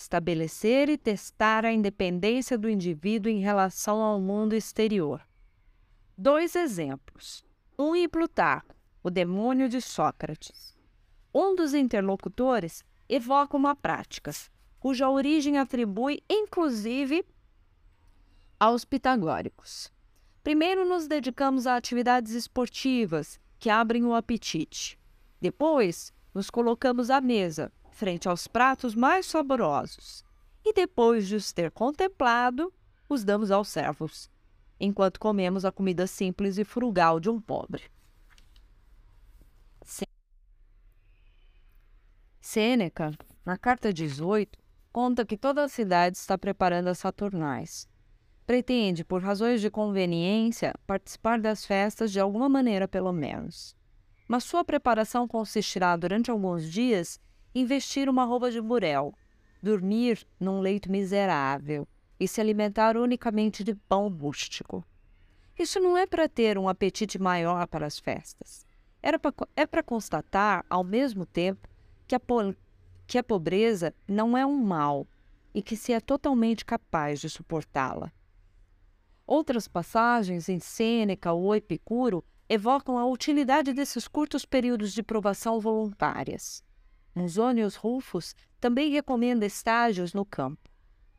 estabelecer 0.00 0.88
e 0.88 0.96
testar 0.96 1.64
a 1.64 1.72
independência 1.72 2.56
do 2.56 2.70
indivíduo 2.70 3.30
em 3.30 3.40
relação 3.40 4.00
ao 4.00 4.20
mundo 4.20 4.54
exterior. 4.54 5.20
Dois 6.16 6.54
exemplos. 6.54 7.44
Um 7.80 7.94
em 7.94 8.08
Plutarco, 8.08 8.74
o 9.04 9.08
demônio 9.08 9.68
de 9.68 9.80
Sócrates. 9.80 10.76
Um 11.32 11.54
dos 11.54 11.74
interlocutores 11.74 12.84
evoca 13.08 13.56
uma 13.56 13.76
prática, 13.76 14.32
cuja 14.80 15.08
origem 15.08 15.58
atribui, 15.58 16.20
inclusive, 16.28 17.24
aos 18.58 18.84
pitagóricos. 18.84 19.92
Primeiro 20.42 20.84
nos 20.84 21.06
dedicamos 21.06 21.68
a 21.68 21.76
atividades 21.76 22.32
esportivas 22.32 23.38
que 23.60 23.70
abrem 23.70 24.04
o 24.04 24.12
apetite. 24.12 24.98
Depois, 25.40 26.12
nos 26.34 26.50
colocamos 26.50 27.10
à 27.10 27.20
mesa, 27.20 27.70
frente 27.92 28.28
aos 28.28 28.48
pratos 28.48 28.96
mais 28.96 29.24
saborosos, 29.26 30.24
e 30.64 30.72
depois 30.72 31.28
de 31.28 31.36
os 31.36 31.52
ter 31.52 31.70
contemplado, 31.70 32.74
os 33.08 33.22
damos 33.22 33.52
aos 33.52 33.68
servos, 33.68 34.28
enquanto 34.80 35.20
comemos 35.20 35.64
a 35.64 35.72
comida 35.72 36.06
simples 36.06 36.58
e 36.58 36.64
frugal 36.64 37.18
de 37.18 37.28
um 37.28 37.40
pobre. 37.40 37.82
Sêneca, 42.40 43.12
na 43.44 43.58
carta 43.58 43.92
18, 43.92 44.58
conta 44.90 45.26
que 45.26 45.36
toda 45.36 45.62
a 45.62 45.68
cidade 45.68 46.16
está 46.16 46.38
preparando 46.38 46.88
as 46.88 46.98
Saturnais. 46.98 47.86
Pretende, 48.46 49.04
por 49.04 49.22
razões 49.22 49.60
de 49.60 49.70
conveniência, 49.70 50.72
participar 50.86 51.38
das 51.38 51.66
festas 51.66 52.10
de 52.10 52.18
alguma 52.18 52.48
maneira, 52.48 52.88
pelo 52.88 53.12
menos. 53.12 53.76
Mas 54.26 54.44
sua 54.44 54.64
preparação 54.64 55.28
consistirá 55.28 55.94
durante 55.94 56.30
alguns 56.30 56.72
dias 56.72 57.20
investir 57.54 58.08
uma 58.08 58.24
roupa 58.24 58.50
de 58.50 58.62
burel, 58.62 59.12
dormir 59.62 60.26
num 60.40 60.60
leito 60.60 60.90
miserável 60.90 61.86
e 62.18 62.26
se 62.26 62.40
alimentar 62.40 62.96
unicamente 62.96 63.62
de 63.62 63.74
pão 63.74 64.08
rústico. 64.08 64.84
Isso 65.58 65.80
não 65.80 65.96
é 65.96 66.06
para 66.06 66.28
ter 66.28 66.56
um 66.56 66.68
apetite 66.68 67.18
maior 67.18 67.66
para 67.66 67.86
as 67.86 67.98
festas. 67.98 68.66
Era 69.02 69.18
pra, 69.18 69.32
é 69.56 69.66
para 69.66 69.82
constatar, 69.82 70.64
ao 70.68 70.84
mesmo 70.84 71.26
tempo, 71.26 71.68
que 72.06 72.14
a, 72.14 72.20
que 73.06 73.18
a 73.18 73.22
pobreza 73.22 73.94
não 74.06 74.36
é 74.36 74.46
um 74.46 74.56
mal 74.56 75.06
e 75.54 75.62
que 75.62 75.76
se 75.76 75.92
é 75.92 76.00
totalmente 76.00 76.64
capaz 76.64 77.20
de 77.20 77.28
suportá-la. 77.28 78.12
Outras 79.26 79.68
passagens 79.68 80.48
em 80.48 80.58
Sêneca 80.58 81.32
ou 81.32 81.54
Epicuro 81.54 82.24
evocam 82.48 82.96
a 82.96 83.04
utilidade 83.04 83.72
desses 83.72 84.08
curtos 84.08 84.44
períodos 84.44 84.92
de 84.92 85.02
provação 85.02 85.60
voluntárias. 85.60 86.64
Musonius 87.14 87.74
Rufus 87.74 88.34
também 88.60 88.90
recomenda 88.90 89.44
estágios 89.44 90.14
no 90.14 90.24
campo. 90.24 90.70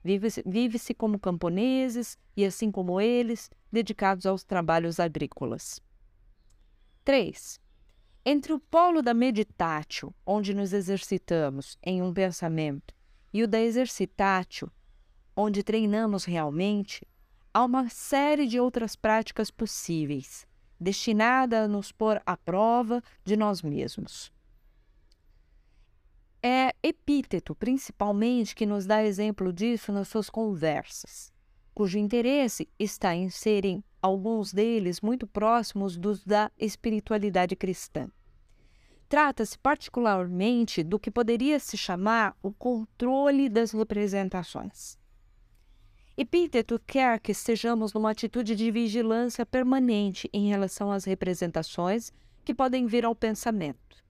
Vive-se 0.03 0.43
vive 0.45 0.79
como 0.95 1.19
camponeses 1.19 2.17
e, 2.35 2.45
assim 2.45 2.71
como 2.71 3.01
eles, 3.01 3.49
dedicados 3.71 4.25
aos 4.25 4.43
trabalhos 4.43 4.99
agrícolas. 4.99 5.81
3. 7.03 7.59
Entre 8.25 8.53
o 8.53 8.59
polo 8.59 9.01
da 9.01 9.13
meditatio, 9.13 10.13
onde 10.25 10.53
nos 10.53 10.73
exercitamos 10.73 11.77
em 11.83 12.01
um 12.01 12.13
pensamento, 12.13 12.93
e 13.33 13.43
o 13.43 13.47
da 13.47 13.59
exercitatio, 13.59 14.71
onde 15.35 15.63
treinamos 15.63 16.25
realmente, 16.25 17.05
há 17.53 17.63
uma 17.63 17.89
série 17.89 18.45
de 18.45 18.59
outras 18.59 18.95
práticas 18.95 19.51
possíveis, 19.51 20.45
destinada 20.79 21.63
a 21.63 21.67
nos 21.67 21.91
pôr 21.91 22.21
à 22.25 22.37
prova 22.37 23.03
de 23.23 23.35
nós 23.35 23.61
mesmos. 23.61 24.31
É 26.41 26.73
Epíteto, 26.81 27.53
principalmente, 27.53 28.55
que 28.55 28.65
nos 28.65 28.85
dá 28.85 29.03
exemplo 29.03 29.51
disso 29.51 29.91
nas 29.91 30.07
suas 30.07 30.29
conversas, 30.29 31.33
cujo 31.75 31.99
interesse 31.99 32.69
está 32.79 33.13
em 33.13 33.29
serem 33.29 33.83
alguns 34.01 34.53
deles 34.53 35.01
muito 35.01 35.27
próximos 35.27 35.97
dos 35.97 36.23
da 36.23 36.49
espiritualidade 36.57 37.57
cristã. 37.57 38.09
Trata-se 39.09 39.57
particularmente 39.57 40.81
do 40.81 40.97
que 40.97 41.11
poderia 41.11 41.59
se 41.59 41.77
chamar 41.77 42.37
o 42.41 42.53
controle 42.53 43.49
das 43.49 43.71
representações. 43.71 44.97
Epíteto 46.15 46.79
quer 46.87 47.19
que 47.19 47.33
estejamos 47.33 47.91
numa 47.91 48.11
atitude 48.11 48.55
de 48.55 48.71
vigilância 48.71 49.45
permanente 49.45 50.29
em 50.31 50.47
relação 50.47 50.89
às 50.89 51.03
representações 51.03 52.13
que 52.45 52.53
podem 52.53 52.85
vir 52.85 53.03
ao 53.03 53.15
pensamento. 53.15 54.08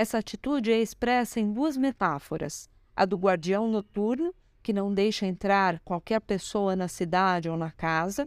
Essa 0.00 0.16
atitude 0.16 0.72
é 0.72 0.80
expressa 0.80 1.38
em 1.40 1.52
duas 1.52 1.76
metáforas: 1.76 2.70
a 2.96 3.04
do 3.04 3.18
guardião 3.18 3.70
noturno, 3.70 4.34
que 4.62 4.72
não 4.72 4.94
deixa 4.94 5.26
entrar 5.26 5.78
qualquer 5.80 6.22
pessoa 6.22 6.74
na 6.74 6.88
cidade 6.88 7.50
ou 7.50 7.56
na 7.58 7.70
casa, 7.70 8.26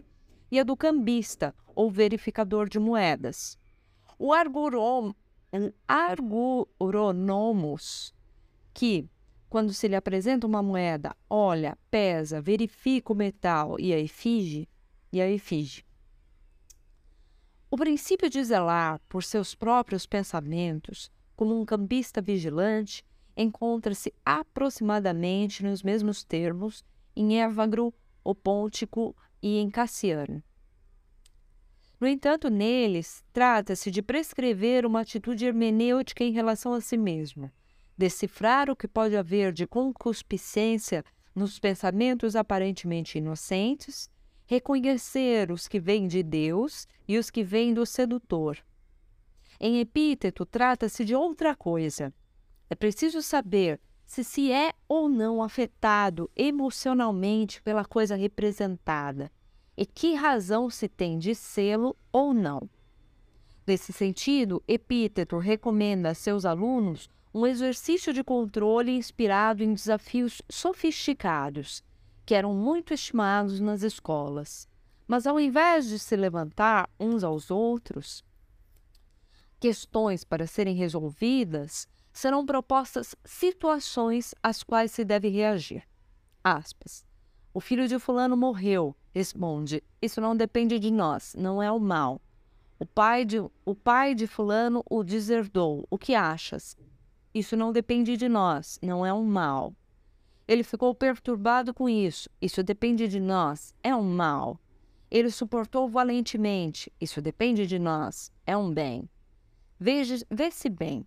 e 0.52 0.60
a 0.60 0.64
do 0.64 0.78
cambista, 0.78 1.52
ou 1.74 1.90
verificador 1.90 2.70
de 2.70 2.78
moedas. 2.78 3.58
O 4.20 4.32
argurom, 4.32 5.16
que, 8.72 9.10
quando 9.50 9.74
se 9.74 9.88
lhe 9.88 9.96
apresenta 9.96 10.46
uma 10.46 10.62
moeda, 10.62 11.16
olha, 11.28 11.76
pesa, 11.90 12.40
verifica 12.40 13.12
o 13.12 13.16
metal 13.16 13.80
e 13.80 13.92
a 13.92 13.98
efígie, 13.98 14.70
e 15.12 15.20
a 15.20 15.28
efígie. 15.28 15.84
O 17.72 17.76
princípio 17.76 18.30
de 18.30 18.44
zelar 18.44 19.02
por 19.10 19.24
seus 19.24 19.56
próprios 19.56 20.06
pensamentos, 20.06 21.12
como 21.36 21.60
um 21.60 21.66
campista 21.66 22.22
vigilante, 22.22 23.04
encontra-se 23.36 24.14
aproximadamente 24.24 25.64
nos 25.64 25.82
mesmos 25.82 26.24
termos 26.24 26.84
em 27.16 27.42
Évagro, 27.42 27.94
o 28.24 28.34
Pontico 28.34 29.16
e 29.42 29.58
em 29.58 29.70
Cassiano. 29.70 30.42
No 32.00 32.08
entanto, 32.08 32.50
neles, 32.50 33.24
trata-se 33.32 33.90
de 33.90 34.02
prescrever 34.02 34.86
uma 34.86 35.02
atitude 35.02 35.46
hermenêutica 35.46 36.24
em 36.24 36.32
relação 36.32 36.74
a 36.74 36.82
si 36.82 36.98
mesmo, 36.98 37.50
decifrar 37.98 38.70
o 38.70 38.76
que 38.76 38.88
pode 38.88 39.16
haver 39.16 39.54
de 39.54 39.66
concupiscência 39.66 41.04
nos 41.34 41.60
pensamentos 41.60 42.36
aparentemente 42.36 43.18
inocentes, 43.18 44.10
reconhecer 44.46 45.52
os 45.52 45.68
que 45.68 45.80
vêm 45.80 46.08
de 46.08 46.22
Deus 46.22 46.88
e 47.08 47.18
os 47.18 47.30
que 47.30 47.44
vêm 47.44 47.74
do 47.74 47.86
sedutor. 47.86 48.58
Em 49.66 49.80
epíteto, 49.80 50.46
trata-se 50.46 51.06
de 51.06 51.16
outra 51.16 51.56
coisa. 51.56 52.14
É 52.70 52.76
preciso 52.76 53.22
saber 53.22 53.80
se 54.06 54.22
se 54.22 54.52
é 54.52 54.74
ou 54.90 55.08
não 55.08 55.42
afetado 55.42 56.30
emocionalmente 56.36 57.62
pela 57.62 57.86
coisa 57.86 58.18
representada 58.18 59.32
e 59.78 59.86
que 59.86 60.16
razão 60.16 60.70
se 60.70 60.90
tem 60.90 61.18
de 61.18 61.34
sê-lo 61.34 61.96
ou 62.12 62.34
não. 62.34 62.70
Nesse 63.66 63.94
sentido, 63.94 64.62
Epíteto 64.68 65.38
recomenda 65.38 66.10
a 66.10 66.14
seus 66.14 66.44
alunos 66.44 67.10
um 67.34 67.48
exercício 67.48 68.12
de 68.12 68.22
controle 68.22 68.92
inspirado 68.92 69.64
em 69.64 69.74
desafios 69.74 70.42
sofisticados, 70.50 71.82
que 72.26 72.36
eram 72.36 72.54
muito 72.54 72.94
estimados 72.94 73.62
nas 73.62 73.82
escolas. 73.82 74.68
Mas 75.08 75.26
ao 75.26 75.40
invés 75.40 75.88
de 75.88 75.98
se 76.00 76.18
levantar 76.18 76.90
uns 77.00 77.24
aos 77.24 77.50
outros, 77.50 78.26
questões 79.64 80.26
para 80.26 80.46
serem 80.46 80.76
resolvidas, 80.76 81.88
serão 82.12 82.46
propostas 82.46 83.16
situações 83.24 84.36
às 84.44 84.62
quais 84.62 84.92
se 84.92 85.06
deve 85.06 85.30
reagir. 85.30 85.88
Aspas. 86.44 87.06
O 87.54 87.62
filho 87.62 87.88
de 87.88 87.98
fulano 87.98 88.36
morreu, 88.36 88.94
responde. 89.16 89.82
Isso 90.02 90.20
não 90.20 90.36
depende 90.36 90.78
de 90.78 90.92
nós, 90.92 91.34
não 91.38 91.64
é 91.64 91.72
o 91.72 91.80
mal. 91.80 92.20
O 92.78 92.86
pai 92.86 93.24
de, 93.24 93.40
o 93.40 93.74
pai 93.74 94.14
de 94.14 94.28
fulano 94.28 94.84
o 94.90 95.02
deserdou. 95.02 95.88
O 95.90 95.98
que 95.98 96.14
achas? 96.14 96.76
Isso 97.34 97.56
não 97.56 97.72
depende 97.72 98.18
de 98.18 98.28
nós, 98.28 98.78
não 98.82 99.06
é 99.06 99.14
um 99.14 99.24
mal. 99.24 99.74
Ele 100.46 100.64
ficou 100.64 100.94
perturbado 100.94 101.74
com 101.74 101.88
isso. 101.88 102.30
Isso 102.42 102.62
depende 102.62 103.08
de 103.08 103.22
nós, 103.22 103.74
é 103.82 103.96
um 103.96 104.14
mal. 104.14 104.60
Ele 105.10 105.32
suportou 105.32 105.88
valentemente. 105.88 106.92
Isso 107.00 107.22
depende 107.22 107.66
de 107.66 107.80
nós, 107.80 108.30
é 108.46 108.58
um 108.58 108.70
bem. 108.70 109.10
Veja, 109.86 110.16
vê-se 110.32 110.70
bem. 110.70 111.06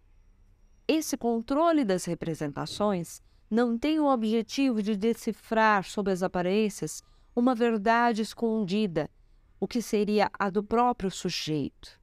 Esse 0.86 1.16
controle 1.16 1.82
das 1.82 2.04
representações 2.04 3.22
não 3.50 3.78
tem 3.78 3.98
o 3.98 4.04
objetivo 4.04 4.82
de 4.82 4.94
decifrar 4.94 5.82
sob 5.84 6.12
as 6.12 6.22
aparências 6.22 7.02
uma 7.34 7.54
verdade 7.54 8.20
escondida, 8.20 9.08
o 9.58 9.66
que 9.66 9.80
seria 9.80 10.30
a 10.38 10.50
do 10.50 10.62
próprio 10.62 11.10
sujeito. 11.10 11.98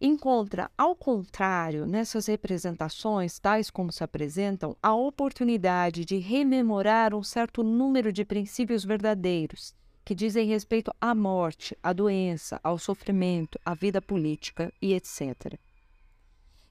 Encontra, 0.00 0.68
ao 0.76 0.96
contrário, 0.96 1.86
nessas 1.86 2.26
representações, 2.26 3.38
tais 3.38 3.70
como 3.70 3.92
se 3.92 4.02
apresentam, 4.02 4.76
a 4.82 4.92
oportunidade 4.92 6.04
de 6.04 6.16
rememorar 6.16 7.14
um 7.14 7.22
certo 7.22 7.62
número 7.62 8.12
de 8.12 8.24
princípios 8.24 8.84
verdadeiros 8.84 9.72
que 10.10 10.14
dizem 10.16 10.48
respeito 10.48 10.92
à 11.00 11.14
morte, 11.14 11.78
à 11.80 11.92
doença, 11.92 12.58
ao 12.64 12.76
sofrimento, 12.76 13.60
à 13.64 13.74
vida 13.74 14.02
política 14.02 14.72
e 14.82 14.92
etc. 14.92 15.56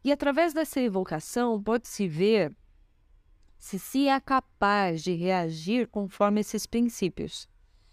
E 0.04 0.12
através 0.12 0.54
dessa 0.54 0.82
evocação 0.82 1.64
pode-se 1.64 2.06
ver 2.06 2.54
se 3.58 3.80
se 3.80 4.10
é 4.10 4.20
capaz 4.20 5.02
de 5.02 5.14
reagir 5.14 5.88
conforme 5.88 6.42
esses 6.42 6.66
princípios. 6.66 7.48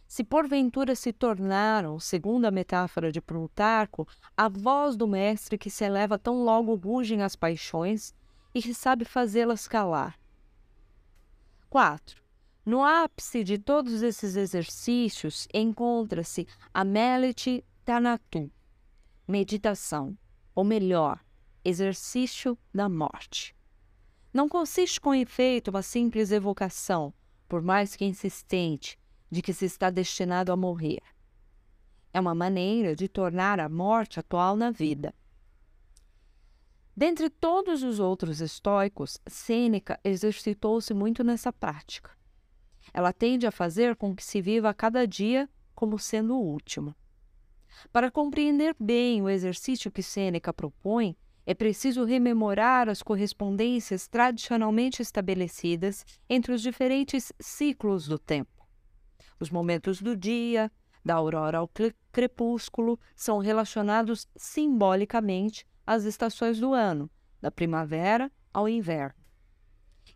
Se 0.08 0.24
porventura 0.24 0.96
se 0.96 1.12
tornaram, 1.12 2.00
segundo 2.00 2.46
a 2.46 2.50
metáfora 2.50 3.12
de 3.12 3.20
Plutarco, 3.20 4.04
a 4.36 4.48
voz 4.48 4.96
do 4.96 5.06
mestre 5.06 5.56
que 5.56 5.70
se 5.70 5.84
eleva 5.84 6.18
tão 6.18 6.42
logo 6.42 6.74
rugem 6.74 7.22
as 7.22 7.36
paixões 7.36 8.12
e 8.52 8.60
que 8.60 8.74
sabe 8.74 9.04
fazê-las 9.04 9.68
calar. 9.68 10.18
4. 11.70 12.25
No 12.66 12.82
ápice 12.82 13.44
de 13.44 13.58
todos 13.58 14.02
esses 14.02 14.34
exercícios 14.34 15.46
encontra-se 15.54 16.48
a 16.74 16.82
Melite 16.82 17.64
Tanatu, 17.84 18.50
meditação, 19.28 20.18
ou 20.52 20.64
melhor, 20.64 21.24
exercício 21.64 22.58
da 22.74 22.88
morte. 22.88 23.54
Não 24.34 24.48
consiste 24.48 25.00
com 25.00 25.14
efeito 25.14 25.68
uma 25.68 25.80
simples 25.80 26.32
evocação, 26.32 27.14
por 27.48 27.62
mais 27.62 27.94
que 27.94 28.04
insistente, 28.04 28.98
de 29.30 29.40
que 29.42 29.52
se 29.52 29.66
está 29.66 29.88
destinado 29.88 30.50
a 30.50 30.56
morrer. 30.56 31.02
É 32.12 32.18
uma 32.18 32.34
maneira 32.34 32.96
de 32.96 33.06
tornar 33.06 33.60
a 33.60 33.68
morte 33.68 34.18
atual 34.18 34.56
na 34.56 34.72
vida. 34.72 35.14
Dentre 36.96 37.30
todos 37.30 37.84
os 37.84 38.00
outros 38.00 38.40
estoicos, 38.40 39.20
Sêneca 39.24 40.00
exercitou-se 40.02 40.92
muito 40.92 41.22
nessa 41.22 41.52
prática. 41.52 42.15
Ela 42.92 43.12
tende 43.12 43.46
a 43.46 43.50
fazer 43.50 43.96
com 43.96 44.14
que 44.14 44.24
se 44.24 44.40
viva 44.40 44.72
cada 44.74 45.06
dia 45.06 45.48
como 45.74 45.98
sendo 45.98 46.36
o 46.36 46.42
último. 46.42 46.94
Para 47.92 48.10
compreender 48.10 48.74
bem 48.78 49.22
o 49.22 49.28
exercício 49.28 49.90
que 49.90 50.02
Sêneca 50.02 50.52
propõe, 50.52 51.16
é 51.44 51.54
preciso 51.54 52.04
rememorar 52.04 52.88
as 52.88 53.02
correspondências 53.02 54.08
tradicionalmente 54.08 55.00
estabelecidas 55.00 56.04
entre 56.28 56.52
os 56.52 56.60
diferentes 56.60 57.32
ciclos 57.38 58.08
do 58.08 58.18
tempo. 58.18 58.66
Os 59.38 59.50
momentos 59.50 60.00
do 60.00 60.16
dia, 60.16 60.72
da 61.04 61.14
aurora 61.14 61.58
ao 61.58 61.70
crepúsculo, 62.10 62.98
são 63.14 63.38
relacionados 63.38 64.26
simbolicamente 64.34 65.64
às 65.86 66.04
estações 66.04 66.58
do 66.58 66.72
ano, 66.72 67.08
da 67.40 67.50
primavera 67.50 68.32
ao 68.52 68.68
inverno. 68.68 69.25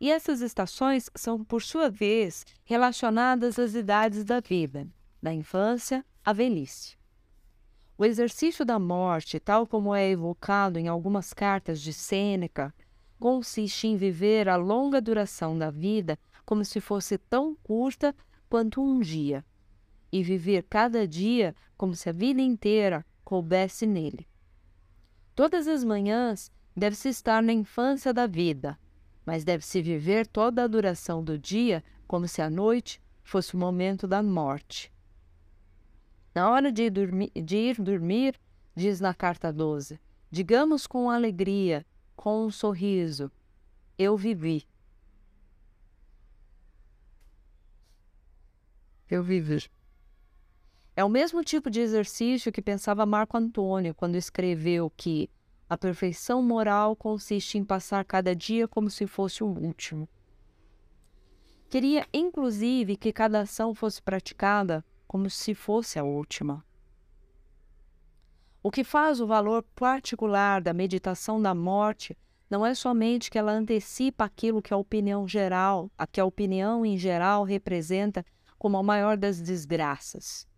E 0.00 0.10
essas 0.10 0.40
estações 0.40 1.10
são, 1.14 1.44
por 1.44 1.60
sua 1.60 1.90
vez, 1.90 2.46
relacionadas 2.64 3.58
às 3.58 3.74
idades 3.74 4.24
da 4.24 4.40
vida, 4.40 4.88
da 5.22 5.32
infância 5.32 6.04
à 6.24 6.32
velhice. 6.32 6.96
O 7.98 8.04
exercício 8.06 8.64
da 8.64 8.78
morte, 8.78 9.38
tal 9.38 9.66
como 9.66 9.94
é 9.94 10.08
evocado 10.08 10.78
em 10.78 10.88
algumas 10.88 11.34
cartas 11.34 11.82
de 11.82 11.92
Sêneca, 11.92 12.74
consiste 13.18 13.88
em 13.88 13.96
viver 13.98 14.48
a 14.48 14.56
longa 14.56 15.02
duração 15.02 15.58
da 15.58 15.70
vida 15.70 16.18
como 16.46 16.64
se 16.64 16.80
fosse 16.80 17.18
tão 17.18 17.54
curta 17.56 18.16
quanto 18.48 18.82
um 18.82 19.00
dia, 19.00 19.44
e 20.10 20.22
viver 20.22 20.64
cada 20.68 21.06
dia 21.06 21.54
como 21.76 21.94
se 21.94 22.08
a 22.08 22.12
vida 22.12 22.40
inteira 22.40 23.04
coubesse 23.22 23.86
nele. 23.86 24.26
Todas 25.34 25.68
as 25.68 25.84
manhãs 25.84 26.50
deve-se 26.74 27.10
estar 27.10 27.42
na 27.42 27.52
infância 27.52 28.14
da 28.14 28.26
vida, 28.26 28.78
mas 29.24 29.44
deve-se 29.44 29.82
viver 29.82 30.26
toda 30.26 30.64
a 30.64 30.66
duração 30.66 31.22
do 31.22 31.38
dia 31.38 31.84
como 32.06 32.26
se 32.26 32.42
a 32.42 32.50
noite 32.50 33.00
fosse 33.22 33.54
o 33.54 33.58
momento 33.58 34.06
da 34.06 34.22
morte. 34.22 34.92
Na 36.34 36.50
hora 36.50 36.70
de 36.70 36.84
ir, 36.84 36.90
dormir, 36.90 37.30
de 37.34 37.56
ir 37.56 37.80
dormir, 37.80 38.40
diz 38.74 39.00
na 39.00 39.14
carta 39.14 39.52
12, 39.52 40.00
digamos 40.30 40.86
com 40.86 41.10
alegria, 41.10 41.84
com 42.16 42.46
um 42.46 42.50
sorriso, 42.50 43.30
eu 43.98 44.16
vivi. 44.16 44.66
Eu 49.08 49.22
vivi. 49.22 49.68
É 50.94 51.04
o 51.04 51.08
mesmo 51.08 51.42
tipo 51.42 51.70
de 51.70 51.80
exercício 51.80 52.52
que 52.52 52.62
pensava 52.62 53.06
Marco 53.06 53.36
Antônio 53.36 53.94
quando 53.94 54.16
escreveu 54.16 54.90
que 54.96 55.30
a 55.70 55.78
perfeição 55.78 56.42
moral 56.42 56.96
consiste 56.96 57.56
em 57.56 57.64
passar 57.64 58.04
cada 58.04 58.34
dia 58.34 58.66
como 58.66 58.90
se 58.90 59.06
fosse 59.06 59.44
o 59.44 59.46
último. 59.46 60.08
Queria, 61.70 62.04
inclusive, 62.12 62.96
que 62.96 63.12
cada 63.12 63.42
ação 63.42 63.72
fosse 63.72 64.02
praticada 64.02 64.84
como 65.06 65.30
se 65.30 65.54
fosse 65.54 65.96
a 65.96 66.02
última. 66.02 66.64
O 68.60 68.68
que 68.68 68.82
faz 68.82 69.20
o 69.20 69.28
valor 69.28 69.62
particular 69.76 70.60
da 70.60 70.72
meditação 70.72 71.40
da 71.40 71.54
morte 71.54 72.18
não 72.50 72.66
é 72.66 72.74
somente 72.74 73.30
que 73.30 73.38
ela 73.38 73.52
antecipa 73.52 74.24
aquilo 74.24 74.60
que 74.60 74.74
a 74.74 74.76
opinião 74.76 75.28
geral, 75.28 75.88
a 75.96 76.04
que 76.04 76.20
a 76.20 76.24
opinião 76.24 76.84
em 76.84 76.98
geral 76.98 77.44
representa 77.44 78.26
como 78.58 78.76
a 78.76 78.82
maior 78.82 79.16
das 79.16 79.40
desgraças, 79.40 80.48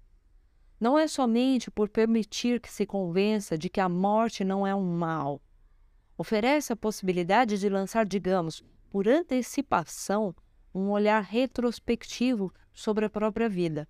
não 0.83 0.99
é 0.99 1.07
somente 1.07 1.71
por 1.71 1.89
permitir 1.89 2.61
que 2.61 2.69
se 2.69 2.85
convença 2.85 3.57
de 3.57 3.69
que 3.69 3.79
a 3.79 3.89
morte 3.89 4.43
não 4.43 4.67
é 4.67 4.75
um 4.75 4.83
mal. 4.83 5.41
Oferece 6.19 6.73
a 6.73 6.77
possibilidade 6.77 7.57
de 7.57 7.69
lançar, 7.69 8.05
digamos, 8.05 8.65
por 8.91 9.07
antecipação, 9.07 10.35
um 10.75 10.91
olhar 10.91 11.23
retrospectivo 11.23 12.53
sobre 12.73 13.05
a 13.05 13.09
própria 13.09 13.49
vida. 13.49 13.89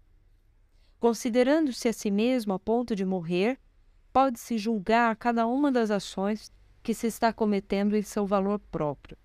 Considerando-se 1.00 1.88
a 1.88 1.94
si 1.94 2.10
mesmo 2.10 2.52
a 2.52 2.58
ponto 2.58 2.94
de 2.94 3.06
morrer, 3.06 3.58
pode-se 4.12 4.58
julgar 4.58 5.16
cada 5.16 5.46
uma 5.46 5.72
das 5.72 5.90
ações 5.90 6.52
que 6.82 6.92
se 6.92 7.06
está 7.06 7.32
cometendo 7.32 7.96
em 7.96 8.02
seu 8.02 8.26
valor 8.26 8.58
próprio. 8.70 9.16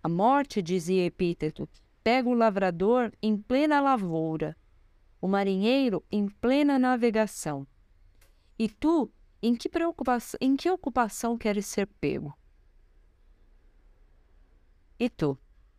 A 0.00 0.08
morte, 0.08 0.62
dizia 0.62 1.04
Epíteto, 1.04 1.68
pega 2.04 2.28
o 2.28 2.32
lavrador 2.32 3.10
em 3.20 3.36
plena 3.36 3.80
lavoura 3.80 4.56
o 5.22 5.28
marinheiro 5.28 6.04
em 6.10 6.26
plena 6.28 6.80
navegação. 6.80 7.64
E 8.58 8.68
tu, 8.68 9.08
em 9.40 9.54
que 9.54 9.68
preocupação, 9.68 10.36
em 10.40 10.56
que 10.56 10.68
ocupação 10.68 11.38
queres 11.38 11.64
ser 11.64 11.86
pego? 11.86 12.36
E 14.98 15.08
tu, 15.08 15.38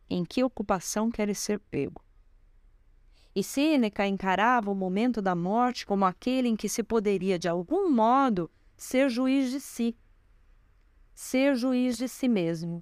em 0.09 0.23
que 0.23 0.41
ocupação 0.45 1.11
queres 1.11 1.37
ser 1.39 1.59
pego? 1.59 2.01
E 3.35 3.43
Sêneca 3.43 4.07
encarava 4.07 4.71
o 4.71 4.75
momento 4.75 5.21
da 5.21 5.35
morte 5.35 5.85
como 5.85 6.05
aquele 6.05 6.47
em 6.47 6.55
que 6.55 6.69
se 6.69 6.81
poderia, 6.81 7.37
de 7.37 7.49
algum 7.49 7.89
modo, 7.91 8.49
ser 8.77 9.09
juiz 9.09 9.51
de 9.51 9.59
si, 9.59 9.97
ser 11.13 11.53
juiz 11.55 11.97
de 11.97 12.07
si 12.07 12.29
mesmo, 12.29 12.81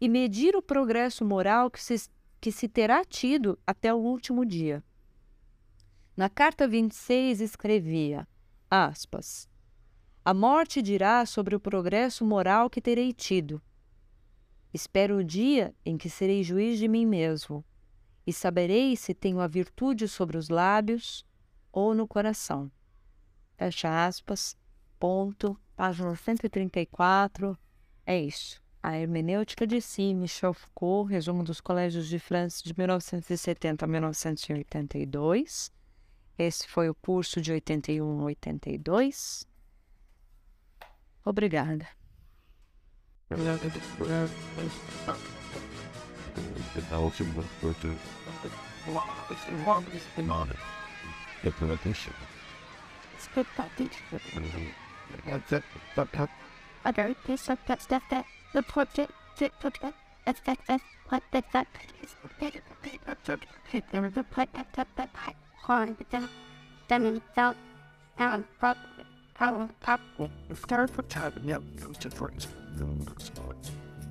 e 0.00 0.08
medir 0.08 0.56
o 0.56 0.62
progresso 0.62 1.26
moral 1.26 1.70
que 1.70 1.82
se, 1.82 2.08
que 2.40 2.50
se 2.50 2.68
terá 2.68 3.04
tido 3.04 3.58
até 3.66 3.92
o 3.92 3.98
último 3.98 4.46
dia. 4.46 4.82
Na 6.16 6.28
carta 6.28 6.68
26 6.68 7.40
escrevia, 7.40 8.24
aspas, 8.70 9.48
A 10.24 10.32
morte 10.32 10.80
dirá 10.80 11.26
sobre 11.26 11.56
o 11.56 11.60
progresso 11.60 12.24
moral 12.24 12.70
que 12.70 12.80
terei 12.80 13.12
tido. 13.12 13.60
Espero 14.72 15.16
o 15.16 15.24
dia 15.24 15.74
em 15.84 15.98
que 15.98 16.08
serei 16.08 16.44
juiz 16.44 16.78
de 16.78 16.86
mim 16.86 17.04
mesmo, 17.04 17.64
e 18.24 18.32
saberei 18.32 18.94
se 18.94 19.12
tenho 19.12 19.40
a 19.40 19.48
virtude 19.48 20.06
sobre 20.06 20.38
os 20.38 20.48
lábios 20.48 21.26
ou 21.72 21.92
no 21.92 22.06
coração. 22.06 22.70
Fecha 23.56 24.06
aspas, 24.06 24.56
ponto, 25.00 25.60
página 25.74 26.14
134, 26.14 27.58
é 28.06 28.20
isso. 28.20 28.62
A 28.80 28.96
hermenêutica 28.96 29.66
de 29.66 29.80
si, 29.80 30.14
Michel 30.14 30.54
Foucault, 30.54 31.10
resumo 31.10 31.42
dos 31.42 31.60
colégios 31.60 32.06
de 32.06 32.20
França 32.20 32.62
de 32.62 32.72
1970 32.72 33.84
a 33.84 33.88
1982. 33.88 35.72
Esse 36.38 36.66
foi 36.66 36.88
o 36.88 36.94
curso 36.94 37.40
de 37.40 37.52
81 37.52 38.20
a 38.20 38.24
82. 38.24 39.46
Obrigada. 41.24 41.88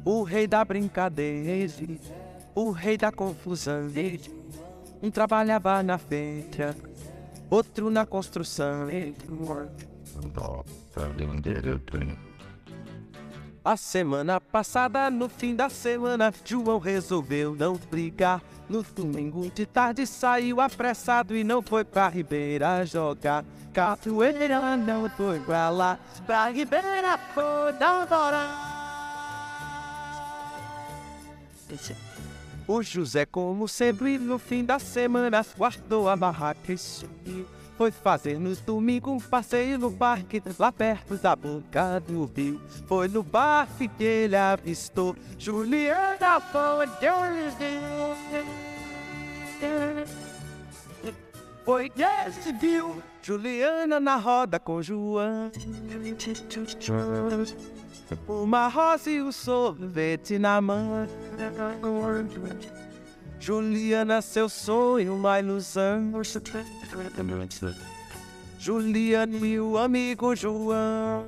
O 0.03 0.23
rei 0.23 0.47
da 0.47 0.65
brincadeira, 0.65 1.71
o 2.55 2.71
rei 2.71 2.97
da 2.97 3.11
confusão. 3.11 3.87
Um 5.01 5.11
trabalhava 5.11 5.83
na 5.83 5.99
feira, 5.99 6.75
outro 7.49 7.91
na 7.91 8.05
construção. 8.05 8.87
A 13.63 13.77
semana 13.77 14.41
passada, 14.41 15.09
no 15.11 15.29
fim 15.29 15.55
da 15.55 15.69
semana, 15.69 16.33
João 16.43 16.79
resolveu 16.79 17.55
não 17.55 17.75
brigar. 17.75 18.41
No 18.69 18.81
domingo 18.81 19.49
de 19.51 19.65
tarde 19.65 20.07
saiu 20.07 20.61
apressado 20.61 21.35
e 21.35 21.43
não 21.43 21.61
foi 21.61 21.83
pra 21.83 22.07
Ribeira 22.07 22.85
jogar. 22.85 23.43
Capoeira 23.73 24.77
não 24.77 25.09
foi 25.09 25.39
pra 25.39 25.69
lá, 25.69 25.99
pra 26.25 26.49
Ribeira 26.49 27.17
foi 27.33 27.73
dar. 27.73 28.07
O 32.67 32.81
José, 32.81 33.25
como 33.25 33.67
sempre, 33.67 34.17
no 34.17 34.39
fim 34.39 34.63
da 34.63 34.79
semana, 34.79 35.45
guardou 35.57 36.07
a 36.07 36.15
barraca 36.15 36.71
e. 36.71 37.45
Foi 37.77 37.91
fazer 37.91 38.39
no 38.39 38.55
domingo 38.55 39.11
um 39.11 39.19
passeio 39.19 39.79
no 39.79 39.91
parque, 39.91 40.41
lá 40.59 40.71
perto 40.71 41.15
da 41.17 41.35
boca 41.35 41.99
do 41.99 42.25
rio. 42.25 42.61
Foi 42.87 43.07
no 43.07 43.23
bar 43.23 43.67
que 43.77 44.03
ele 44.03 44.35
avistou 44.35 45.15
Juliana 45.39 46.39
foi 46.39 46.87
Foi 51.65 51.91
esse 52.27 52.51
viu 52.53 53.01
Juliana 53.21 53.99
na 53.99 54.17
roda 54.17 54.59
com 54.59 54.81
João. 54.81 55.51
Uma 58.27 58.67
rosa 58.67 59.09
e 59.09 59.21
o 59.21 59.31
sorvete 59.31 60.37
na 60.37 60.61
mão. 60.61 61.07
Juliana, 63.43 64.21
seu 64.21 64.47
sonho, 64.47 65.15
uma 65.15 65.37
ilusão. 65.37 66.13
Juliana 68.57 69.35
e 69.35 69.59
o 69.59 69.77
amigo 69.77 70.33
João. 70.33 71.25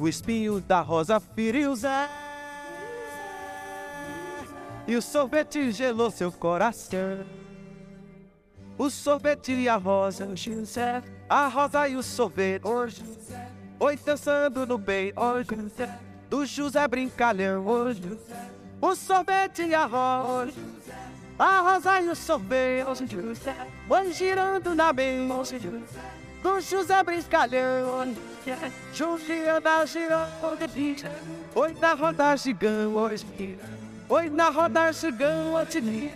O 0.00 0.08
espinho 0.08 0.62
da 0.62 0.80
rosa 0.80 1.20
feriu 1.20 1.76
Zé. 1.76 2.08
E 4.86 4.96
o 4.96 5.02
sorvete 5.02 5.70
gelou 5.72 6.10
seu 6.10 6.32
coração. 6.32 7.26
O 8.78 8.88
sorvete 8.88 9.52
e 9.52 9.68
a 9.68 9.76
rosa, 9.76 10.26
a 11.28 11.48
rosa 11.48 11.86
e 11.86 11.96
o 11.96 12.02
sorvete. 12.02 12.62
Oi, 13.78 13.98
dançando 14.06 14.64
no 14.64 14.78
bem, 14.78 15.12
oi, 15.14 15.44
do 16.30 16.46
José 16.46 16.88
Brincalhão. 16.88 17.66
O 17.66 18.53
sorvete 18.92 19.62
e 19.62 19.74
arroz, 19.74 20.52
a 21.38 21.60
rosa 21.60 22.00
e 22.00 22.08
o 22.08 22.16
sorvete, 22.16 22.84
vão 23.86 24.12
girando 24.12 24.74
na 24.74 24.92
mesa 24.92 25.58
do 26.42 26.60
José 26.60 27.02
Brincalhão. 27.04 28.14
Juliana 28.92 29.86
girando, 29.86 30.28
oi 31.54 31.74
na 31.80 31.94
roda 31.94 32.36
gigante, 32.36 33.58
oi 34.08 34.28
na 34.28 34.50
roda 34.50 34.92
gigante. 34.92 36.12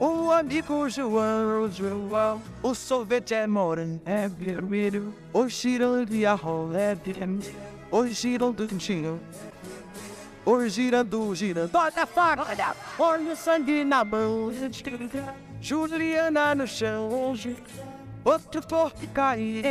O 0.00 0.30
amigo 0.30 0.88
João, 0.88 1.68
João, 1.70 2.42
o 2.62 2.74
sorvete 2.74 3.34
é 3.34 3.46
morango, 3.48 4.00
é 4.04 4.28
vermelho, 4.28 5.14
o 5.32 5.48
girando 5.48 6.14
e 6.14 6.24
arroz 6.24 6.74
é 6.74 6.94
vermelho, 6.94 7.54
o 7.90 8.06
girando 8.06 8.66
do 8.66 8.78
tio. 10.48 10.48
O 10.48 10.68
girando, 10.68 11.34
girando, 11.34 11.74
olha 11.74 12.06
fora, 12.06 12.46
olha, 12.48 12.74
olha 12.98 13.32
o 13.32 13.36
sangue 13.36 13.84
na 13.84 14.04
mão. 14.04 14.50
Juliana 15.60 16.54
no 16.54 16.66
chão, 16.66 17.34
outro 18.24 18.66
corpo 18.66 19.06
cair. 19.08 19.62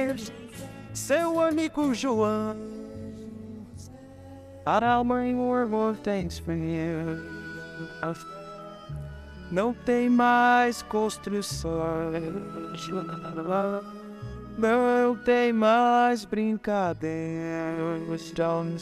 Seu 0.94 1.40
amigo 1.40 1.94
João. 1.94 2.56
Para 4.64 5.04
mãe, 5.04 5.34
more 5.34 5.98
thanks 6.04 6.40
for 6.40 6.54
you. 6.54 7.38
Não 9.50 9.74
tem 9.74 10.10
mais 10.10 10.82
construções. 10.82 11.72
Não 14.58 15.16
tem 15.16 15.54
mais 15.54 16.26
brincadeiras. 16.26 18.34
Não 18.38 18.78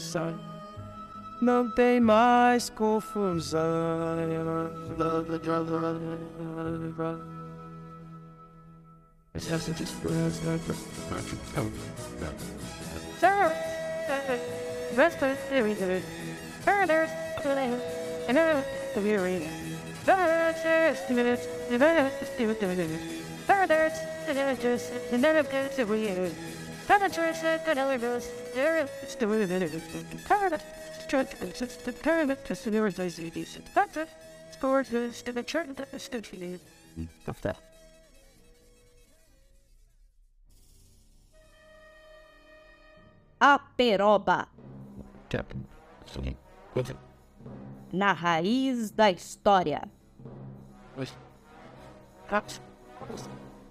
tem 1.70 2.00
mais 2.00 2.70
confusão. 2.70 3.60
A 3.60 4.16
peroba, 11.26 11.70
Captain. 12.18 12.46
Sonny. 46.06 46.36
What's 46.74 46.90
it? 46.90 46.96
na 47.92 48.12
raiz 48.12 48.90
da 48.90 49.10
história. 49.10 49.88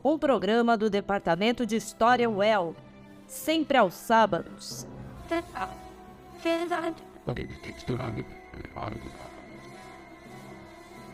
Um 0.04 0.18
programa 0.18 0.78
do 0.78 0.90
Departamento 0.90 1.66
de 1.66 1.76
História 1.76 2.30
UEL, 2.30 2.76
sempre 3.28 3.78
aos 3.78 3.94
sábados. 3.94 4.88
Too 7.86 7.98
long. 7.98 8.24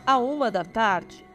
À 0.05 0.17
uma 0.17 0.51
da 0.51 0.65
tarde. 0.65 1.25